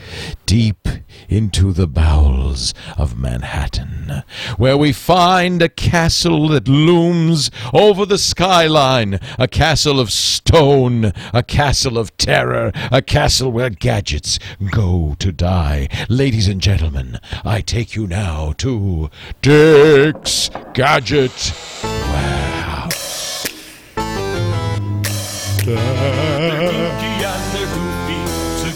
deep 0.47 0.88
into 1.28 1.70
the 1.74 1.86
bowels 1.86 2.72
of 2.97 3.18
Manhattan, 3.18 4.22
where 4.57 4.78
we 4.78 4.95
find 4.95 5.61
a 5.61 5.68
castle 5.68 6.49
that 6.49 6.66
looms 6.66 7.51
over 7.74 8.07
the 8.07 8.16
skyline, 8.16 9.20
a 9.38 9.47
castle 9.47 10.01
of 10.01 10.11
stone, 10.11 11.12
a 11.34 11.43
castle 11.43 11.99
of 11.99 12.16
terror, 12.16 12.72
a 12.91 13.03
castle 13.03 13.53
where 13.53 13.68
gadgets 13.68 14.38
go 14.70 15.16
to 15.18 15.32
die. 15.32 15.88
Ladies 16.09 16.49
and 16.49 16.62
gentlemen, 16.62 17.20
I 17.45 17.61
take 17.61 17.95
you 17.95 18.07
now 18.07 18.53
to 18.53 19.11
Dick's 19.43 20.49
Gadget 20.72 21.53
Warehouse. 21.82 23.47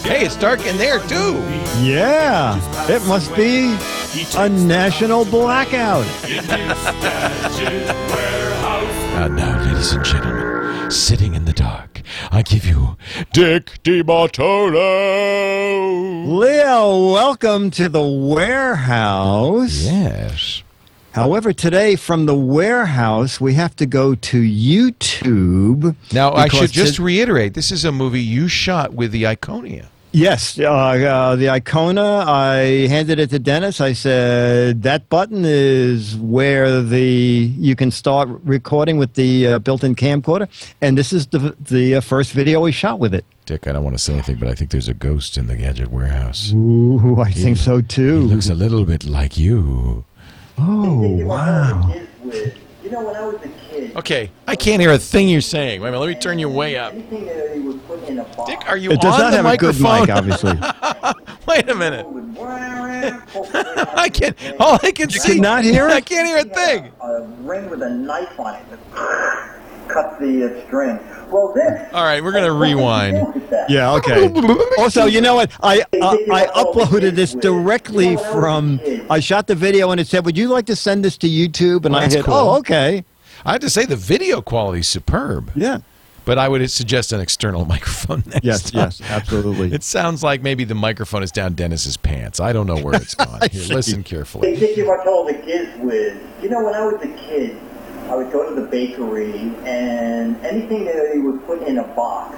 Hey, 0.05 0.23
it's 0.25 0.35
dark 0.35 0.65
in 0.65 0.77
there 0.77 0.99
too. 0.99 1.33
Yeah, 1.81 2.59
it 2.87 3.03
must 3.07 3.35
be 3.35 3.75
a 4.37 4.47
national 4.49 5.25
blackout. 5.25 6.05
And 9.15 9.37
now, 9.37 9.63
ladies 9.63 9.93
and 9.93 10.03
gentlemen, 10.05 10.91
sitting 10.91 11.33
in 11.35 11.45
the 11.45 11.53
dark, 11.53 12.01
I 12.31 12.41
give 12.41 12.65
you 12.65 12.97
Dick 13.31 13.71
DeBartolo. 13.83 14.77
Leo, 16.27 17.11
welcome 17.13 17.71
to 17.71 17.87
the 17.87 18.03
warehouse. 18.05 19.71
Yes. 19.85 20.63
However, 21.13 21.53
today 21.53 21.95
from 21.95 22.25
the 22.25 22.35
warehouse, 22.35 23.39
we 23.39 23.53
have 23.53 23.73
to 23.77 23.85
go 23.85 24.15
to 24.15 24.41
YouTube. 24.41 25.95
Now, 26.11 26.33
I 26.33 26.49
should 26.49 26.71
just 26.73 26.95
to- 26.97 27.03
reiterate 27.03 27.53
this 27.53 27.71
is 27.71 27.85
a 27.85 27.91
movie 27.93 28.21
you 28.21 28.49
shot 28.49 28.93
with 28.93 29.11
the 29.11 29.23
Iconia. 29.23 29.85
Yes, 30.15 30.57
uh, 30.57 30.63
uh, 30.63 31.35
the 31.35 31.47
Iconia. 31.47 32.23
I 32.25 32.87
handed 32.87 33.19
it 33.19 33.29
to 33.31 33.37
Dennis. 33.37 33.81
I 33.81 33.91
said 33.91 34.83
that 34.83 35.09
button 35.09 35.43
is 35.43 36.15
where 36.15 36.81
the 36.81 37.01
you 37.59 37.75
can 37.75 37.91
start 37.91 38.29
recording 38.45 38.97
with 38.97 39.15
the 39.15 39.45
uh, 39.47 39.59
built-in 39.59 39.93
camcorder, 39.93 40.47
and 40.79 40.97
this 40.97 41.11
is 41.11 41.27
the 41.27 41.53
the 41.59 41.95
uh, 41.95 41.99
first 41.99 42.31
video 42.31 42.61
we 42.61 42.71
shot 42.71 42.97
with 42.97 43.13
it. 43.13 43.25
Dick, 43.45 43.67
I 43.67 43.73
don't 43.73 43.83
want 43.83 43.97
to 43.97 44.01
say 44.01 44.13
anything, 44.13 44.37
but 44.37 44.47
I 44.47 44.53
think 44.53 44.71
there's 44.71 44.87
a 44.87 44.93
ghost 44.93 45.37
in 45.37 45.47
the 45.47 45.57
gadget 45.57 45.91
warehouse. 45.91 46.53
Ooh, 46.53 47.19
I 47.19 47.31
think 47.31 47.57
so 47.57 47.81
too. 47.81 48.21
He 48.21 48.27
too. 48.29 48.33
looks 48.35 48.49
a 48.49 48.55
little 48.55 48.85
bit 48.85 49.03
like 49.03 49.37
you. 49.37 50.05
Oh 50.57 51.25
wow! 51.25 51.93
You 52.85 52.91
know, 52.91 53.01
when 53.03 53.15
I 53.15 53.25
was 53.25 53.41
a 53.43 53.47
kid, 53.69 53.95
Okay, 53.95 54.29
I 54.47 54.55
can't 54.55 54.79
hear 54.79 54.91
a 54.91 54.97
thing 54.99 55.27
you're 55.27 55.41
saying. 55.41 55.81
Wait 55.81 55.87
a 55.87 55.91
minute, 55.91 55.99
let 56.05 56.09
me 56.15 56.21
turn 56.21 56.37
you 56.37 56.47
way 56.47 56.77
up. 56.77 56.93
anything 56.93 57.25
that 57.25 57.49
they 57.51 57.59
would 57.59 57.83
put 57.87 58.03
in 58.07 58.19
a 58.19 58.23
box 58.23 58.47
Dick, 58.51 58.69
are 58.69 58.77
you 58.77 58.91
It 58.91 59.01
does 59.01 59.15
on 59.15 59.21
not 59.21 59.31
the 59.31 59.37
have 59.37 59.45
a 59.47 59.57
good 59.57 59.79
microphone? 59.81 60.01
mic, 60.01 60.09
obviously. 60.15 60.53
Wait 61.47 61.67
a 61.67 61.73
minute. 61.73 62.05
I 62.37 63.93
I 63.95 64.09
can't. 64.09 64.37
All 64.59 64.77
I 64.83 64.91
can 64.91 65.09
see. 65.09 65.35
cannot 65.35 65.63
hear 65.63 65.87
I 65.87 65.99
can't 66.01 66.27
hear 66.27 66.37
a 66.37 66.43
thing. 66.43 66.91
A 67.01 67.23
ring 67.39 67.69
with 67.71 67.81
a 67.81 67.89
knife 67.89 68.39
on 68.39 68.53
it 68.55 68.65
that 69.85 69.93
cuts 69.93 70.19
the 70.19 70.45
uh, 70.61 70.67
string. 70.67 70.99
Well, 71.31 71.53
this. 71.53 71.89
All 71.93 72.03
right, 72.03 72.23
we're 72.23 72.31
gonna 72.31 72.53
rewind. 72.53 73.43
Yeah, 73.67 73.93
okay. 73.93 74.31
Also, 74.77 75.05
you 75.05 75.21
know 75.21 75.35
what? 75.35 75.51
I 75.63 75.81
uh, 76.01 76.17
I 76.31 76.47
uploaded 76.55 77.15
this 77.15 77.33
directly 77.33 78.15
from. 78.17 78.79
I 79.09 79.19
shot 79.19 79.47
the 79.47 79.55
video 79.55 79.91
and 79.91 79.99
it 79.99 80.07
said, 80.07 80.25
"Would 80.25 80.37
you 80.37 80.49
like 80.49 80.65
to 80.67 80.75
send 80.75 81.03
this 81.03 81.17
to 81.19 81.27
YouTube?" 81.27 81.85
And 81.85 81.95
Oh, 81.95 81.97
I 81.97 82.01
that's 82.01 82.15
hit, 82.15 82.25
cool. 82.25 82.33
"Oh, 82.33 82.57
okay." 82.59 83.03
I 83.45 83.51
have 83.53 83.61
to 83.61 83.69
say 83.69 83.85
the 83.85 83.95
video 83.95 84.41
quality 84.41 84.79
is 84.79 84.87
superb. 84.87 85.51
Yeah. 85.55 85.79
But 86.25 86.39
I 86.39 86.47
would 86.49 86.67
suggest 86.71 87.13
an 87.13 87.19
external 87.19 87.65
microphone 87.75 88.23
next 88.25 88.43
Yes, 88.43 88.71
time. 88.71 88.81
yes, 88.85 89.01
absolutely. 89.07 89.71
It 89.71 89.83
sounds 89.83 90.23
like 90.23 90.41
maybe 90.41 90.63
the 90.63 90.73
microphone 90.73 91.21
is 91.21 91.31
down 91.31 91.53
Dennis's 91.53 91.97
pants. 91.97 92.39
I 92.39 92.51
don't 92.51 92.65
know 92.65 92.77
where 92.79 92.95
it's 92.95 93.13
gone. 93.15 93.39
Here, 93.51 93.61
see. 93.61 93.73
listen 93.75 93.97
Hey, 94.01 94.09
carefully. 94.09 94.55
Dick 94.55 94.75
DeBartolo, 94.75 95.27
the 95.27 95.33
Giz 95.45 95.69
Wiz. 95.77 96.17
You 96.41 96.49
know, 96.49 96.63
when 96.63 96.73
I 96.73 96.83
was 96.83 96.99
a 97.03 97.07
kid, 97.09 97.55
I 98.09 98.15
would 98.15 98.31
go 98.31 98.47
to 98.47 98.61
the 98.61 98.67
bakery, 98.67 99.51
and 99.65 100.37
anything 100.45 100.85
that 100.85 101.11
they 101.11 101.19
would 101.19 101.43
put 101.47 101.63
in 101.63 101.79
a 101.79 101.87
box, 101.95 102.37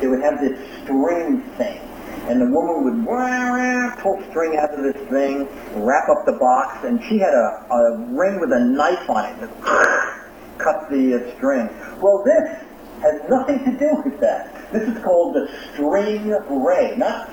they 0.00 0.08
would 0.08 0.20
have 0.20 0.40
this 0.40 0.58
string 0.82 1.40
thing. 1.56 1.80
And 2.28 2.40
the 2.40 2.46
woman 2.46 2.84
would 2.84 3.06
wah, 3.06 3.16
wah, 3.16 3.96
pull 3.96 4.22
string 4.30 4.56
out 4.56 4.74
of 4.74 4.82
this 4.82 5.00
thing, 5.08 5.48
wrap 5.76 6.08
up 6.10 6.26
the 6.26 6.32
box, 6.32 6.84
and 6.84 7.02
she 7.04 7.18
had 7.18 7.32
a, 7.32 7.66
a 7.70 7.98
ring 8.08 8.40
with 8.40 8.52
a 8.52 8.60
knife 8.60 9.08
on 9.08 9.24
it 9.24 9.40
that 9.40 10.22
cut 10.58 10.90
the 10.90 11.14
uh, 11.14 11.36
string. 11.36 11.70
Well, 12.02 12.22
this 12.22 12.62
has 13.00 13.22
nothing 13.30 13.64
to 13.64 13.78
do 13.78 14.02
with 14.04 14.20
that. 14.20 14.70
This 14.72 14.88
is 14.88 15.02
called 15.02 15.34
the 15.34 15.48
string 15.72 16.28
ray, 16.28 16.94
not 16.96 17.30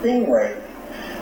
stingray, 0.00 0.58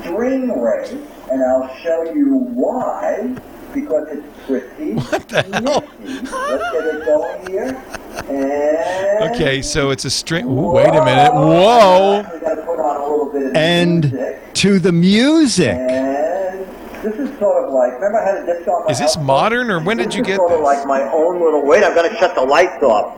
string 0.03 0.61
ray, 0.61 0.91
and 1.31 1.43
I'll 1.43 1.75
show 1.77 2.05
you 2.12 2.37
why. 2.55 3.35
Because 3.75 4.09
it's 4.11 4.27
pretty 4.47 4.93
What 5.11 5.29
the 5.29 5.43
hell? 5.43 5.85
Let's 6.01 6.72
get 6.72 6.85
it 6.87 7.05
going 7.05 7.47
here. 7.51 7.85
And 8.29 9.35
Okay, 9.35 9.61
so 9.62 9.91
it's 9.91 10.05
a 10.05 10.11
string. 10.11 10.47
Ooh, 10.47 10.70
wait 10.72 10.87
a 10.89 11.05
minute. 11.05 11.33
Whoa. 11.35 12.22
Put 12.25 12.79
on 12.79 13.01
a 13.01 13.05
little 13.09 13.33
bit 13.33 13.47
of 13.49 13.57
And 13.57 14.12
music. 14.12 14.55
to 14.55 14.79
the 14.79 14.93
music. 14.93 15.75
And 15.75 16.66
this 17.03 17.14
is 17.16 17.39
sort 17.39 17.64
of 17.64 17.72
like, 17.75 17.93
remember 17.95 18.18
I 18.18 18.25
had 18.25 18.37
a 18.43 18.47
disc 18.47 18.66
on 18.68 18.91
Is 18.91 18.99
this 18.99 19.14
house? 19.16 19.25
modern 19.25 19.70
or 19.70 19.81
when 19.81 19.97
did 19.97 20.14
you 20.14 20.22
get 20.22 20.37
sort 20.37 20.53
of 20.53 20.61
like 20.61 20.87
my 20.87 21.03
own 21.12 21.41
little, 21.43 21.66
wait, 21.66 21.83
I'm 21.85 21.95
gonna 21.95 22.16
shut 22.18 22.35
the 22.35 22.43
lights 22.43 22.83
off. 22.83 23.16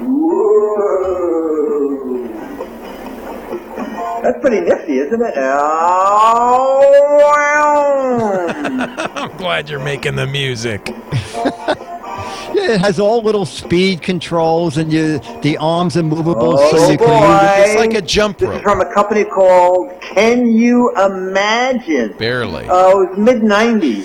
Whoa. 0.00 1.61
That's 4.22 4.38
pretty 4.40 4.60
nifty, 4.60 4.98
isn't 4.98 5.20
it? 5.20 5.34
Oh, 5.36 6.78
I'm 9.16 9.36
glad 9.36 9.68
you're 9.68 9.80
making 9.80 10.14
the 10.16 10.26
music. 10.26 10.80
Yeah, 12.54 12.72
it 12.74 12.80
has 12.82 13.00
all 13.00 13.22
little 13.22 13.46
speed 13.46 14.02
controls, 14.02 14.76
and 14.76 14.92
you 14.92 15.18
the 15.40 15.56
arms 15.58 15.96
are 15.96 16.02
movable, 16.02 16.58
so 16.58 16.70
Oh, 16.74 16.90
you 16.90 16.98
can. 16.98 17.06
boy. 17.06 17.62
It's 17.64 17.76
like 17.80 17.94
a 17.94 18.02
jump 18.02 18.38
This 18.38 18.50
is 18.50 18.60
from 18.62 18.80
a 18.80 18.92
company 18.94 19.24
called 19.24 20.00
Can 20.00 20.46
You 20.52 20.92
Imagine? 20.96 22.12
Barely. 22.18 22.68
Uh, 22.68 22.90
it 22.90 22.96
was 23.10 23.18
mid 23.18 23.40
90s, 23.42 24.04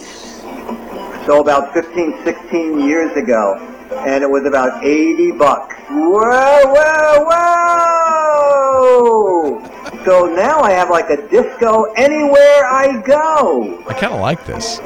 so 1.25 1.41
about 1.41 1.73
15, 1.73 2.23
16 2.23 2.79
years 2.87 3.15
ago, 3.17 3.55
and 4.07 4.23
it 4.23 4.29
was 4.29 4.45
about 4.45 4.83
80 4.83 5.33
bucks. 5.33 5.75
Whoa, 5.89 6.61
whoa, 6.65 7.25
whoa! 8.47 9.76
So 10.07 10.25
now 10.25 10.61
I 10.61 10.71
have 10.71 10.89
like 10.89 11.09
a 11.09 11.17
disco 11.27 11.83
anywhere 11.97 12.63
I 12.65 13.03
go. 13.05 13.83
I 13.89 13.93
kind 13.93 14.13
of 14.13 14.21
like 14.21 14.45
this. 14.45 14.79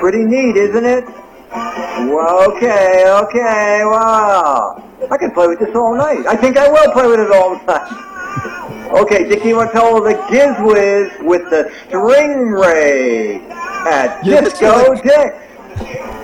Pretty 0.00 0.22
neat, 0.22 0.54
isn't 0.54 0.84
it? 0.84 1.06
Well, 2.12 2.52
okay, 2.52 3.08
okay, 3.08 3.80
wow. 3.86 4.84
I 5.10 5.16
can 5.16 5.30
play 5.30 5.46
with 5.46 5.60
this 5.60 5.74
all 5.74 5.96
night. 5.96 6.26
I 6.26 6.36
think 6.36 6.58
I 6.58 6.68
will 6.68 6.92
play 6.92 7.06
with 7.06 7.20
it 7.20 7.30
all 7.30 7.56
night. 7.66 8.92
Okay, 9.00 9.26
Dick 9.26 9.40
DeBartolo, 9.40 10.04
the 10.04 10.22
Giz 10.30 10.54
Wiz 10.60 11.10
with 11.26 11.48
the 11.48 11.72
string 11.88 12.50
ray 12.50 13.36
at 13.46 14.22
Yeah, 14.26 14.42
Disco 14.42 14.92
what 14.92 15.02
Dick. 15.02 16.15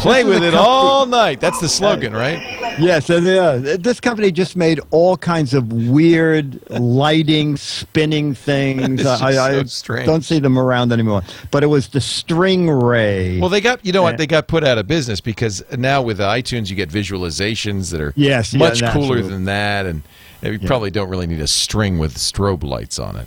Play 0.00 0.24
with 0.24 0.42
it 0.42 0.52
company- 0.52 0.56
all 0.58 1.06
night. 1.06 1.40
That's 1.40 1.60
the 1.60 1.68
slogan, 1.68 2.12
right? 2.14 2.38
Yes, 2.78 3.10
and 3.10 3.26
uh, 3.28 3.76
this 3.78 4.00
company 4.00 4.32
just 4.32 4.56
made 4.56 4.80
all 4.90 5.16
kinds 5.16 5.52
of 5.52 5.70
weird 5.72 6.58
lighting, 6.70 7.56
spinning 7.58 8.32
things. 8.34 9.04
I, 9.22 9.28
I 9.28 9.52
so 9.52 9.64
strange. 9.64 10.06
don't 10.06 10.22
see 10.22 10.38
them 10.38 10.58
around 10.58 10.90
anymore. 10.92 11.22
But 11.50 11.62
it 11.62 11.66
was 11.66 11.88
the 11.88 12.00
string 12.00 12.70
ray. 12.70 13.38
Well, 13.40 13.50
they 13.50 13.60
got 13.60 13.84
you 13.84 13.92
know 13.92 14.02
what 14.02 14.16
they 14.16 14.26
got 14.26 14.48
put 14.48 14.64
out 14.64 14.78
of 14.78 14.86
business 14.86 15.20
because 15.20 15.62
now 15.76 16.00
with 16.00 16.18
iTunes 16.18 16.70
you 16.70 16.76
get 16.76 16.88
visualizations 16.88 17.90
that 17.92 18.00
are 18.00 18.14
Yes, 18.16 18.54
yeah, 18.54 18.58
much 18.60 18.78
cooler 18.80 18.88
absolutely. 18.88 19.22
than 19.28 19.44
that, 19.44 19.84
and 19.84 20.02
you 20.42 20.58
probably 20.60 20.90
don't 20.90 21.10
really 21.10 21.26
need 21.26 21.40
a 21.40 21.46
string 21.46 21.98
with 21.98 22.14
strobe 22.16 22.62
lights 22.64 22.98
on 22.98 23.16
it. 23.16 23.26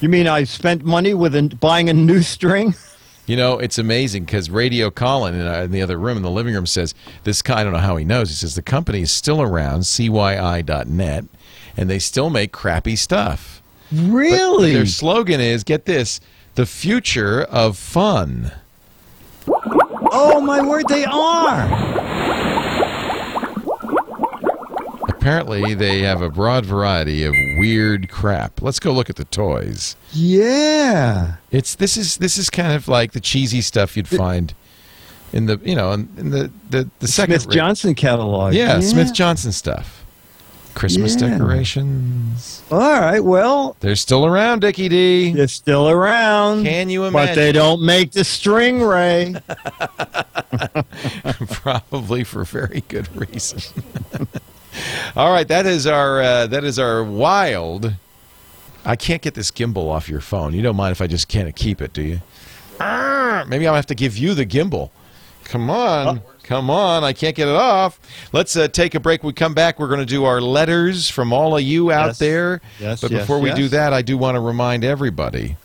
you 0.00 0.08
mean 0.08 0.26
I 0.26 0.44
spent 0.44 0.84
money 0.84 1.12
with 1.12 1.34
a, 1.34 1.42
buying 1.60 1.90
a 1.90 1.94
new 1.94 2.22
string? 2.22 2.74
You 3.26 3.36
know, 3.36 3.58
it's 3.58 3.78
amazing 3.78 4.24
because 4.24 4.50
Radio 4.50 4.90
Colin 4.90 5.34
in, 5.34 5.46
uh, 5.46 5.60
in 5.62 5.70
the 5.70 5.80
other 5.80 5.98
room 5.98 6.16
in 6.18 6.22
the 6.22 6.30
living 6.30 6.52
room 6.54 6.66
says 6.66 6.94
this. 7.24 7.40
guy- 7.40 7.60
I 7.60 7.64
don't 7.64 7.72
know 7.72 7.78
how 7.78 7.96
he 7.96 8.04
knows. 8.04 8.28
He 8.28 8.34
says 8.34 8.54
the 8.54 8.60
company 8.62 9.00
is 9.00 9.10
still 9.10 9.40
around, 9.40 9.80
CYI.net, 9.84 11.24
and 11.76 11.88
they 11.90 11.98
still 11.98 12.28
make 12.28 12.52
crappy 12.52 12.96
stuff. 12.96 13.62
But 13.90 14.00
Really? 14.10 14.72
their 14.74 14.84
slogan 14.86 15.40
is 15.40 15.64
get 15.64 15.86
this: 15.86 16.20
the 16.54 16.66
future 16.66 17.42
of 17.42 17.78
fun. 17.78 18.52
oh 19.48 20.40
my 20.42 20.60
word, 20.62 20.84
they 20.88 21.04
are. 21.04 21.68
Apparently, 25.28 25.72
they 25.72 26.00
have 26.02 26.20
a 26.20 26.28
broad 26.28 26.66
variety 26.66 27.24
of 27.24 27.32
weird 27.56 28.10
crap. 28.10 28.60
Let's 28.60 28.78
go 28.78 28.92
look 28.92 29.08
at 29.08 29.16
the 29.16 29.24
toys. 29.24 29.96
Yeah. 30.12 31.36
It's 31.50 31.74
this 31.76 31.96
is 31.96 32.18
this 32.18 32.36
is 32.36 32.50
kind 32.50 32.74
of 32.74 32.88
like 32.88 33.12
the 33.12 33.20
cheesy 33.20 33.62
stuff 33.62 33.96
you'd 33.96 34.06
find 34.06 34.52
in 35.32 35.46
the 35.46 35.58
you 35.64 35.74
know 35.74 35.92
in, 35.92 36.10
in 36.18 36.28
the 36.30 36.50
the 36.68 36.90
the 36.98 37.08
second 37.08 37.40
Smith 37.40 37.54
Johnson 37.54 37.94
catalog. 37.94 38.52
yeah, 38.52 38.80
Smith 38.80 39.14
Johnson 39.14 39.52
stuff. 39.52 40.04
Christmas 40.74 41.14
Yeah. 41.18 41.28
decorations. 41.30 42.62
All 42.70 42.80
right. 42.80 43.20
Well, 43.24 43.76
They're 43.80 43.94
still 43.96 44.26
around, 44.26 44.60
Dickie 44.60 44.88
D. 44.88 45.32
they're 45.32 45.46
still 45.46 45.88
around. 45.88 46.64
Can 46.64 46.90
you 46.90 47.04
imagine? 47.04 47.28
But 47.30 47.34
they 47.36 47.52
don't 47.52 47.80
make 47.80 48.10
the 48.10 48.24
string 48.24 48.82
ray. 48.82 49.36
Probably 51.48 52.24
for 52.24 52.44
very 52.44 52.82
good 52.88 53.08
reason. 53.16 53.60
All 55.16 55.30
right, 55.32 55.46
that 55.48 55.66
is 55.66 55.86
our 55.86 56.20
uh, 56.22 56.46
that 56.48 56.64
is 56.64 56.78
our 56.78 57.02
wild. 57.04 57.94
I 58.84 58.96
can't 58.96 59.22
get 59.22 59.34
this 59.34 59.50
gimbal 59.50 59.88
off 59.90 60.08
your 60.08 60.20
phone. 60.20 60.52
You 60.52 60.62
don't 60.62 60.76
mind 60.76 60.92
if 60.92 61.00
I 61.00 61.06
just 61.06 61.28
can't 61.28 61.54
keep 61.56 61.80
it, 61.80 61.92
do 61.92 62.02
you? 62.02 62.20
Maybe 63.48 63.66
I'll 63.66 63.74
have 63.74 63.86
to 63.86 63.94
give 63.94 64.16
you 64.18 64.34
the 64.34 64.44
gimbal. 64.46 64.90
Come 65.44 65.68
on, 65.70 66.22
come 66.42 66.70
on! 66.70 67.04
I 67.04 67.12
can't 67.12 67.36
get 67.36 67.48
it 67.48 67.54
off. 67.54 68.00
Let's 68.32 68.56
uh, 68.56 68.66
take 68.68 68.94
a 68.94 69.00
break. 69.00 69.22
We 69.22 69.32
come 69.34 69.52
back. 69.54 69.78
We're 69.78 69.88
going 69.88 70.00
to 70.00 70.06
do 70.06 70.24
our 70.24 70.40
letters 70.40 71.10
from 71.10 71.32
all 71.34 71.56
of 71.56 71.62
you 71.62 71.92
out 71.92 72.06
Yes. 72.08 72.18
there. 72.18 72.60
Yes, 72.80 73.00
But 73.02 73.10
yes, 73.10 73.20
before 73.20 73.40
we 73.40 73.52
do 73.52 73.68
that, 73.68 73.92
I 73.92 74.00
do 74.02 74.16
want 74.16 74.36
to 74.36 74.40
remind 74.40 74.84
everybody 74.84 75.56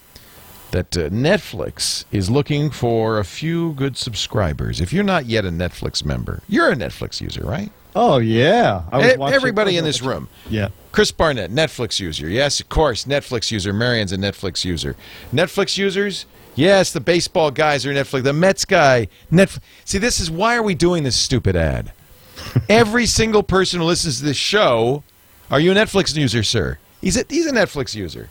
that 0.71 0.95
uh, 0.97 1.09
Netflix 1.09 2.03
is 2.11 2.29
looking 2.29 2.69
for 2.71 3.19
a 3.19 3.23
few 3.23 3.71
good 3.73 3.95
subscribers. 3.97 4.81
If 4.81 4.91
you're 4.91 5.03
not 5.05 5.25
yet 5.25 5.45
a 5.45 5.49
Netflix 5.49 6.03
member, 6.03 6.41
you're 6.49 6.69
a 6.69 6.75
Netflix 6.75 7.21
user, 7.21 7.43
right? 7.45 7.71
Oh 7.95 8.19
yeah. 8.19 8.83
I 8.91 9.17
was 9.17 9.33
Everybody 9.33 9.77
in 9.77 9.83
this 9.83 10.01
room. 10.01 10.29
Yeah. 10.49 10.69
Chris 10.91 11.11
Barnett, 11.11 11.51
Netflix 11.51 11.99
user. 11.99 12.27
Yes, 12.27 12.59
of 12.59 12.69
course, 12.69 13.05
Netflix 13.05 13.51
user. 13.51 13.73
Marion's 13.73 14.11
a 14.11 14.17
Netflix 14.17 14.65
user. 14.65 14.95
Netflix 15.33 15.77
users? 15.77 16.25
Yes, 16.55 16.91
the 16.91 16.99
baseball 16.99 17.51
guys 17.51 17.85
are 17.85 17.93
Netflix. 17.93 18.23
The 18.23 18.33
Mets 18.33 18.65
guy. 18.65 19.07
Netflix. 19.31 19.59
See, 19.85 19.97
this 19.97 20.19
is 20.19 20.29
why 20.31 20.55
are 20.55 20.63
we 20.63 20.75
doing 20.75 21.03
this 21.03 21.15
stupid 21.15 21.55
ad? 21.55 21.91
Every 22.69 23.05
single 23.05 23.43
person 23.43 23.79
who 23.79 23.85
listens 23.85 24.19
to 24.19 24.25
this 24.25 24.37
show, 24.37 25.03
are 25.51 25.59
you 25.59 25.71
a 25.71 25.75
Netflix 25.75 26.15
user, 26.15 26.43
sir? 26.43 26.79
He's 27.01 27.17
a, 27.17 27.23
he's 27.29 27.45
a 27.45 27.51
Netflix 27.51 27.95
user. 27.95 28.29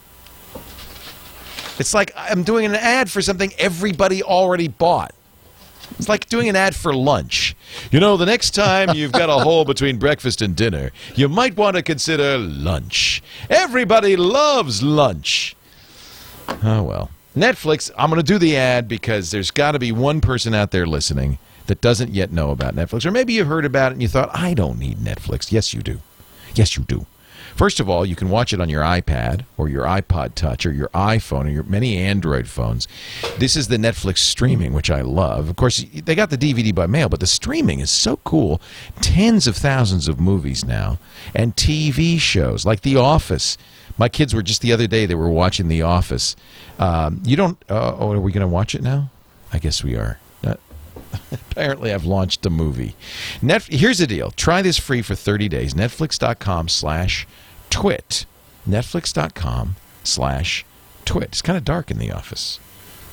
It's 1.79 1.95
like 1.95 2.13
I'm 2.17 2.43
doing 2.43 2.67
an 2.67 2.75
ad 2.75 3.11
for 3.11 3.23
something 3.23 3.53
everybody 3.59 4.23
already 4.23 4.69
bought. 4.69 5.15
It's 5.99 6.09
like 6.09 6.28
doing 6.28 6.49
an 6.49 6.57
ad 6.57 6.74
for 6.74 6.95
lunch. 6.95 7.57
You 7.91 8.01
know, 8.01 8.16
the 8.16 8.26
next 8.26 8.51
time 8.51 8.91
you've 8.95 9.12
got 9.12 9.30
a 9.30 9.43
hole 9.43 9.64
between 9.64 9.99
breakfast 9.99 10.43
and 10.43 10.55
dinner, 10.55 10.91
you 11.14 11.28
might 11.28 11.57
want 11.57 11.76
to 11.76 11.82
consider 11.82 12.39
lunch. 12.39 13.22
Everybody 13.51 14.16
loves 14.16 14.82
lunch. 14.82 15.57
Oh, 16.62 16.82
well. 16.82 17.11
Netflix, 17.36 17.91
I'm 17.97 18.11
going 18.11 18.20
to 18.20 18.26
do 18.26 18.39
the 18.39 18.57
ad 18.57 18.89
because 18.89 19.30
there's 19.30 19.51
got 19.51 19.72
to 19.72 19.78
be 19.78 19.93
one 19.93 20.20
person 20.20 20.55
out 20.55 20.70
there 20.70 20.86
listening 20.86 21.39
that 21.66 21.80
doesn't 21.80 22.12
yet 22.12 22.32
know 22.32 22.51
about 22.51 22.74
Netflix. 22.74 23.07
Or 23.07 23.11
maybe 23.11 23.32
you 23.34 23.45
heard 23.45 23.64
about 23.64 23.93
it 23.93 23.95
and 23.95 24.03
you 24.03 24.09
thought, 24.09 24.30
I 24.34 24.55
don't 24.55 24.78
need 24.78 24.99
Netflix. 24.99 25.53
Yes, 25.53 25.72
you 25.72 25.82
do. 25.82 26.01
Yes, 26.55 26.76
you 26.76 26.84
do. 26.84 27.07
First 27.59 27.81
of 27.81 27.89
all, 27.89 28.07
you 28.07 28.15
can 28.15 28.31
watch 28.31 28.53
it 28.53 28.61
on 28.61 28.69
your 28.69 28.83
iPad 28.85 29.45
or 29.57 29.69
your 29.69 29.83
iPod 29.83 30.37
Touch 30.37 30.65
or 30.65 30.71
your 30.71 30.91
iPhone 30.91 31.47
or 31.47 31.49
your 31.49 31.65
many 31.65 31.99
Android 31.99 32.47
phones. 32.47 32.87
This 33.39 33.57
is 33.57 33.67
the 33.67 33.79
Netflix 33.79 34.19
streaming, 34.19 34.73
which 34.73 34.93
I 34.93 35.01
love. 35.01 35.51
Of 35.51 35.57
course, 35.57 35.85
they 35.93 36.15
got 36.15 36.31
the 36.31 36.39
DVD 36.39 36.73
by 36.73 36.87
mail, 36.87 37.09
but 37.09 37.19
the 37.19 37.27
streaming 37.27 37.81
is 37.81 37.91
so 37.91 38.19
cool. 38.19 38.61
Tens 39.01 39.49
of 39.49 39.57
thousands 39.57 40.07
of 40.07 40.21
movies 40.21 40.65
now 40.65 41.01
and 41.35 41.57
TV 41.57 42.21
shows 42.21 42.65
like 42.65 42.83
The 42.83 42.95
Office. 42.95 43.59
My 43.99 44.09
kids 44.09 44.33
were 44.33 44.43
just 44.45 44.63
the 44.63 44.73
other 44.73 44.87
day, 44.87 45.05
they 45.05 45.17
were 45.17 45.29
watching 45.29 45.67
The 45.67 45.83
Office. 45.83 46.37
Um, 46.79 47.21
you 47.25 47.35
don't, 47.35 47.59
uh, 47.69 47.97
oh, 47.99 48.13
are 48.13 48.21
we 48.21 48.31
going 48.31 48.43
to 48.43 48.47
watch 48.47 48.77
it 48.77 48.83
now? 48.83 49.11
I 49.53 49.59
guess 49.59 49.83
we 49.83 49.97
are. 49.97 50.21
Uh, 50.47 50.55
apparently 51.33 51.93
I've 51.93 52.05
launched 52.05 52.47
a 52.47 52.51
movie. 52.51 52.95
Net, 53.43 53.65
here's 53.65 53.99
the 53.99 54.07
deal. 54.07 54.31
Try 54.31 54.63
this 54.63 54.79
free 54.79 55.03
for 55.03 55.17
30 55.17 55.49
days. 55.49 55.75
Netflix.com 55.75 56.69
slash 56.69 57.27
twit. 57.71 58.27
Netflix.com 58.69 59.77
slash 60.05 60.64
twit. 61.05 61.25
It's 61.25 61.43
kind 61.43 61.57
of 61.57 61.64
dark 61.64 61.91
in 61.91 61.99
the 61.99 62.11
office. 62.12 62.61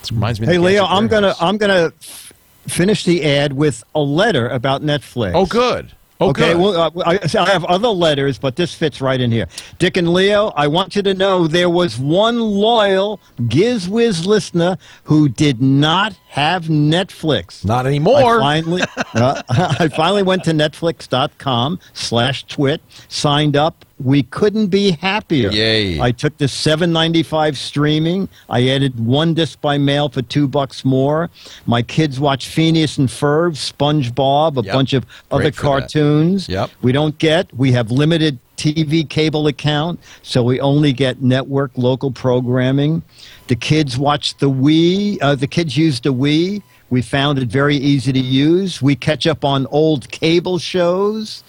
It 0.03 0.11
reminds 0.11 0.39
me 0.39 0.47
of 0.47 0.51
Hey 0.53 0.59
Leo, 0.59 0.83
Gadget 0.83 0.97
I'm 0.97 1.07
gonna 1.07 1.35
I'm 1.39 1.57
gonna 1.57 1.91
f- 2.01 2.33
finish 2.67 3.03
the 3.05 3.23
ad 3.23 3.53
with 3.53 3.83
a 3.95 3.99
letter 4.01 4.47
about 4.49 4.81
Netflix. 4.81 5.31
Oh, 5.33 5.45
good. 5.45 5.91
Oh, 6.21 6.29
okay, 6.29 6.53
good. 6.53 6.61
well, 6.61 6.77
uh, 6.79 7.03
I, 7.05 7.19
I 7.37 7.49
have 7.49 7.65
other 7.65 7.89
letters, 7.89 8.37
but 8.39 8.55
this 8.55 8.73
fits 8.73 9.01
right 9.01 9.19
in 9.19 9.31
here. 9.31 9.47
Dick 9.79 9.97
and 9.97 10.13
Leo, 10.13 10.47
I 10.55 10.67
want 10.67 10.95
you 10.95 11.01
to 11.01 11.13
know 11.13 11.45
there 11.45 11.69
was 11.69 11.99
one 11.99 12.39
loyal 12.39 13.19
GizWiz 13.41 14.25
listener 14.25 14.77
who 15.03 15.27
did 15.27 15.61
not 15.61 16.13
have 16.29 16.65
Netflix. 16.65 17.65
Not 17.65 17.85
anymore. 17.85 18.41
I 18.41 18.61
finally, 18.61 18.81
uh, 19.13 19.41
I 19.49 19.89
finally 19.89 20.23
went 20.23 20.45
to 20.45 20.51
netflix.com 20.51 21.79
slash 21.93 22.45
twit, 22.45 22.81
signed 23.09 23.57
up. 23.57 23.84
We 24.03 24.23
couldn't 24.23 24.67
be 24.67 24.91
happier. 24.91 25.49
Yay. 25.51 26.01
I 26.01 26.11
took 26.11 26.37
the 26.37 26.49
795 26.49 27.57
streaming. 27.57 28.27
I 28.49 28.67
added 28.67 28.99
one 28.99 29.33
disc 29.33 29.61
by 29.61 29.77
mail 29.77 30.09
for 30.09 30.21
two 30.21 30.49
bucks 30.49 30.83
more. 30.83 31.29
My 31.65 31.81
kids 31.81 32.19
watch 32.19 32.47
Phineas 32.49 32.97
and 32.97 33.07
Ferb, 33.07 33.53
SpongeBob, 33.55 34.57
a 34.61 34.65
Yep. 34.65 34.73
bunch 34.73 34.93
of 34.93 35.05
other 35.31 35.43
Great 35.43 35.55
that. 35.55 35.61
cartoons. 35.61 36.49
Yep. 36.49 36.71
We 36.81 36.91
don't 36.91 37.17
get, 37.19 37.47
we 37.55 37.71
have 37.71 37.89
limited 37.89 38.37
TV 38.57 39.07
cable 39.07 39.47
account, 39.47 39.99
so 40.23 40.43
we 40.43 40.59
only 40.59 40.91
get 40.91 41.21
network 41.21 41.71
local 41.77 42.11
programming. 42.11 43.01
The 43.47 43.55
kids 43.55 43.97
watch 43.97 44.37
the 44.39 44.49
Wii, 44.49 45.19
uh, 45.21 45.35
the 45.35 45.47
kids 45.47 45.77
use 45.77 46.01
the 46.01 46.13
Wii. 46.13 46.61
We 46.89 47.01
found 47.01 47.39
it 47.39 47.47
very 47.47 47.75
easy 47.77 48.11
to 48.13 48.19
use. 48.19 48.81
We 48.81 48.95
catch 48.95 49.25
up 49.25 49.43
on 49.45 49.67
old 49.71 50.09
cable 50.11 50.57
shows. 50.59 51.43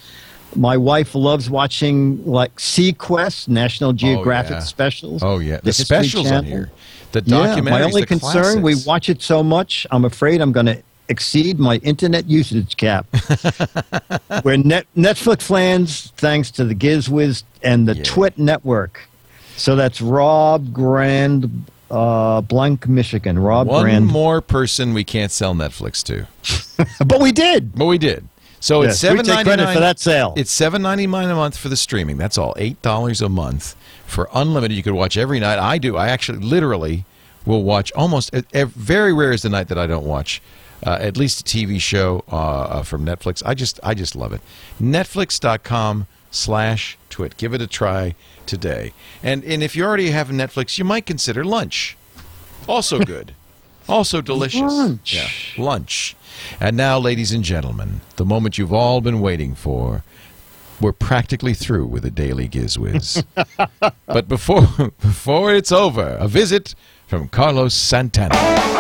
My 0.57 0.77
wife 0.77 1.15
loves 1.15 1.51
watching 1.51 2.25
like 2.25 2.55
SeaQuest, 2.57 3.49
National 3.49 3.93
Geographic 3.93 4.53
yeah. 4.53 4.61
specials. 4.61 5.23
Oh, 5.23 5.39
yeah. 5.39 5.59
The, 5.59 5.67
History 5.67 5.85
specials 5.85 6.31
on 6.31 6.45
here. 6.45 6.71
The 7.13 7.23
Yeah, 7.25 7.57
documentaries, 7.57 7.65
my 7.71 7.83
only 7.83 8.01
the 8.03 8.07
concern, 8.07 8.63
we 8.63 8.75
watch 8.87 9.09
it 9.09 9.23
so 9.23 9.43
much, 9.43 9.87
I'm 9.91 10.05
afraid 10.05 10.41
I'm 10.41 10.53
going 10.53 10.67
to 10.67 10.83
exceed 11.09 11.59
my 11.59 11.77
internet 11.77 12.29
usage 12.29 12.77
cap. 12.77 13.07
We're 14.45 14.57
net, 14.57 14.87
Netflix 14.97 15.43
fans, 15.43 16.13
thanks 16.17 16.51
to 16.53 16.65
the 16.65 16.75
GizWiz 16.75 17.45
and 17.63 17.87
the 17.89 17.97
Yeah. 17.97 18.03
Twit 18.05 18.39
Network. 18.39 19.09
So 19.57 19.77
that's 19.77 20.01
Rob 20.01 20.73
Grand, 20.73 21.65
uh, 21.91 22.41
Blank, 22.43 22.89
Michigan. 22.89 23.39
Rob 23.39 23.69
Grand 23.69 24.07
One 24.07 24.13
more 24.13 24.41
person 24.41 24.93
we 24.93 25.05
can't 25.05 25.33
sell 25.33 25.55
Netflix 25.55 26.03
to. 26.05 26.27
But 27.07 27.21
we 27.21 27.33
did. 27.33 27.75
But 27.75 27.87
we 27.87 27.97
did. 27.97 28.29
So 28.67 28.83
it's 28.83 29.01
Yes, 29.01 29.13
we 29.13 29.25
seven 29.25 29.47
ninety 29.47 29.75
for 29.75 29.79
that 29.79 30.01
sale. 30.01 30.35
It's 30.37 30.51
seven 30.51 30.83
ninety 30.83 31.07
nine 31.07 31.31
a 31.31 31.37
month 31.37 31.57
for 31.57 31.69
the 31.69 31.77
streaming. 31.77 32.17
That's 32.17 32.37
all. 32.37 32.53
Eight 32.57 32.83
dollars 32.83 33.23
a 33.23 33.29
month 33.29 33.77
for 34.07 34.29
unlimited. 34.35 34.77
You 34.77 34.83
could 34.83 34.95
watch 34.95 35.17
every 35.17 35.39
night. 35.39 35.61
I 35.61 35.79
do. 35.79 35.97
I 35.97 36.09
actually 36.09 36.41
literally 36.41 37.05
will 37.45 37.63
watch 37.63 37.93
almost. 37.93 38.35
Very 38.35 39.15
rare 39.15 39.31
is 39.31 39.43
the 39.43 39.51
night 39.51 39.69
that 39.69 39.79
I 39.79 39.87
don't 39.87 40.05
watch 40.05 40.43
uh, 40.85 40.99
at 41.01 41.17
least 41.17 41.43
a 41.43 41.45
TV 41.45 41.81
show 41.81 42.25
uh, 42.33 42.35
uh, 42.35 42.83
from 42.83 43.07
Netflix. 43.07 43.41
I 43.47 43.55
just 43.55 43.79
I 43.85 43.95
just 43.95 44.17
love 44.17 44.33
it. 44.33 44.41
Netflix.com 44.83 46.09
slash 46.33 46.99
twit. 47.09 47.37
Give 47.37 47.55
it 47.55 47.63
a 47.63 47.69
try 47.69 48.17
today. 48.47 48.95
And 49.23 49.45
and 49.45 49.63
if 49.63 49.77
you 49.77 49.85
already 49.85 50.11
have 50.11 50.31
Netflix, 50.31 50.77
you 50.77 50.85
might 50.85 51.07
consider 51.07 51.45
lunch. 51.45 51.97
Also 52.67 52.99
good. 52.99 53.33
Also 53.89 54.21
delicious. 54.21 54.61
Lunch. 54.61 55.15
Yeah. 55.15 55.63
Lunch. 55.63 56.17
And 56.61 56.77
now, 56.77 56.99
ladies 56.99 57.33
and 57.33 57.45
gentlemen, 57.45 58.01
the 58.17 58.25
moment 58.25 58.59
you've 58.59 58.73
all 58.73 59.01
been 59.01 59.21
waiting 59.21 59.55
for. 59.55 60.05
We're 60.79 60.93
practically 60.93 61.55
through 61.55 61.87
with 61.87 62.03
the 62.03 62.11
Daily 62.11 62.51
Gizwiz. 62.51 63.25
but 64.07 64.29
before 64.29 64.61
before 65.01 65.55
it's 65.55 65.73
over, 65.73 66.19
a 66.21 66.29
visit 66.29 66.75
from 67.07 67.29
Carlos 67.29 67.73
Santana. 67.73 68.76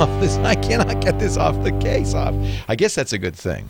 Off 0.00 0.20
this. 0.20 0.36
I 0.38 0.54
cannot 0.54 1.00
get 1.00 1.18
this 1.18 1.36
off 1.36 1.62
the 1.62 1.72
case 1.72 2.14
off. 2.14 2.34
I 2.68 2.76
guess 2.76 2.94
that's 2.94 3.12
a 3.12 3.18
good 3.18 3.36
thing. 3.36 3.68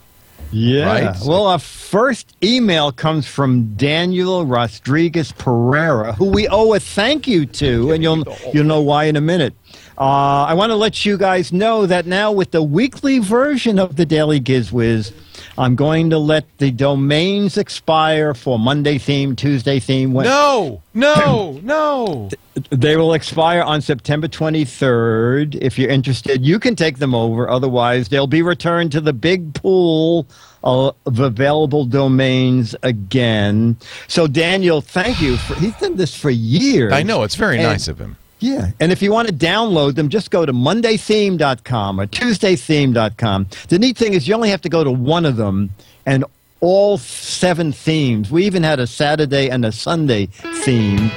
Yeah. 0.51 0.85
Right? 0.85 1.17
Well, 1.25 1.47
our 1.47 1.59
first 1.59 2.35
email 2.43 2.91
comes 2.91 3.27
from 3.27 3.73
Daniel 3.75 4.45
Rodriguez 4.45 5.31
Pereira, 5.31 6.13
who 6.13 6.25
we 6.25 6.47
owe 6.47 6.73
a 6.73 6.79
thank 6.79 7.27
you 7.27 7.45
to, 7.45 7.91
and 7.91 8.03
you'll 8.03 8.25
you'll 8.53 8.65
know 8.65 8.81
why 8.81 9.05
in 9.05 9.15
a 9.15 9.21
minute. 9.21 9.53
Uh, 9.97 10.45
I 10.45 10.53
want 10.53 10.71
to 10.71 10.75
let 10.75 11.05
you 11.05 11.17
guys 11.17 11.51
know 11.53 11.85
that 11.85 12.05
now 12.05 12.31
with 12.31 12.51
the 12.51 12.63
weekly 12.63 13.19
version 13.19 13.77
of 13.79 13.95
the 13.95 14.05
Daily 14.05 14.39
Gizwiz, 14.39 15.13
I'm 15.57 15.75
going 15.75 16.09
to 16.11 16.17
let 16.17 16.45
the 16.59 16.71
domains 16.71 17.57
expire 17.57 18.33
for 18.33 18.57
Monday 18.57 18.97
theme, 18.97 19.35
Tuesday 19.35 19.79
theme. 19.79 20.13
Wed- 20.13 20.25
No, 20.25 20.81
no, 20.93 21.59
no. 21.63 22.29
They 22.69 22.97
will 22.97 23.13
expire 23.13 23.61
on 23.61 23.81
September 23.81 24.27
23rd. 24.27 25.55
If 25.61 25.77
you're 25.79 25.89
interested, 25.89 26.43
you 26.45 26.59
can 26.59 26.75
take 26.75 26.97
them 26.99 27.13
over. 27.15 27.49
Otherwise, 27.49 28.09
they'll 28.09 28.27
be 28.27 28.41
returned 28.41 28.91
to 28.93 29.01
the 29.01 29.13
big 29.13 29.53
pool 29.53 30.27
of 30.63 30.95
available 31.05 31.85
domains 31.85 32.75
again. 32.83 33.77
So, 34.07 34.27
Daniel, 34.27 34.81
thank 34.81 35.21
you. 35.21 35.37
For, 35.37 35.55
he's 35.55 35.75
done 35.77 35.95
this 35.95 36.15
for 36.15 36.29
years. 36.29 36.93
I 36.93 37.03
know 37.03 37.23
it's 37.23 37.35
very 37.35 37.55
And- 37.57 37.63
nice 37.67 37.87
of 37.87 37.99
him. 37.99 38.17
Yeah. 38.41 38.71
And 38.79 38.91
if 38.91 39.01
you 39.01 39.11
want 39.11 39.27
to 39.27 39.33
download 39.33 39.95
them, 39.95 40.09
just 40.09 40.31
go 40.31 40.45
to 40.45 40.51
mondaytheme.com 40.51 41.99
or 41.99 42.07
tuesdaytheme.com. 42.07 43.47
The 43.69 43.79
neat 43.79 43.97
thing 43.97 44.13
is 44.13 44.27
you 44.27 44.33
only 44.33 44.49
have 44.49 44.61
to 44.61 44.69
go 44.69 44.83
to 44.83 44.91
one 44.91 45.25
of 45.25 45.37
them 45.37 45.69
and 46.05 46.25
all 46.59 46.97
seven 46.97 47.71
themes. 47.71 48.29
We 48.31 48.45
even 48.45 48.63
had 48.63 48.79
a 48.79 48.87
Saturday 48.87 49.49
and 49.49 49.63
a 49.65 49.71
Sunday 49.71 50.25
theme. 50.27 51.09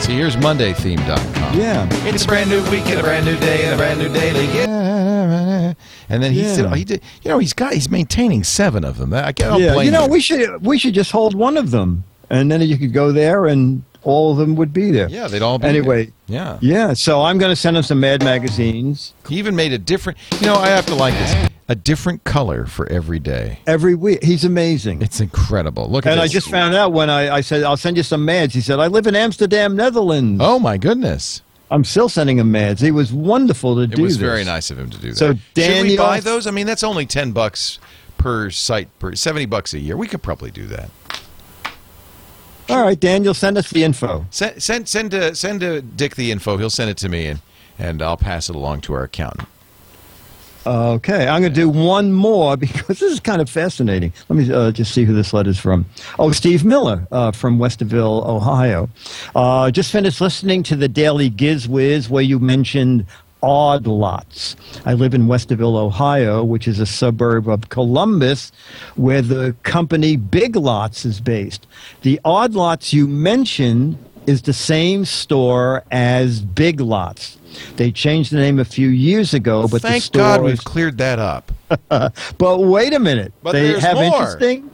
So 0.00 0.10
here's 0.10 0.34
MondayTheme.com. 0.36 1.58
Yeah. 1.58 1.88
It's 2.08 2.24
a 2.24 2.26
brand 2.26 2.50
new 2.50 2.62
week 2.70 2.86
and 2.86 2.98
a 3.00 3.02
brand 3.02 3.24
new 3.24 3.36
day 3.38 3.64
and 3.64 3.74
a 3.74 3.76
brand 3.76 4.00
new 4.00 4.08
daily. 4.12 4.46
Yeah. 4.46 5.74
And 6.08 6.22
then 6.22 6.32
he 6.32 6.42
Yeah. 6.42 6.54
said, 6.54 6.74
he 6.74 6.84
did, 6.84 7.02
you 7.22 7.30
know, 7.30 7.38
he's 7.38 7.52
got, 7.52 7.72
he's 7.72 7.88
maintaining 7.90 8.44
seven 8.44 8.84
of 8.84 8.98
them. 8.98 9.14
I 9.14 9.32
can't 9.32 9.60
yeah. 9.60 9.74
blame 9.74 9.86
You 9.86 9.92
know, 9.92 10.04
him. 10.04 10.10
we 10.10 10.20
should 10.20 10.64
we 10.66 10.78
should 10.78 10.94
just 10.94 11.12
hold 11.12 11.34
one 11.34 11.56
of 11.56 11.70
them 11.70 12.04
and 12.30 12.50
then 12.50 12.60
you 12.62 12.76
could 12.76 12.92
go 12.92 13.12
there 13.12 13.46
and 13.46 13.82
all 14.04 14.32
of 14.32 14.38
them 14.38 14.56
would 14.56 14.72
be 14.72 14.90
there. 14.90 15.08
Yeah, 15.08 15.28
they'd 15.28 15.42
all 15.42 15.58
be 15.58 15.66
Anyway, 15.66 16.06
there. 16.06 16.12
Yeah. 16.26 16.58
Yeah, 16.60 16.92
so 16.94 17.22
I'm 17.22 17.38
going 17.38 17.50
to 17.52 17.56
send 17.56 17.76
him 17.76 17.82
some 17.82 18.00
Mad 18.00 18.22
magazines 18.24 19.14
He 19.28 19.36
even 19.36 19.54
made 19.56 19.72
a 19.72 19.78
different, 19.78 20.18
you 20.40 20.46
know, 20.46 20.54
I 20.54 20.68
have 20.68 20.86
to 20.86 20.94
like 20.94 21.14
this, 21.14 21.48
a 21.68 21.74
different 21.74 22.24
color 22.24 22.66
for 22.66 22.86
every 22.90 23.18
day. 23.18 23.60
every 23.66 23.94
week. 23.94 24.22
He's 24.24 24.44
amazing. 24.44 25.02
It's 25.02 25.20
incredible. 25.20 25.88
Look 25.88 26.06
at 26.06 26.12
And 26.12 26.20
I 26.20 26.26
just 26.26 26.48
found 26.50 26.74
out 26.74 26.92
when 26.92 27.08
I, 27.10 27.36
I 27.36 27.40
said, 27.40 27.62
I'll 27.62 27.76
send 27.76 27.96
you 27.96 28.02
some 28.02 28.24
mads. 28.24 28.54
He 28.54 28.60
said, 28.60 28.78
I 28.80 28.88
live 28.88 29.06
in 29.06 29.14
Amsterdam, 29.16 29.76
Netherlands. 29.76 30.40
Oh, 30.44 30.58
my 30.58 30.76
goodness. 30.78 31.42
I'm 31.70 31.84
still 31.84 32.08
sending 32.10 32.38
him 32.38 32.50
mads. 32.52 32.80
He 32.82 32.90
was 32.90 33.12
wonderful 33.12 33.76
to 33.76 33.82
It 33.82 33.92
do 33.92 34.02
It 34.02 34.04
was 34.04 34.18
this. 34.18 34.26
very 34.28 34.44
nice 34.44 34.70
of 34.70 34.78
him 34.78 34.90
to 34.90 34.98
do 34.98 35.08
that. 35.12 35.16
So, 35.16 35.34
Should 35.56 35.82
we 35.84 35.96
buy 35.96 36.20
those? 36.20 36.46
I 36.46 36.50
mean, 36.50 36.66
that's 36.66 36.82
only 36.82 37.06
10 37.06 37.32
bucks 37.32 37.78
per 38.18 38.50
site, 38.50 38.88
per 38.98 39.14
70 39.14 39.46
bucks 39.46 39.72
a 39.72 39.78
year. 39.78 39.96
We 39.96 40.06
could 40.06 40.22
probably 40.22 40.50
do 40.50 40.66
that. 40.66 40.90
All 42.72 42.82
right, 42.82 42.98
Daniel, 42.98 43.34
send 43.34 43.58
us 43.58 43.70
the 43.70 43.84
info. 43.84 44.24
Send 44.30 44.62
send 44.62 44.88
send 44.88 45.10
to 45.10 45.34
send 45.34 45.60
to 45.60 45.82
Dick 45.82 46.14
the 46.14 46.30
info. 46.30 46.56
He'll 46.56 46.70
send 46.70 46.88
it 46.88 46.96
to 46.98 47.08
me 47.10 47.26
and 47.26 47.40
and 47.78 48.00
I'll 48.00 48.16
pass 48.16 48.48
it 48.48 48.56
along 48.56 48.80
to 48.82 48.94
our 48.94 49.02
accountant. 49.04 49.46
Okay, 50.64 51.26
I'm 51.26 51.42
going 51.42 51.52
to 51.52 51.60
do 51.60 51.68
one 51.68 52.12
more 52.12 52.56
because 52.58 52.86
this 52.86 53.02
is 53.02 53.20
kind 53.20 53.42
of 53.42 53.50
fascinating. 53.50 54.12
Let 54.28 54.36
me 54.36 54.52
uh, 54.52 54.70
just 54.70 54.94
see 54.94 55.04
who 55.04 55.12
this 55.12 55.32
letter's 55.32 55.58
from. 55.58 55.86
Oh, 56.18 56.32
Steve 56.32 56.64
Miller 56.64 57.06
uh, 57.10 57.32
from 57.32 57.58
Westerville, 57.58 58.24
Ohio. 58.24 58.88
Uh, 59.34 59.70
just 59.70 59.90
finished 59.90 60.20
listening 60.20 60.62
to 60.64 60.76
the 60.76 60.88
Daily 60.88 61.28
Giz 61.28 61.68
Wiz 61.68 62.08
where 62.08 62.22
you 62.22 62.38
mentioned 62.38 63.04
odd 63.42 63.86
lots. 63.86 64.56
I 64.84 64.94
live 64.94 65.14
in 65.14 65.26
Westerville, 65.26 65.76
Ohio, 65.76 66.44
which 66.44 66.68
is 66.68 66.78
a 66.80 66.86
suburb 66.86 67.48
of 67.48 67.68
Columbus 67.68 68.52
where 68.96 69.22
the 69.22 69.54
company 69.62 70.16
Big 70.16 70.56
Lots 70.56 71.04
is 71.04 71.20
based. 71.20 71.66
The 72.02 72.20
odd 72.24 72.54
lots 72.54 72.92
you 72.92 73.06
mentioned 73.06 73.98
is 74.26 74.42
the 74.42 74.52
same 74.52 75.04
store 75.04 75.82
as 75.90 76.40
Big 76.40 76.80
Lots. 76.80 77.38
They 77.76 77.90
changed 77.90 78.32
the 78.32 78.38
name 78.38 78.58
a 78.58 78.64
few 78.64 78.88
years 78.88 79.34
ago, 79.34 79.62
but 79.62 79.82
the 79.82 79.88
Thank 79.88 80.04
store 80.04 80.22
God 80.22 80.42
we've 80.42 80.64
cleared 80.64 80.98
that 80.98 81.18
up. 81.18 81.52
but 81.88 82.58
wait 82.58 82.94
a 82.94 82.98
minute. 82.98 83.32
But 83.42 83.52
they 83.52 83.78
have 83.78 83.96
more. 83.96 84.04
interesting 84.04 84.71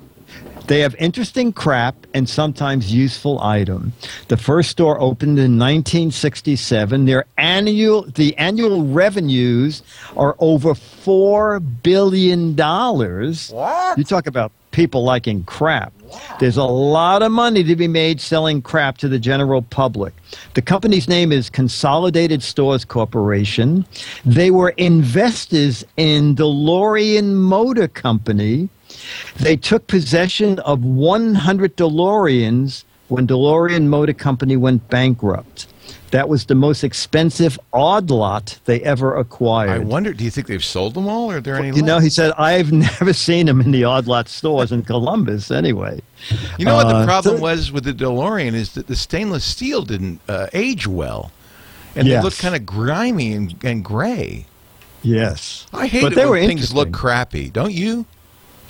they 0.69 0.81
have 0.81 0.95
interesting 0.97 1.53
crap 1.53 1.97
and 2.15 2.29
sometimes 2.29 2.93
useful 2.93 3.41
item. 3.41 3.93
The 4.29 4.37
first 4.37 4.71
store 4.71 5.01
opened 5.01 5.39
in 5.39 5.59
1967. 5.59 7.07
Their 7.07 7.25
annual 7.37 8.03
the 8.03 8.37
annual 8.37 8.85
revenues 8.85 9.83
are 10.17 10.37
over 10.39 10.75
4 10.75 11.61
billion 11.61 12.55
dollars. 12.55 13.51
You 13.97 14.05
talk 14.05 14.27
about 14.27 14.53
people 14.71 15.03
liking 15.03 15.43
crap. 15.45 15.93
There's 16.39 16.57
a 16.57 16.65
lot 16.65 17.23
of 17.23 17.33
money 17.33 17.65
to 17.65 17.77
be 17.77 17.89
made 17.89 18.21
selling 18.21 18.63
crap 18.63 18.99
to 18.99 19.09
the 19.09 19.19
general 19.19 19.63
public. 19.63 20.15
The 20.55 20.63
company's 20.63 21.09
name 21.09 21.33
is 21.33 21.51
Consolidated 21.51 22.43
Stores 22.43 22.85
Corporation. 22.85 23.85
They 24.25 24.51
were 24.51 24.71
investors 24.77 25.85
in 25.97 26.37
DeLorean 26.37 27.35
Motor 27.35 27.89
Company. 27.89 28.69
They 29.37 29.57
took 29.57 29.87
possession 29.87 30.59
of 30.61 30.83
100 30.85 31.77
DeLoreans 31.77 32.85
when 33.09 33.27
DeLorean 33.27 33.85
Motor 33.87 34.13
Company 34.13 34.57
went 34.57 34.89
bankrupt. 34.89 35.67
That 36.11 36.29
was 36.31 36.47
the 36.47 36.55
most 36.55 36.85
expensive 36.85 37.59
odd 37.73 38.11
lot 38.11 38.59
they 38.65 38.81
ever 38.81 39.15
acquired. 39.17 39.71
I 39.71 39.79
wonder. 39.79 40.15
Do 40.15 40.25
you 40.25 40.31
think 40.31 40.47
they've 40.47 40.65
sold 40.65 40.95
them 40.95 41.07
all, 41.07 41.31
or 41.31 41.37
are 41.37 41.41
there 41.41 41.57
any? 41.57 41.77
You 41.77 41.83
know, 41.83 41.99
he 41.99 42.09
said, 42.09 42.33
I've 42.39 42.73
never 42.73 43.13
seen 43.13 43.45
them 43.45 43.61
in 43.61 43.73
the 43.73 43.85
odd 43.85 44.07
lot 44.07 44.27
stores 44.29 44.73
in 44.73 44.83
Columbus 44.83 45.51
anyway. 45.51 46.01
You 46.59 46.65
know 46.65 46.77
what 46.77 46.89
the 46.89 46.95
Uh, 46.97 47.05
problem 47.05 47.37
so- 47.37 47.43
was 47.43 47.71
with 47.73 47.85
the 47.85 47.93
DeLorean 47.93 48.55
is 48.55 48.73
that 48.73 48.87
the 48.87 48.97
stainless 48.97 49.45
steel 49.45 49.83
didn't 49.83 50.21
uh, 50.29 50.47
age 50.55 50.87
well, 50.87 51.31
and 51.95 52.09
they 52.09 52.21
looked 52.23 52.39
kind 52.39 52.55
of 52.57 52.65
grimy 52.65 53.33
and, 53.35 53.55
and 53.63 53.85
gray. 53.85 54.47
Yes. 55.03 55.67
I 55.75 55.87
hate 55.89 56.03
But 56.03 56.13
it 56.13 56.17
they 56.17 56.23
when 56.25 56.41
were 56.41 56.47
things 56.47 56.73
look 56.73 56.91
crappy. 56.93 57.51
Don't 57.51 57.73
you? 57.75 58.07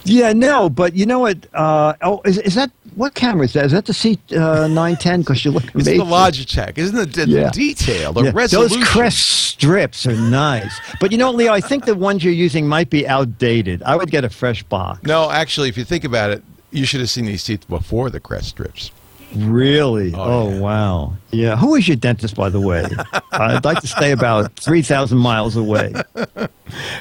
Yeah, 0.09 0.33
no, 0.33 0.69
but 0.71 0.95
you 0.95 1.07
know 1.07 1.19
what? 1.21 1.47
Uh, 1.55 1.95
oh, 2.03 2.21
is, 2.25 2.39
is 2.39 2.55
that 2.55 2.71
what 2.95 3.15
camera 3.15 3.45
is 3.45 3.53
that? 3.53 3.67
Is 3.67 3.73
that 3.73 3.87
the 3.87 3.95
C 3.95 4.19
uh, 4.37 4.67
nine 4.69 4.97
ten? 4.97 5.21
Because 5.21 5.45
you 5.45 5.51
look 5.53 5.65
It's 5.75 5.85
the. 5.85 5.99
Logitech, 5.99 6.79
isn't 6.79 6.99
it? 6.99 7.13
The, 7.13 7.27
the 7.27 7.31
Yeah. 7.43 7.51
detail, 7.51 8.13
the 8.13 8.25
Yeah, 8.25 8.31
resolution. 8.35 8.81
Those 8.81 8.89
crest 8.89 9.19
strips 9.19 10.07
are 10.07 10.17
nice, 10.17 10.81
but 11.01 11.13
you 11.13 11.19
know, 11.19 11.31
Leo, 11.31 11.53
I 11.53 11.61
think 11.61 11.85
the 11.85 11.95
ones 11.95 12.25
you're 12.25 12.33
using 12.33 12.67
might 12.67 12.91
be 12.91 13.07
outdated. 13.07 13.83
I 13.85 13.97
would 13.97 14.11
get 14.11 14.25
a 14.25 14.31
fresh 14.31 14.63
box. 14.63 15.03
No, 15.05 15.31
actually, 15.31 15.69
if 15.69 15.77
you 15.79 15.85
think 15.85 16.05
about 16.05 16.31
it, 16.31 16.43
you 16.71 16.85
should 16.87 17.01
have 17.01 17.11
seen 17.11 17.27
these 17.27 17.45
teeth 17.45 17.69
before 17.69 18.11
the 18.11 18.21
crest 18.21 18.49
strips. 18.49 18.91
Really? 19.35 20.15
Oh, 20.15 20.21
Oh, 20.23 20.51
yeah. 20.51 20.59
wow. 20.61 21.13
Yeah. 21.33 21.57
Who 21.57 21.75
is 21.75 21.87
your 21.87 21.99
dentist, 21.99 22.35
by 22.35 22.49
the 22.49 22.61
way? 22.61 22.87
I'd 23.33 23.65
like 23.65 23.81
to 23.83 23.87
stay 23.87 24.13
about 24.13 24.55
three 24.57 24.81
thousand 24.83 25.19
miles 25.19 25.55
away. 25.57 25.93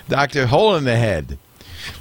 Doctor 0.10 0.46
Hole 0.46 0.76
in 0.76 0.84
the 0.84 0.96
Head. 0.96 1.38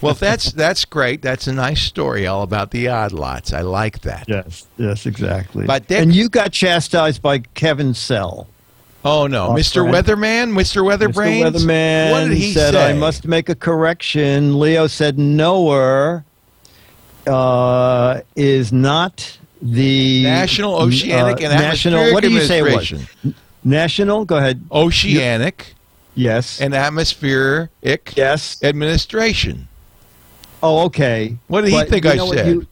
Well, 0.02 0.14
that's 0.14 0.52
that's 0.52 0.84
great. 0.84 1.22
That's 1.22 1.46
a 1.46 1.52
nice 1.52 1.82
story 1.82 2.26
all 2.26 2.42
about 2.42 2.70
the 2.70 2.88
odd 2.88 3.12
lots. 3.12 3.52
I 3.52 3.60
like 3.62 4.00
that. 4.02 4.26
Yes. 4.28 4.66
Yes. 4.76 5.06
Exactly. 5.06 5.66
But 5.66 5.88
Dick- 5.88 6.02
and 6.02 6.14
you 6.14 6.28
got 6.28 6.52
chastised 6.52 7.22
by 7.22 7.38
Kevin 7.40 7.94
Sell. 7.94 8.48
Oh 9.04 9.26
no, 9.26 9.50
Mr. 9.50 9.88
friend- 9.88 9.94
Weatherman, 9.94 10.52
Mr. 10.52 10.82
Weatherbrains. 10.82 11.42
Mr. 11.42 11.52
Weatherman 11.64 12.10
What 12.10 12.28
did 12.28 12.36
he 12.38 12.52
said, 12.52 12.74
say? 12.74 12.90
I 12.90 12.92
must 12.94 13.24
make 13.26 13.48
a 13.48 13.54
correction. 13.54 14.58
Leo 14.58 14.86
said 14.88 15.16
NOAA 15.16 16.24
uh, 17.26 18.20
is 18.34 18.72
not 18.72 19.38
the 19.62 20.22
National 20.24 20.74
Oceanic 20.76 21.40
uh, 21.40 21.44
and 21.46 21.52
National. 21.54 21.98
Atmospheric 22.00 22.14
What 22.14 22.22
do 22.22 22.30
you 22.30 22.40
say 22.40 22.58
it 22.58 22.62
was? 22.62 22.74
Administration. 22.92 23.34
National? 23.64 24.24
Go 24.24 24.36
ahead. 24.36 24.64
Oceanic 24.70 25.74
Yes. 26.14 26.60
and 26.60 26.74
Atmospheric 26.74 27.70
yes. 28.16 28.62
Administration. 28.62 29.68
Oh, 30.66 30.84
okay. 30.86 31.36
What 31.48 31.60
did 31.62 31.70
he 31.70 31.76
But 31.76 31.88
think 31.88 32.04
you 32.04 32.10
I 32.10 32.14
know 32.16 32.26
what? 32.26 32.38
said? 32.38 32.46
You, 32.48 32.66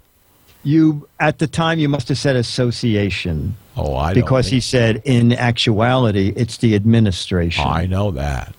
you 0.64 1.08
at 1.20 1.38
the 1.38 1.46
time 1.46 1.78
you 1.78 1.88
must 1.88 2.08
have 2.08 2.18
said 2.18 2.36
association 2.36 3.54
Oh, 3.76 3.96
I 3.96 4.14
because 4.14 4.46
he 4.48 4.60
said 4.60 5.02
in 5.04 5.32
actuality 5.32 6.32
it's 6.36 6.56
the 6.58 6.74
administration. 6.74 7.64
I 7.66 7.86
know 7.86 8.10
that. 8.12 8.54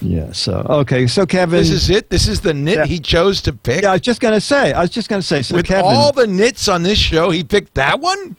Yeah. 0.00 0.30
So 0.32 0.64
okay. 0.68 1.06
So 1.06 1.26
Kevin. 1.26 1.58
This 1.58 1.70
is 1.70 1.90
it. 1.90 2.10
This 2.10 2.28
is 2.28 2.40
the 2.42 2.54
nit 2.54 2.76
Yeah. 2.76 2.86
he 2.86 2.98
chose 3.00 3.40
to 3.42 3.52
pick. 3.52 3.82
Yeah, 3.82 3.90
I 3.90 3.92
was 3.94 4.00
just 4.02 4.20
gonna 4.20 4.40
say. 4.40 4.72
I 4.72 4.80
was 4.82 4.90
just 4.90 5.08
gonna 5.08 5.22
say. 5.22 5.42
So 5.42 5.56
With 5.56 5.66
Kevin. 5.66 5.84
all 5.86 6.12
the 6.12 6.26
nits 6.26 6.68
on 6.68 6.82
this 6.82 6.98
show, 6.98 7.30
he 7.30 7.42
picked 7.44 7.74
that 7.74 7.98
one. 8.00 8.36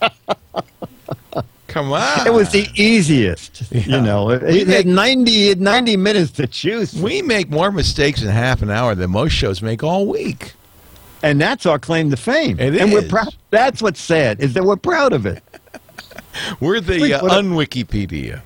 Come 1.68 1.92
on. 1.92 2.26
It 2.26 2.32
was 2.32 2.50
the 2.50 2.66
easiest, 2.74 3.62
Yeah. 3.70 3.80
you 3.82 4.00
know. 4.00 4.30
It, 4.30 4.42
We 4.42 4.60
it 4.62 4.66
make- 4.68 4.76
had 4.78 4.86
90, 4.86 5.54
90 5.56 5.96
minutes 5.96 6.32
to 6.32 6.46
choose, 6.46 6.92
from. 6.92 7.02
We 7.02 7.22
make 7.22 7.50
more 7.50 7.70
mistakes 7.70 8.22
in 8.22 8.28
half 8.28 8.62
an 8.62 8.70
hour 8.70 8.94
than 8.94 9.10
most 9.10 9.32
shows 9.32 9.62
make 9.62 9.82
all 9.84 10.06
week. 10.06 10.54
and 11.22 11.40
that's 11.40 11.66
our 11.66 11.78
claim 11.78 12.10
to 12.10 12.16
fame. 12.16 12.58
It 12.60 12.76
and 12.80 12.92
we're 12.92 13.02
proud. 13.02 13.34
That's 13.50 13.82
what's 13.82 14.00
sad 14.00 14.40
is 14.40 14.54
that 14.54 14.64
we're 14.64 14.76
proud 14.76 15.12
of 15.12 15.26
it. 15.26 15.42
We're 16.60 16.80
the 16.80 17.14
uh, 17.14 17.20
unwikipedia. 17.22 18.40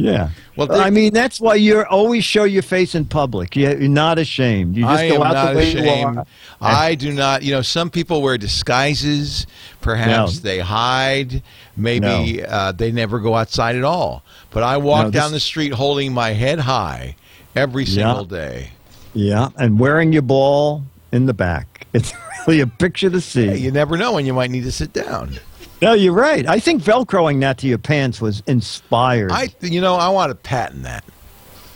Yeah. 0.00 0.30
Well, 0.56 0.66
they- 0.66 0.78
I 0.78 0.90
mean, 0.90 1.12
that's 1.12 1.40
why 1.40 1.56
you 1.56 1.82
always 1.90 2.24
show 2.24 2.44
your 2.44 2.62
face 2.62 2.94
in 2.94 3.04
public. 3.04 3.54
You- 3.56 3.68
You're 3.68 3.88
not 3.88 4.18
ashamed. 4.18 4.76
You 4.76 4.84
just 4.84 5.00
I 5.02 5.08
go 5.08 5.16
am 5.16 5.22
out 5.22 5.32
not 5.34 5.50
the 5.52 5.56
way 5.58 5.68
ashamed. 5.74 6.14
you 6.16 6.20
are. 6.20 6.26
I 6.60 6.94
do 6.94 7.12
not. 7.12 7.42
You 7.42 7.52
know, 7.52 7.62
some 7.62 7.90
people 7.90 8.22
wear 8.22 8.38
disguises. 8.38 9.46
Perhaps 9.80 10.36
No. 10.36 10.40
they 10.40 10.58
hide. 10.60 11.42
Maybe 11.76 12.42
uh, 12.44 12.72
they 12.72 12.92
never 12.92 13.18
go 13.18 13.34
outside 13.34 13.76
at 13.76 13.84
all. 13.84 14.22
But 14.50 14.62
I 14.62 14.76
walk 14.76 15.06
No, 15.06 15.10
down 15.10 15.32
this- 15.32 15.42
the 15.42 15.46
street 15.46 15.72
holding 15.72 16.12
my 16.12 16.30
head 16.32 16.60
high 16.60 17.16
every 17.56 17.84
Yeah. 17.84 17.94
single 18.06 18.24
day. 18.24 18.70
Yeah, 19.14 19.48
and 19.56 19.78
wearing 19.78 20.12
your 20.12 20.22
ball 20.22 20.84
in 21.12 21.26
the 21.26 21.34
back. 21.34 21.86
It's 21.92 22.12
really 22.46 22.60
a 22.60 22.66
picture 22.66 23.10
to 23.10 23.20
see. 23.20 23.46
Hey, 23.46 23.56
you 23.58 23.70
never 23.72 23.96
know 23.96 24.12
when 24.12 24.24
you 24.26 24.32
might 24.34 24.50
need 24.50 24.62
to 24.64 24.72
sit 24.72 24.92
down. 24.92 25.38
No, 25.82 25.92
you're 25.94 26.12
right. 26.12 26.46
I 26.46 26.60
think 26.60 26.82
Velcroing 26.82 27.40
that 27.40 27.58
to 27.58 27.66
your 27.66 27.78
pants 27.78 28.20
was 28.20 28.42
inspired. 28.46 29.32
I, 29.32 29.48
you 29.60 29.80
know, 29.80 29.96
I 29.96 30.08
want 30.10 30.30
to 30.30 30.34
patent 30.34 30.82
that. 30.82 31.04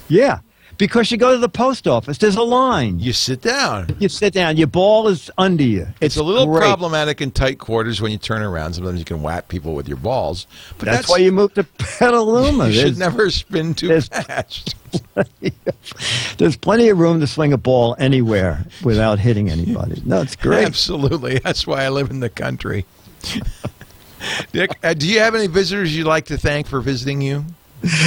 yeah, 0.09 0.41
because 0.77 1.11
you 1.11 1.17
go 1.17 1.33
to 1.33 1.39
the 1.39 1.49
post 1.49 1.87
office. 1.87 2.19
There's 2.19 2.37
a 2.37 2.43
line. 2.43 2.99
You, 3.01 3.13
sit 3.13 3.41
down. 3.41 3.95
You 4.01 4.09
sit 4.09 4.35
down. 4.35 4.57
Your 4.57 4.67
ball 4.67 5.09
is 5.09 5.31
under 5.39 5.63
you. 5.63 5.87
It's, 6.01 6.17
a 6.17 6.23
little 6.23 6.47
great. 6.47 6.61
problematic 6.63 7.21
in 7.21 7.31
tight 7.31 7.59
quarters 7.59 8.01
when 8.03 8.11
you 8.13 8.19
turn 8.19 8.43
around. 8.43 8.75
Sometimes 8.75 8.99
you 8.99 9.05
can 9.05 9.23
whack 9.23 9.49
people 9.49 9.75
with 9.75 9.87
your 9.89 9.97
balls. 9.99 10.47
But 10.79 10.87
That's, 10.87 11.09
why 11.09 11.19
you 11.19 11.31
moved 11.33 11.55
to 11.55 11.65
Petaluma. 11.65 12.67
you 12.69 12.73
should 12.73 12.83
There's- 12.83 12.99
never 12.99 13.31
spin 13.31 13.75
too 13.75 13.89
there's- 13.89 14.09
fast. 14.09 14.75
There's 16.39 16.57
plenty 16.57 16.89
of 16.89 16.99
room 16.99 17.21
to 17.21 17.27
swing 17.27 17.53
a 17.53 17.59
ball 17.59 17.97
anywhere 17.99 18.65
without 18.83 19.19
hitting 19.19 19.51
anybody. 19.51 20.03
No, 20.05 20.21
it's 20.23 20.37
great. 20.37 20.67
Absolutely. 20.67 21.39
That's 21.39 21.67
why 21.67 21.85
I 21.85 21.89
live 21.89 22.11
in 22.11 22.21
the 22.21 22.29
country. 22.29 22.85
Dick, 24.53 24.71
uh, 24.83 24.95
do 24.95 25.09
you 25.09 25.19
have 25.21 25.35
any 25.35 25.47
visitors 25.47 25.95
you'd 25.97 26.07
like 26.07 26.27
to 26.27 26.39
thank 26.39 26.67
for 26.67 26.81
visiting 26.81 27.21
you? 27.21 27.45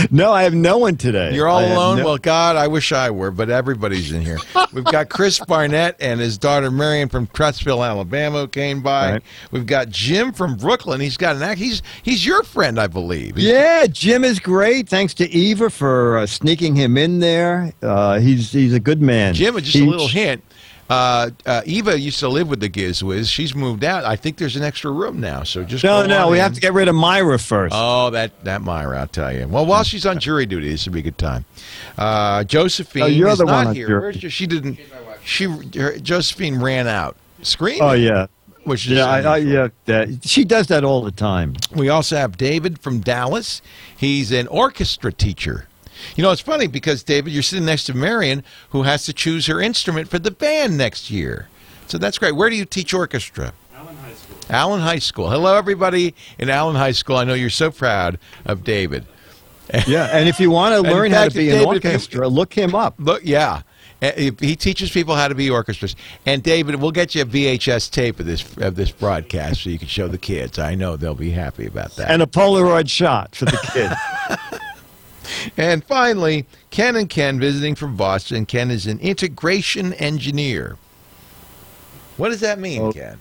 No, 0.09 0.31
I 0.33 0.41
have 0.41 0.55
no 0.55 0.79
one 0.79 0.97
today. 0.97 1.35
You're 1.35 1.47
all 1.47 1.59
I 1.59 1.65
alone? 1.65 1.97
no- 1.99 2.05
well, 2.05 2.17
God, 2.17 2.55
I 2.55 2.67
wish 2.67 2.91
I 2.91 3.11
were, 3.11 3.29
but 3.29 3.51
everybody's 3.51 4.11
in 4.11 4.23
here. 4.23 4.39
We've 4.73 4.83
got 4.83 5.09
Chris 5.09 5.37
Barnett 5.47 5.95
and 5.99 6.19
his 6.19 6.39
daughter 6.39 6.71
Marion 6.71 7.09
from 7.09 7.27
Trussville, 7.27 7.87
Alabama, 7.87 8.39
who 8.41 8.47
came 8.47 8.81
by. 8.81 9.11
Right. 9.11 9.23
We've 9.51 9.67
got 9.67 9.89
Jim 9.89 10.33
from 10.33 10.55
Brooklyn. 10.55 10.99
He's 10.99 11.17
got 11.17 11.35
an 11.35 11.43
act. 11.43 11.59
He's 11.59 11.83
he's 12.01 12.25
your 12.25 12.41
friend, 12.41 12.79
I 12.79 12.87
believe. 12.87 13.37
Yeah, 13.37 13.85
Jim 13.85 14.23
is 14.23 14.39
great. 14.39 14.89
Thanks 14.89 15.13
to 15.15 15.29
Eva 15.29 15.69
for 15.69 16.17
uh, 16.17 16.25
sneaking 16.25 16.75
him 16.75 16.97
in 16.97 17.19
there. 17.19 17.71
Uh, 17.83 18.17
he's 18.19 18.51
he's 18.51 18.73
a 18.73 18.79
good 18.79 19.01
man. 19.01 19.35
Jim, 19.35 19.55
just 19.59 19.77
He- 19.77 19.85
a 19.85 19.87
little 19.87 20.07
hint. 20.07 20.43
Uh, 20.89 21.31
uh, 21.45 21.61
Eva 21.65 21.99
used 21.99 22.19
to 22.19 22.29
live 22.29 22.47
with 22.49 22.59
the 22.61 22.69
Gizwiz. 22.69 23.29
She's 23.29 23.53
moved 23.53 23.83
out. 23.83 24.05
I 24.05 24.15
think 24.15 24.37
there's 24.37 24.55
an 24.55 24.63
extra 24.63 24.89
room 24.91 25.19
now. 25.19 25.43
So 25.43 25.63
just 25.63 25.83
No, 25.83 26.05
no, 26.05 26.29
we 26.29 26.37
in. 26.37 26.43
have 26.43 26.53
to 26.53 26.61
get 26.61 26.73
rid 26.73 26.87
of 26.87 26.95
Myra 26.95 27.37
first. 27.39 27.75
Oh, 27.77 28.09
that 28.11 28.43
that 28.45 28.61
Myra, 28.61 29.01
I'll 29.01 29.07
tell 29.07 29.33
you. 29.33 29.47
Well, 29.47 29.65
while 29.65 29.83
she's 29.83 30.05
on 30.05 30.19
jury 30.19 30.45
duty, 30.45 30.69
this 30.69 30.85
would 30.85 30.93
be 30.93 30.99
a 30.99 31.03
good 31.03 31.17
time. 31.17 31.43
Uh, 31.97 32.43
Josephine 32.45 33.03
Oh, 33.03 33.05
you're 33.07 33.29
is 33.29 33.39
the 33.39 33.45
not 33.45 33.65
one 33.67 33.75
here. 33.75 33.89
your, 34.11 34.13
she 34.13 34.47
didn't. 34.47 34.79
She 35.25 35.43
her, 35.77 35.97
Josephine 35.99 36.61
ran 36.61 36.87
out. 36.87 37.17
Scream. 37.41 37.79
Oh, 37.81 37.91
yeah, 37.91 38.27
Which 38.63 38.85
is 38.87 38.93
yeah, 38.93 39.05
I, 39.05 39.19
I, 39.21 39.37
yeah. 39.37 39.67
That, 39.85 40.23
she 40.25 40.43
does 40.45 40.67
that 40.67 40.83
all 40.83 41.03
the 41.03 41.11
time. 41.11 41.55
We 41.75 41.89
also 41.89 42.15
have 42.15 42.37
David 42.37 42.79
from 42.79 43.01
Dallas. 43.01 43.61
He's 43.95 44.31
an 44.31 44.47
orchestra 44.47 45.11
teacher. 45.13 45.66
You 46.15 46.23
know, 46.23 46.31
it's 46.31 46.41
funny 46.41 46.67
because 46.67 47.03
David, 47.03 47.33
you're 47.33 47.43
sitting 47.43 47.65
next 47.65 47.85
to 47.85 47.93
Marion, 47.93 48.43
who 48.69 48.83
has 48.83 49.05
to 49.05 49.13
choose 49.13 49.45
her 49.47 49.61
instrument 49.61 50.09
for 50.09 50.19
the 50.19 50.31
band 50.31 50.77
next 50.77 51.09
year. 51.11 51.47
So 51.87 51.97
that's 51.97 52.17
great. 52.17 52.35
Where 52.35 52.49
do 52.49 52.55
you 52.55 52.65
teach 52.65 52.93
orchestra? 52.93 53.53
Allen 53.75 53.95
High 53.97 54.13
School. 54.13 54.37
Allen 54.49 54.81
High 54.81 54.99
School. 54.99 55.29
Hello, 55.29 55.55
everybody 55.55 56.13
in 56.39 56.49
Allen 56.49 56.75
High 56.75 56.91
School. 56.91 57.15
I 57.17 57.23
know 57.23 57.33
you're 57.33 57.49
so 57.49 57.71
proud 57.71 58.19
of 58.45 58.63
David. 58.63 59.05
Yeah, 59.85 60.05
and 60.13 60.29
if 60.29 60.39
you 60.39 60.49
want 60.49 60.73
to 60.73 60.77
And 60.79 60.87
in 60.87 60.93
learn 60.93 61.11
how 61.11 61.25
to 61.25 61.31
be 61.31 61.47
David, 61.47 61.53
an 61.53 61.57
if 61.75 61.83
you- 61.83 61.89
orchestra, 61.89 62.27
look 62.27 62.53
him 62.53 62.73
up. 62.75 62.95
Look, 62.99 63.21
yeah. 63.23 63.61
He 63.99 64.55
teaches 64.55 64.91
people 64.91 65.15
how 65.15 65.27
to 65.27 65.33
be 65.33 65.49
orchestras. 65.49 65.95
And 66.27 66.43
David, 66.43 66.75
we'll 66.75 66.91
get 66.91 67.15
you 67.15 67.23
a 67.23 67.25
VHS 67.25 67.89
tape 67.89 68.19
of 68.19 68.27
this 68.27 68.45
of 68.57 68.75
this 68.75 68.91
broadcast 68.91 69.63
so 69.63 69.71
you 69.71 69.79
can 69.79 69.87
show 69.87 70.07
the 70.07 70.19
kids. 70.19 70.59
I 70.59 70.75
know 70.75 70.97
they'll 70.97 71.15
be 71.15 71.31
happy 71.31 71.65
about 71.65 71.95
that. 71.95 72.11
And 72.11 72.21
a 72.21 72.27
Polaroid 72.27 72.89
shot 72.91 73.35
for 73.35 73.45
the 73.45 73.57
kid. 73.73 73.91
And 75.55 75.83
finally, 75.83 76.45
Ken 76.71 76.95
and 76.95 77.09
Ken 77.09 77.39
visiting 77.39 77.75
from 77.75 77.95
Boston. 77.95 78.45
Ken 78.45 78.71
is 78.71 78.87
an 78.87 78.99
integration 78.99 79.93
engineer. 79.93 80.77
What 82.17 82.29
does 82.29 82.39
that 82.41 82.59
mean, 82.59 82.81
Oh. 82.81 82.91
Ken? 82.91 83.19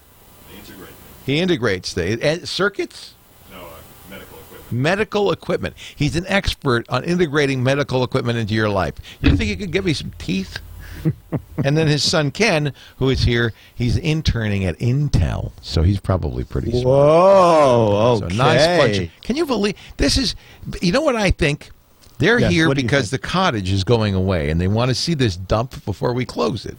He 1.27 1.41
integrates 1.41 1.93
the 1.93 2.25
uh, 2.43 2.47
circuits. 2.47 3.15
No, 3.51 3.59
uh, 3.59 3.61
medical 4.09 4.39
equipment. 4.39 4.73
Medical 4.73 5.33
equipment. 5.33 5.75
He's 5.97 6.15
an 6.15 6.25
expert 6.29 6.87
on 6.89 7.03
integrating 7.03 7.65
medical 7.65 8.05
equipment 8.05 8.39
into 8.39 8.55
your 8.55 8.69
life. 8.69 8.95
You 9.21 9.37
think 9.37 9.51
you 9.51 9.57
could 9.57 9.73
give 9.73 9.85
me 9.85 9.93
some 9.93 10.13
teeth? 10.19 10.59
and 11.65 11.77
then 11.77 11.89
his 11.89 12.03
son 12.05 12.31
Ken, 12.31 12.73
who 12.99 13.11
is 13.11 13.23
here, 13.25 13.53
he's 13.75 13.97
interning 13.97 14.65
at 14.65 14.79
Intel, 14.79 15.53
so 15.61 15.83
he's 15.83 16.01
probably 16.01 16.43
pretty 16.45 16.71
smart. 16.71 16.85
Whoa, 16.87 18.17
So 18.21 18.27
okay. 18.27 18.37
nice 18.37 18.67
bunch. 18.99 19.11
Can 19.23 19.37
you 19.37 19.47
believe 19.47 19.75
this 19.99 20.17
is? 20.17 20.35
You 20.81 20.93
know 20.93 21.03
what 21.03 21.17
I 21.17 21.31
think? 21.33 21.71
They're 22.19 22.39
Yes, 22.41 22.51
here 22.53 22.69
what 22.69 22.77
because 22.77 23.11
the 23.11 23.19
cottage 23.19 23.71
is 23.71 23.85
going 23.85 24.15
away, 24.15 24.51
and 24.51 24.61
they 24.61 24.69
want 24.69 24.89
to 24.89 24.95
see 24.95 25.15
this 25.15 25.37
dump 25.37 25.85
before 25.85 26.13
we 26.15 26.25
close 26.25 26.65
it. 26.65 26.77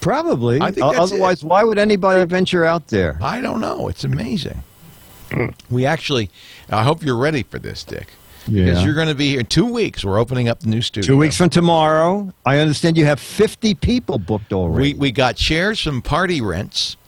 Probably. 0.00 0.60
I 0.60 0.70
think 0.70 0.84
O- 0.84 0.90
Otherwise, 1.02 1.42
it. 1.42 1.46
why 1.46 1.64
would 1.64 1.78
anybody 1.78 2.24
venture 2.26 2.64
out 2.64 2.88
there? 2.88 3.18
I 3.22 3.40
don't 3.40 3.60
know. 3.60 3.88
It's 3.88 4.04
amazing. 4.04 4.62
Hmm. 5.30 5.46
we 5.70 5.86
actually. 5.86 6.30
I 6.70 6.82
hope 6.82 7.02
you're 7.02 7.16
ready 7.16 7.42
for 7.42 7.58
this, 7.58 7.82
Dick. 7.84 8.08
Yeah. 8.46 8.66
Because 8.66 8.84
you're 8.84 8.94
going 8.94 9.08
to 9.08 9.14
be 9.14 9.30
here 9.30 9.40
in 9.40 9.46
two 9.46 9.64
weeks. 9.64 10.04
We're 10.04 10.18
opening 10.18 10.48
up 10.48 10.60
the 10.60 10.68
new 10.68 10.82
studio. 10.82 11.06
Two 11.06 11.16
weeks 11.16 11.36
from 11.38 11.48
tomorrow, 11.48 12.30
I 12.44 12.58
understand 12.58 12.98
you 12.98 13.06
have 13.06 13.18
50 13.18 13.74
people 13.76 14.18
booked 14.18 14.52
already. 14.52 14.92
We 14.92 14.98
we 14.98 15.12
got 15.12 15.36
chairs 15.36 15.80
from 15.80 16.02
Party 16.02 16.42
Rents, 16.42 16.98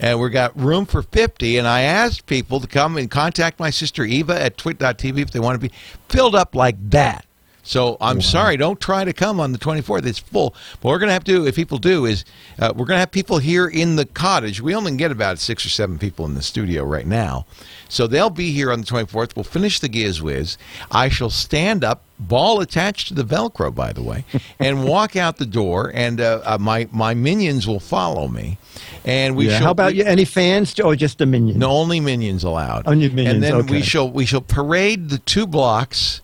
and 0.00 0.20
we 0.20 0.30
got 0.30 0.58
room 0.58 0.86
for 0.86 1.02
fifty. 1.02 1.58
And 1.58 1.68
I 1.68 1.82
asked 1.82 2.26
people 2.26 2.60
to 2.60 2.66
come 2.66 2.96
and 2.96 3.10
contact 3.10 3.60
my 3.60 3.70
sister 3.70 4.04
Eva 4.04 4.40
at 4.40 4.56
twit.tv 4.56 5.18
if 5.18 5.30
they 5.30 5.40
want 5.40 5.60
to 5.60 5.68
be 5.68 5.74
filled 6.08 6.34
up 6.34 6.54
like 6.54 6.76
that. 6.90 7.25
So 7.66 7.96
I'm 8.00 8.22
sorry, 8.22 8.56
don't 8.56 8.80
try 8.80 9.02
to 9.04 9.12
come 9.12 9.40
on 9.40 9.50
the 9.50 9.58
24th. 9.58 10.06
It's 10.06 10.20
full. 10.20 10.54
But 10.80 10.88
we're 10.90 11.00
going 11.00 11.08
to 11.08 11.12
have 11.14 11.24
to 11.24 11.32
do, 11.32 11.46
if 11.48 11.56
people 11.56 11.78
do, 11.78 12.06
is 12.06 12.24
uh, 12.60 12.68
we're 12.76 12.86
going 12.86 12.94
to 12.94 13.00
have 13.00 13.10
people 13.10 13.38
here 13.38 13.66
in 13.66 13.96
the 13.96 14.04
cottage. 14.06 14.60
We 14.60 14.72
only 14.72 14.96
get 14.96 15.10
about 15.10 15.40
six 15.40 15.66
or 15.66 15.68
seven 15.68 15.98
people 15.98 16.24
in 16.26 16.34
the 16.34 16.42
studio 16.42 16.84
right 16.84 17.06
now. 17.06 17.44
So 17.88 18.06
they'll 18.06 18.30
be 18.30 18.52
here 18.52 18.70
on 18.70 18.82
the 18.82 18.86
24th. 18.86 19.34
We'll 19.34 19.42
finish 19.42 19.80
the 19.80 19.88
Giz 19.88 20.22
Wiz. 20.22 20.56
I 20.92 21.08
shall 21.08 21.28
stand 21.28 21.82
up, 21.82 22.04
ball 22.20 22.60
attached 22.60 23.08
to 23.08 23.14
the 23.14 23.24
Velcro, 23.24 23.74
by 23.74 23.92
the 23.92 24.02
way, 24.02 24.24
and 24.60 24.84
walk 24.84 25.16
out 25.16 25.38
the 25.38 25.46
door, 25.46 25.90
and 25.92 26.20
uh, 26.20 26.42
uh, 26.44 26.58
my, 26.60 26.86
my 26.92 27.14
minions 27.14 27.66
will 27.66 27.80
follow 27.80 28.28
me. 28.28 28.58
And 29.04 29.34
we 29.34 29.48
yeah. 29.48 29.56
shall, 29.58 29.64
How 29.66 29.70
about 29.72 29.92
we- 29.92 29.98
you? 29.98 30.04
Any 30.04 30.24
fans 30.24 30.78
or 30.78 30.94
just 30.94 31.18
the 31.18 31.26
minions? 31.26 31.58
no, 31.58 31.70
only 31.72 31.98
minions 31.98 32.44
allowed. 32.44 32.86
Only 32.86 33.08
minions, 33.08 33.34
And 33.34 33.42
then 33.42 33.66
we 33.66 33.82
shall 33.82 34.08
we 34.08 34.24
shall 34.24 34.40
parade 34.40 35.08
the 35.08 35.18
two 35.18 35.46
blocks, 35.48 36.20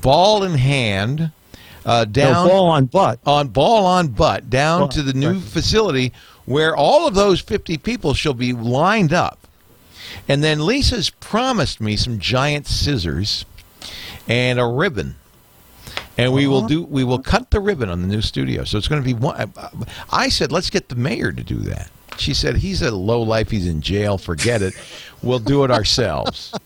ball 0.00 0.42
in 0.44 0.54
hand, 0.54 1.30
uh, 1.84 2.04
down 2.04 2.46
No, 2.46 2.48
ball 2.48 2.66
on 2.68 2.86
butt. 2.86 3.18
on 3.26 3.48
ball 3.48 3.84
on 3.86 4.08
butt 4.08 4.48
down 4.50 4.80
Ball- 4.80 4.88
to 4.88 5.02
the 5.02 5.12
new 5.12 5.34
right. 5.34 5.42
facility 5.42 6.12
where 6.44 6.74
all 6.76 7.06
of 7.06 7.14
those 7.14 7.40
50 7.40 7.78
people 7.78 8.14
shall 8.14 8.34
be 8.34 8.52
lined 8.52 9.12
up. 9.12 9.38
And 10.28 10.42
then 10.44 10.64
Lisa's 10.64 11.10
promised 11.10 11.80
me 11.80 11.96
some 11.96 12.18
giant 12.18 12.66
scissors 12.66 13.44
and 14.28 14.58
a 14.60 14.66
ribbon. 14.66 15.16
And 16.18 16.32
we 16.32 16.46
will 16.46 16.66
do 16.66 16.82
we 16.82 17.04
will 17.04 17.18
cut 17.18 17.50
the 17.50 17.58
ribbon 17.60 17.88
on 17.88 18.02
the 18.02 18.08
new 18.08 18.20
studio. 18.20 18.64
So 18.64 18.76
it's 18.78 18.86
going 18.88 19.00
to 19.02 19.06
be 19.06 19.14
one 19.14 19.52
I 20.10 20.28
said 20.28 20.52
let's 20.52 20.68
get 20.70 20.88
the 20.88 20.94
mayor 20.94 21.32
to 21.32 21.42
do 21.42 21.56
that. 21.60 21.90
She 22.18 22.34
said 22.34 22.56
he's 22.56 22.82
a 22.82 22.90
low 22.90 23.22
life, 23.22 23.50
he's 23.50 23.66
in 23.66 23.80
jail, 23.80 24.18
forget 24.18 24.60
it. 24.62 24.74
We'll 25.22 25.38
do 25.38 25.64
it 25.64 25.70
ourselves. 25.70 26.52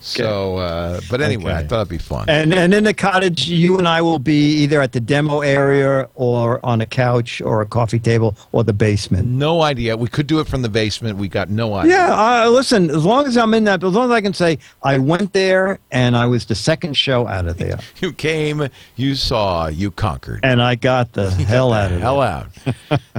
So 0.00 0.58
uh, 0.58 1.00
but 1.10 1.20
anyway, 1.20 1.52
I 1.54 1.66
thought 1.66 1.78
it'd 1.80 1.88
be 1.88 1.98
fun. 1.98 2.26
And 2.28 2.54
and 2.54 2.72
in 2.72 2.84
the 2.84 2.94
cottage, 2.94 3.48
you 3.48 3.78
and 3.78 3.88
I 3.88 4.00
will 4.00 4.20
be 4.20 4.52
either 4.62 4.80
at 4.80 4.92
the 4.92 5.00
demo 5.00 5.40
area 5.40 6.08
or 6.14 6.64
on 6.64 6.80
a 6.80 6.86
couch 6.86 7.40
or 7.40 7.62
a 7.62 7.66
coffee 7.66 7.98
table 7.98 8.36
or 8.52 8.62
the 8.62 8.72
basement. 8.72 9.26
no 9.26 9.62
idea. 9.62 9.96
We 9.96 10.08
could 10.08 10.28
do 10.28 10.38
it 10.38 10.46
from 10.46 10.62
the 10.62 10.68
basement. 10.68 11.18
We 11.18 11.26
got 11.26 11.50
no 11.50 11.74
idea. 11.74 11.94
Yeah, 11.96 12.44
uh, 12.44 12.48
listen. 12.48 12.90
As 12.90 13.04
long 13.04 13.26
as 13.26 13.36
I'm 13.36 13.52
in 13.54 13.64
that, 13.64 13.82
as 13.82 13.92
long 13.92 14.04
as 14.10 14.14
I 14.14 14.20
can 14.20 14.32
say 14.34 14.58
I 14.84 14.98
went 14.98 15.32
there 15.32 15.80
and 15.90 16.16
I 16.16 16.26
was 16.26 16.46
the 16.46 16.54
second 16.54 16.96
show 16.96 17.26
out 17.26 17.46
of 17.48 17.56
there, 17.58 17.78
You 18.00 18.12
came, 18.12 18.68
you 18.94 19.16
saw, 19.16 19.66
you 19.66 19.90
conquered. 19.90 20.40
and 20.44 20.62
I 20.62 20.76
got 20.76 21.12
the 21.14 21.28
hell 21.52 21.72
out 21.72 21.90
of 21.90 22.00
Hell 22.00 22.20
out. 22.20 22.46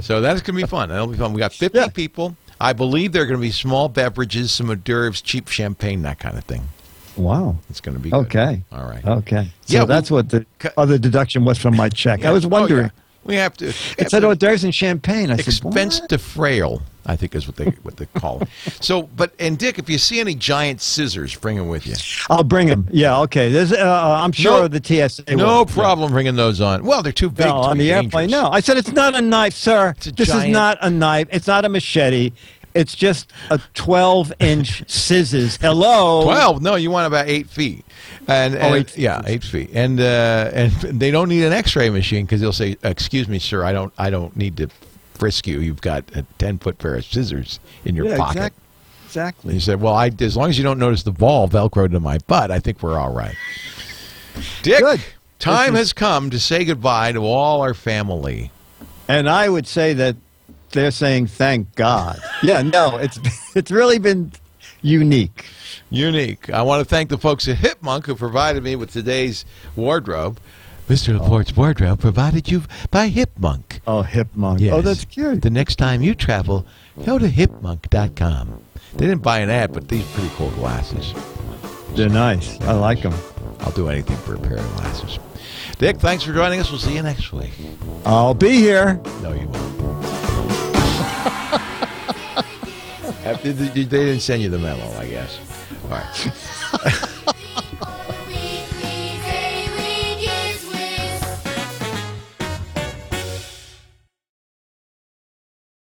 so 0.00 0.22
that's 0.22 0.40
going 0.40 0.56
to 0.58 0.62
be 0.64 0.66
fun. 0.66 0.88
That'll 0.88 1.08
be 1.08 1.18
fun. 1.18 1.34
We 1.34 1.40
got 1.40 1.52
50 1.52 1.76
Yeah. 1.78 1.88
people. 1.88 2.36
I 2.60 2.72
believe 2.74 3.12
there 3.12 3.22
are 3.22 3.26
going 3.26 3.38
to 3.38 3.42
be 3.46 3.50
small 3.52 3.88
beverages, 3.88 4.52
some 4.52 4.68
hors 4.70 4.76
d'oeuvres, 4.76 5.22
cheap 5.22 5.48
champagne, 5.48 6.02
that 6.02 6.18
kind 6.18 6.36
of 6.36 6.44
thing. 6.44 6.68
Wow. 7.16 7.56
It's 7.70 7.80
going 7.80 7.96
to 7.96 8.02
be 8.02 8.10
good. 8.10 8.16
Okay. 8.26 8.62
All 8.70 8.84
right. 8.84 9.04
Okay. 9.04 9.50
So 9.66 9.74
Yeah, 9.74 9.80
we- 9.82 9.86
that's 9.88 10.10
what 10.10 10.28
the 10.28 10.44
Cu- 10.58 10.68
other 10.76 10.98
deduction 10.98 11.44
was 11.44 11.58
from 11.58 11.76
my 11.76 11.88
check. 11.88 12.24
I 12.24 12.30
was 12.32 12.44
Oh, 12.44 12.48
wondering. 12.48 12.84
yeah. 12.86 12.90
We 13.24 13.34
have 13.36 13.56
to. 13.58 13.68
It 13.98 14.10
said 14.10 14.24
hors 14.24 14.36
d'oeuvres 14.36 14.64
and 14.64 14.74
champagne. 14.74 15.30
I 15.30 15.36
said, 15.36 15.46
expense 15.48 16.00
what? 16.00 16.08
to 16.10 16.18
frail. 16.18 16.82
I 17.10 17.16
think 17.16 17.34
is 17.34 17.46
what 17.46 17.56
they 17.56 17.66
what 17.82 17.96
they 17.96 18.06
call 18.06 18.42
it. 18.42 18.48
So, 18.80 19.02
but 19.02 19.32
and 19.40 19.58
Dick, 19.58 19.78
if 19.78 19.90
you 19.90 19.98
see 19.98 20.20
any 20.20 20.34
giant 20.34 20.80
scissors, 20.80 21.34
bring 21.34 21.56
them 21.56 21.68
with 21.68 21.86
you. 21.86 21.94
I'll 22.30 22.44
bring 22.44 22.68
them. 22.68 22.86
Yeah, 22.92 23.20
okay. 23.22 23.50
There's, 23.50 23.72
uh, 23.72 24.20
I'm 24.22 24.32
sure 24.32 24.62
No- 24.62 24.68
the 24.68 24.80
TSA. 25.08 25.24
no 25.34 25.58
will. 25.58 25.66
problem 25.66 26.12
bringing 26.12 26.36
those 26.36 26.60
on. 26.60 26.84
Well, 26.84 27.02
they're 27.02 27.12
too 27.12 27.30
big 27.30 27.46
No, 27.46 27.52
to 27.62 27.68
on 27.70 27.78
the 27.78 27.92
airplane. 27.92 28.30
No, 28.30 28.48
I 28.50 28.60
said 28.60 28.76
it's 28.76 28.92
not 28.92 29.16
a 29.16 29.20
knife, 29.20 29.54
sir. 29.54 29.94
a 30.06 30.12
this 30.12 30.28
giant- 30.28 30.46
is 30.48 30.52
not 30.52 30.78
a 30.82 30.90
knife. 30.90 31.26
It's 31.32 31.46
not 31.48 31.64
a 31.64 31.68
machete. 31.68 32.32
It's 32.72 32.94
just 32.94 33.32
a 33.50 33.58
12 33.74 34.32
inch 34.38 34.84
scissors. 34.90 35.56
Hello. 35.60 36.22
Twelve? 36.22 36.62
No, 36.62 36.76
you 36.76 36.92
want 36.92 37.08
about 37.08 37.28
eight 37.28 37.48
feet. 37.50 37.84
And, 38.28 38.54
Oh, 38.54 38.58
and- 38.58 38.74
eight 38.76 38.90
feet. 38.90 39.02
yeah, 39.02 39.22
eight 39.26 39.42
feet. 39.42 39.70
And 39.74 39.98
uh, 40.00 40.50
and 40.54 40.70
they 41.00 41.10
don't 41.10 41.28
need 41.28 41.42
an 41.42 41.52
X-ray 41.52 41.90
machine 41.90 42.26
because 42.26 42.40
they'll 42.40 42.52
say, 42.52 42.76
"Excuse 42.84 43.26
me, 43.26 43.40
sir, 43.40 43.64
I 43.64 43.72
don't 43.72 43.92
I 43.98 44.08
don't 44.10 44.36
need 44.36 44.56
to 44.58 44.68
frisk 45.20 45.46
you. 45.46 45.60
You've 45.60 45.80
got 45.82 46.04
a 46.16 46.24
ten 46.38 46.58
foot 46.58 46.78
pair 46.78 46.96
of 46.96 47.04
scissors 47.04 47.60
in 47.84 47.94
your 47.94 48.06
Yeah, 48.06 48.16
pocket." 48.16 48.36
exact- 48.38 48.56
And 48.56 49.06
exactly. 49.06 49.54
he 49.54 49.60
said, 49.60 49.80
"Well, 49.80 49.94
I 49.94 50.10
as 50.20 50.36
long 50.36 50.48
as 50.50 50.58
you 50.58 50.64
don't 50.64 50.78
notice 50.78 51.02
the 51.04 51.12
ball 51.12 51.48
velcroed 51.48 51.92
to 51.92 52.00
my 52.00 52.18
butt, 52.26 52.50
I 52.50 52.58
think 52.58 52.82
we're 52.82 52.98
all 52.98 53.12
right." 53.12 53.36
Dick, 54.62 54.80
Good. 54.80 55.00
time 55.38 55.74
is- 55.74 55.80
has 55.80 55.92
come 55.92 56.30
to 56.30 56.38
say 56.40 56.64
goodbye 56.64 57.12
to 57.12 57.20
all 57.20 57.60
our 57.60 57.74
family. 57.74 58.50
And 59.08 59.28
I 59.28 59.48
would 59.48 59.66
say 59.66 59.92
that 59.94 60.16
they're 60.72 60.90
saying 60.92 61.26
thank 61.26 61.74
God. 61.74 62.20
yeah, 62.42 62.62
no, 62.62 62.96
it's 62.96 63.18
it's 63.54 63.70
really 63.70 63.98
been 63.98 64.32
unique. 64.82 65.44
Unique. 65.90 66.48
I 66.50 66.62
want 66.62 66.80
to 66.80 66.84
thank 66.88 67.10
the 67.10 67.18
folks 67.18 67.48
at 67.48 67.56
Hipmunk 67.58 68.06
who 68.06 68.14
provided 68.14 68.62
me 68.62 68.76
with 68.76 68.92
today's 68.92 69.44
wardrobe. 69.74 70.38
Mr. 70.90 71.16
Laporte's 71.16 71.56
wardrobe 71.56 72.00
provided 72.00 72.50
you 72.50 72.64
by 72.90 73.08
Hipmunk. 73.08 73.78
Oh, 73.86 74.02
Hipmunk. 74.02 74.54
Oh, 74.54 74.56
yes. 74.58 74.74
Oh, 74.74 74.80
that's 74.82 75.04
cute. 75.04 75.40
The 75.40 75.48
next 75.48 75.76
time 75.76 76.02
you 76.02 76.16
travel, 76.16 76.66
go 77.06 77.16
to 77.16 77.28
hipmunk.com. 77.28 78.60
They 78.94 79.06
didn't 79.06 79.22
buy 79.22 79.38
an 79.38 79.50
ad, 79.50 79.72
but 79.72 79.86
these 79.86 80.02
are 80.02 80.14
pretty 80.14 80.34
cool 80.34 80.50
glasses. 80.50 81.14
They're 81.90 82.08
nice. 82.08 82.60
I 82.62 82.72
like 82.72 83.02
them. 83.02 83.14
I'll 83.60 83.70
do 83.70 83.88
anything 83.88 84.16
for 84.16 84.34
a 84.34 84.38
pair 84.40 84.56
of 84.56 84.66
glasses. 84.78 85.20
Dick, 85.78 85.98
thanks 85.98 86.24
for 86.24 86.32
joining 86.32 86.58
us. 86.58 86.72
We'll 86.72 86.80
see 86.80 86.96
you 86.96 87.02
next 87.02 87.32
week. 87.32 87.52
I'll 88.04 88.34
be 88.34 88.50
here. 88.50 89.00
No, 89.22 89.32
you 89.32 89.46
won't. 89.46 90.04
After 93.24 93.52
the- 93.52 93.68
they 93.70 93.84
didn't 93.84 94.20
send 94.20 94.42
you 94.42 94.48
the 94.48 94.58
memo, 94.58 94.90
I 94.98 95.06
guess. 95.06 95.38
All 95.84 95.90
right. 95.90 97.26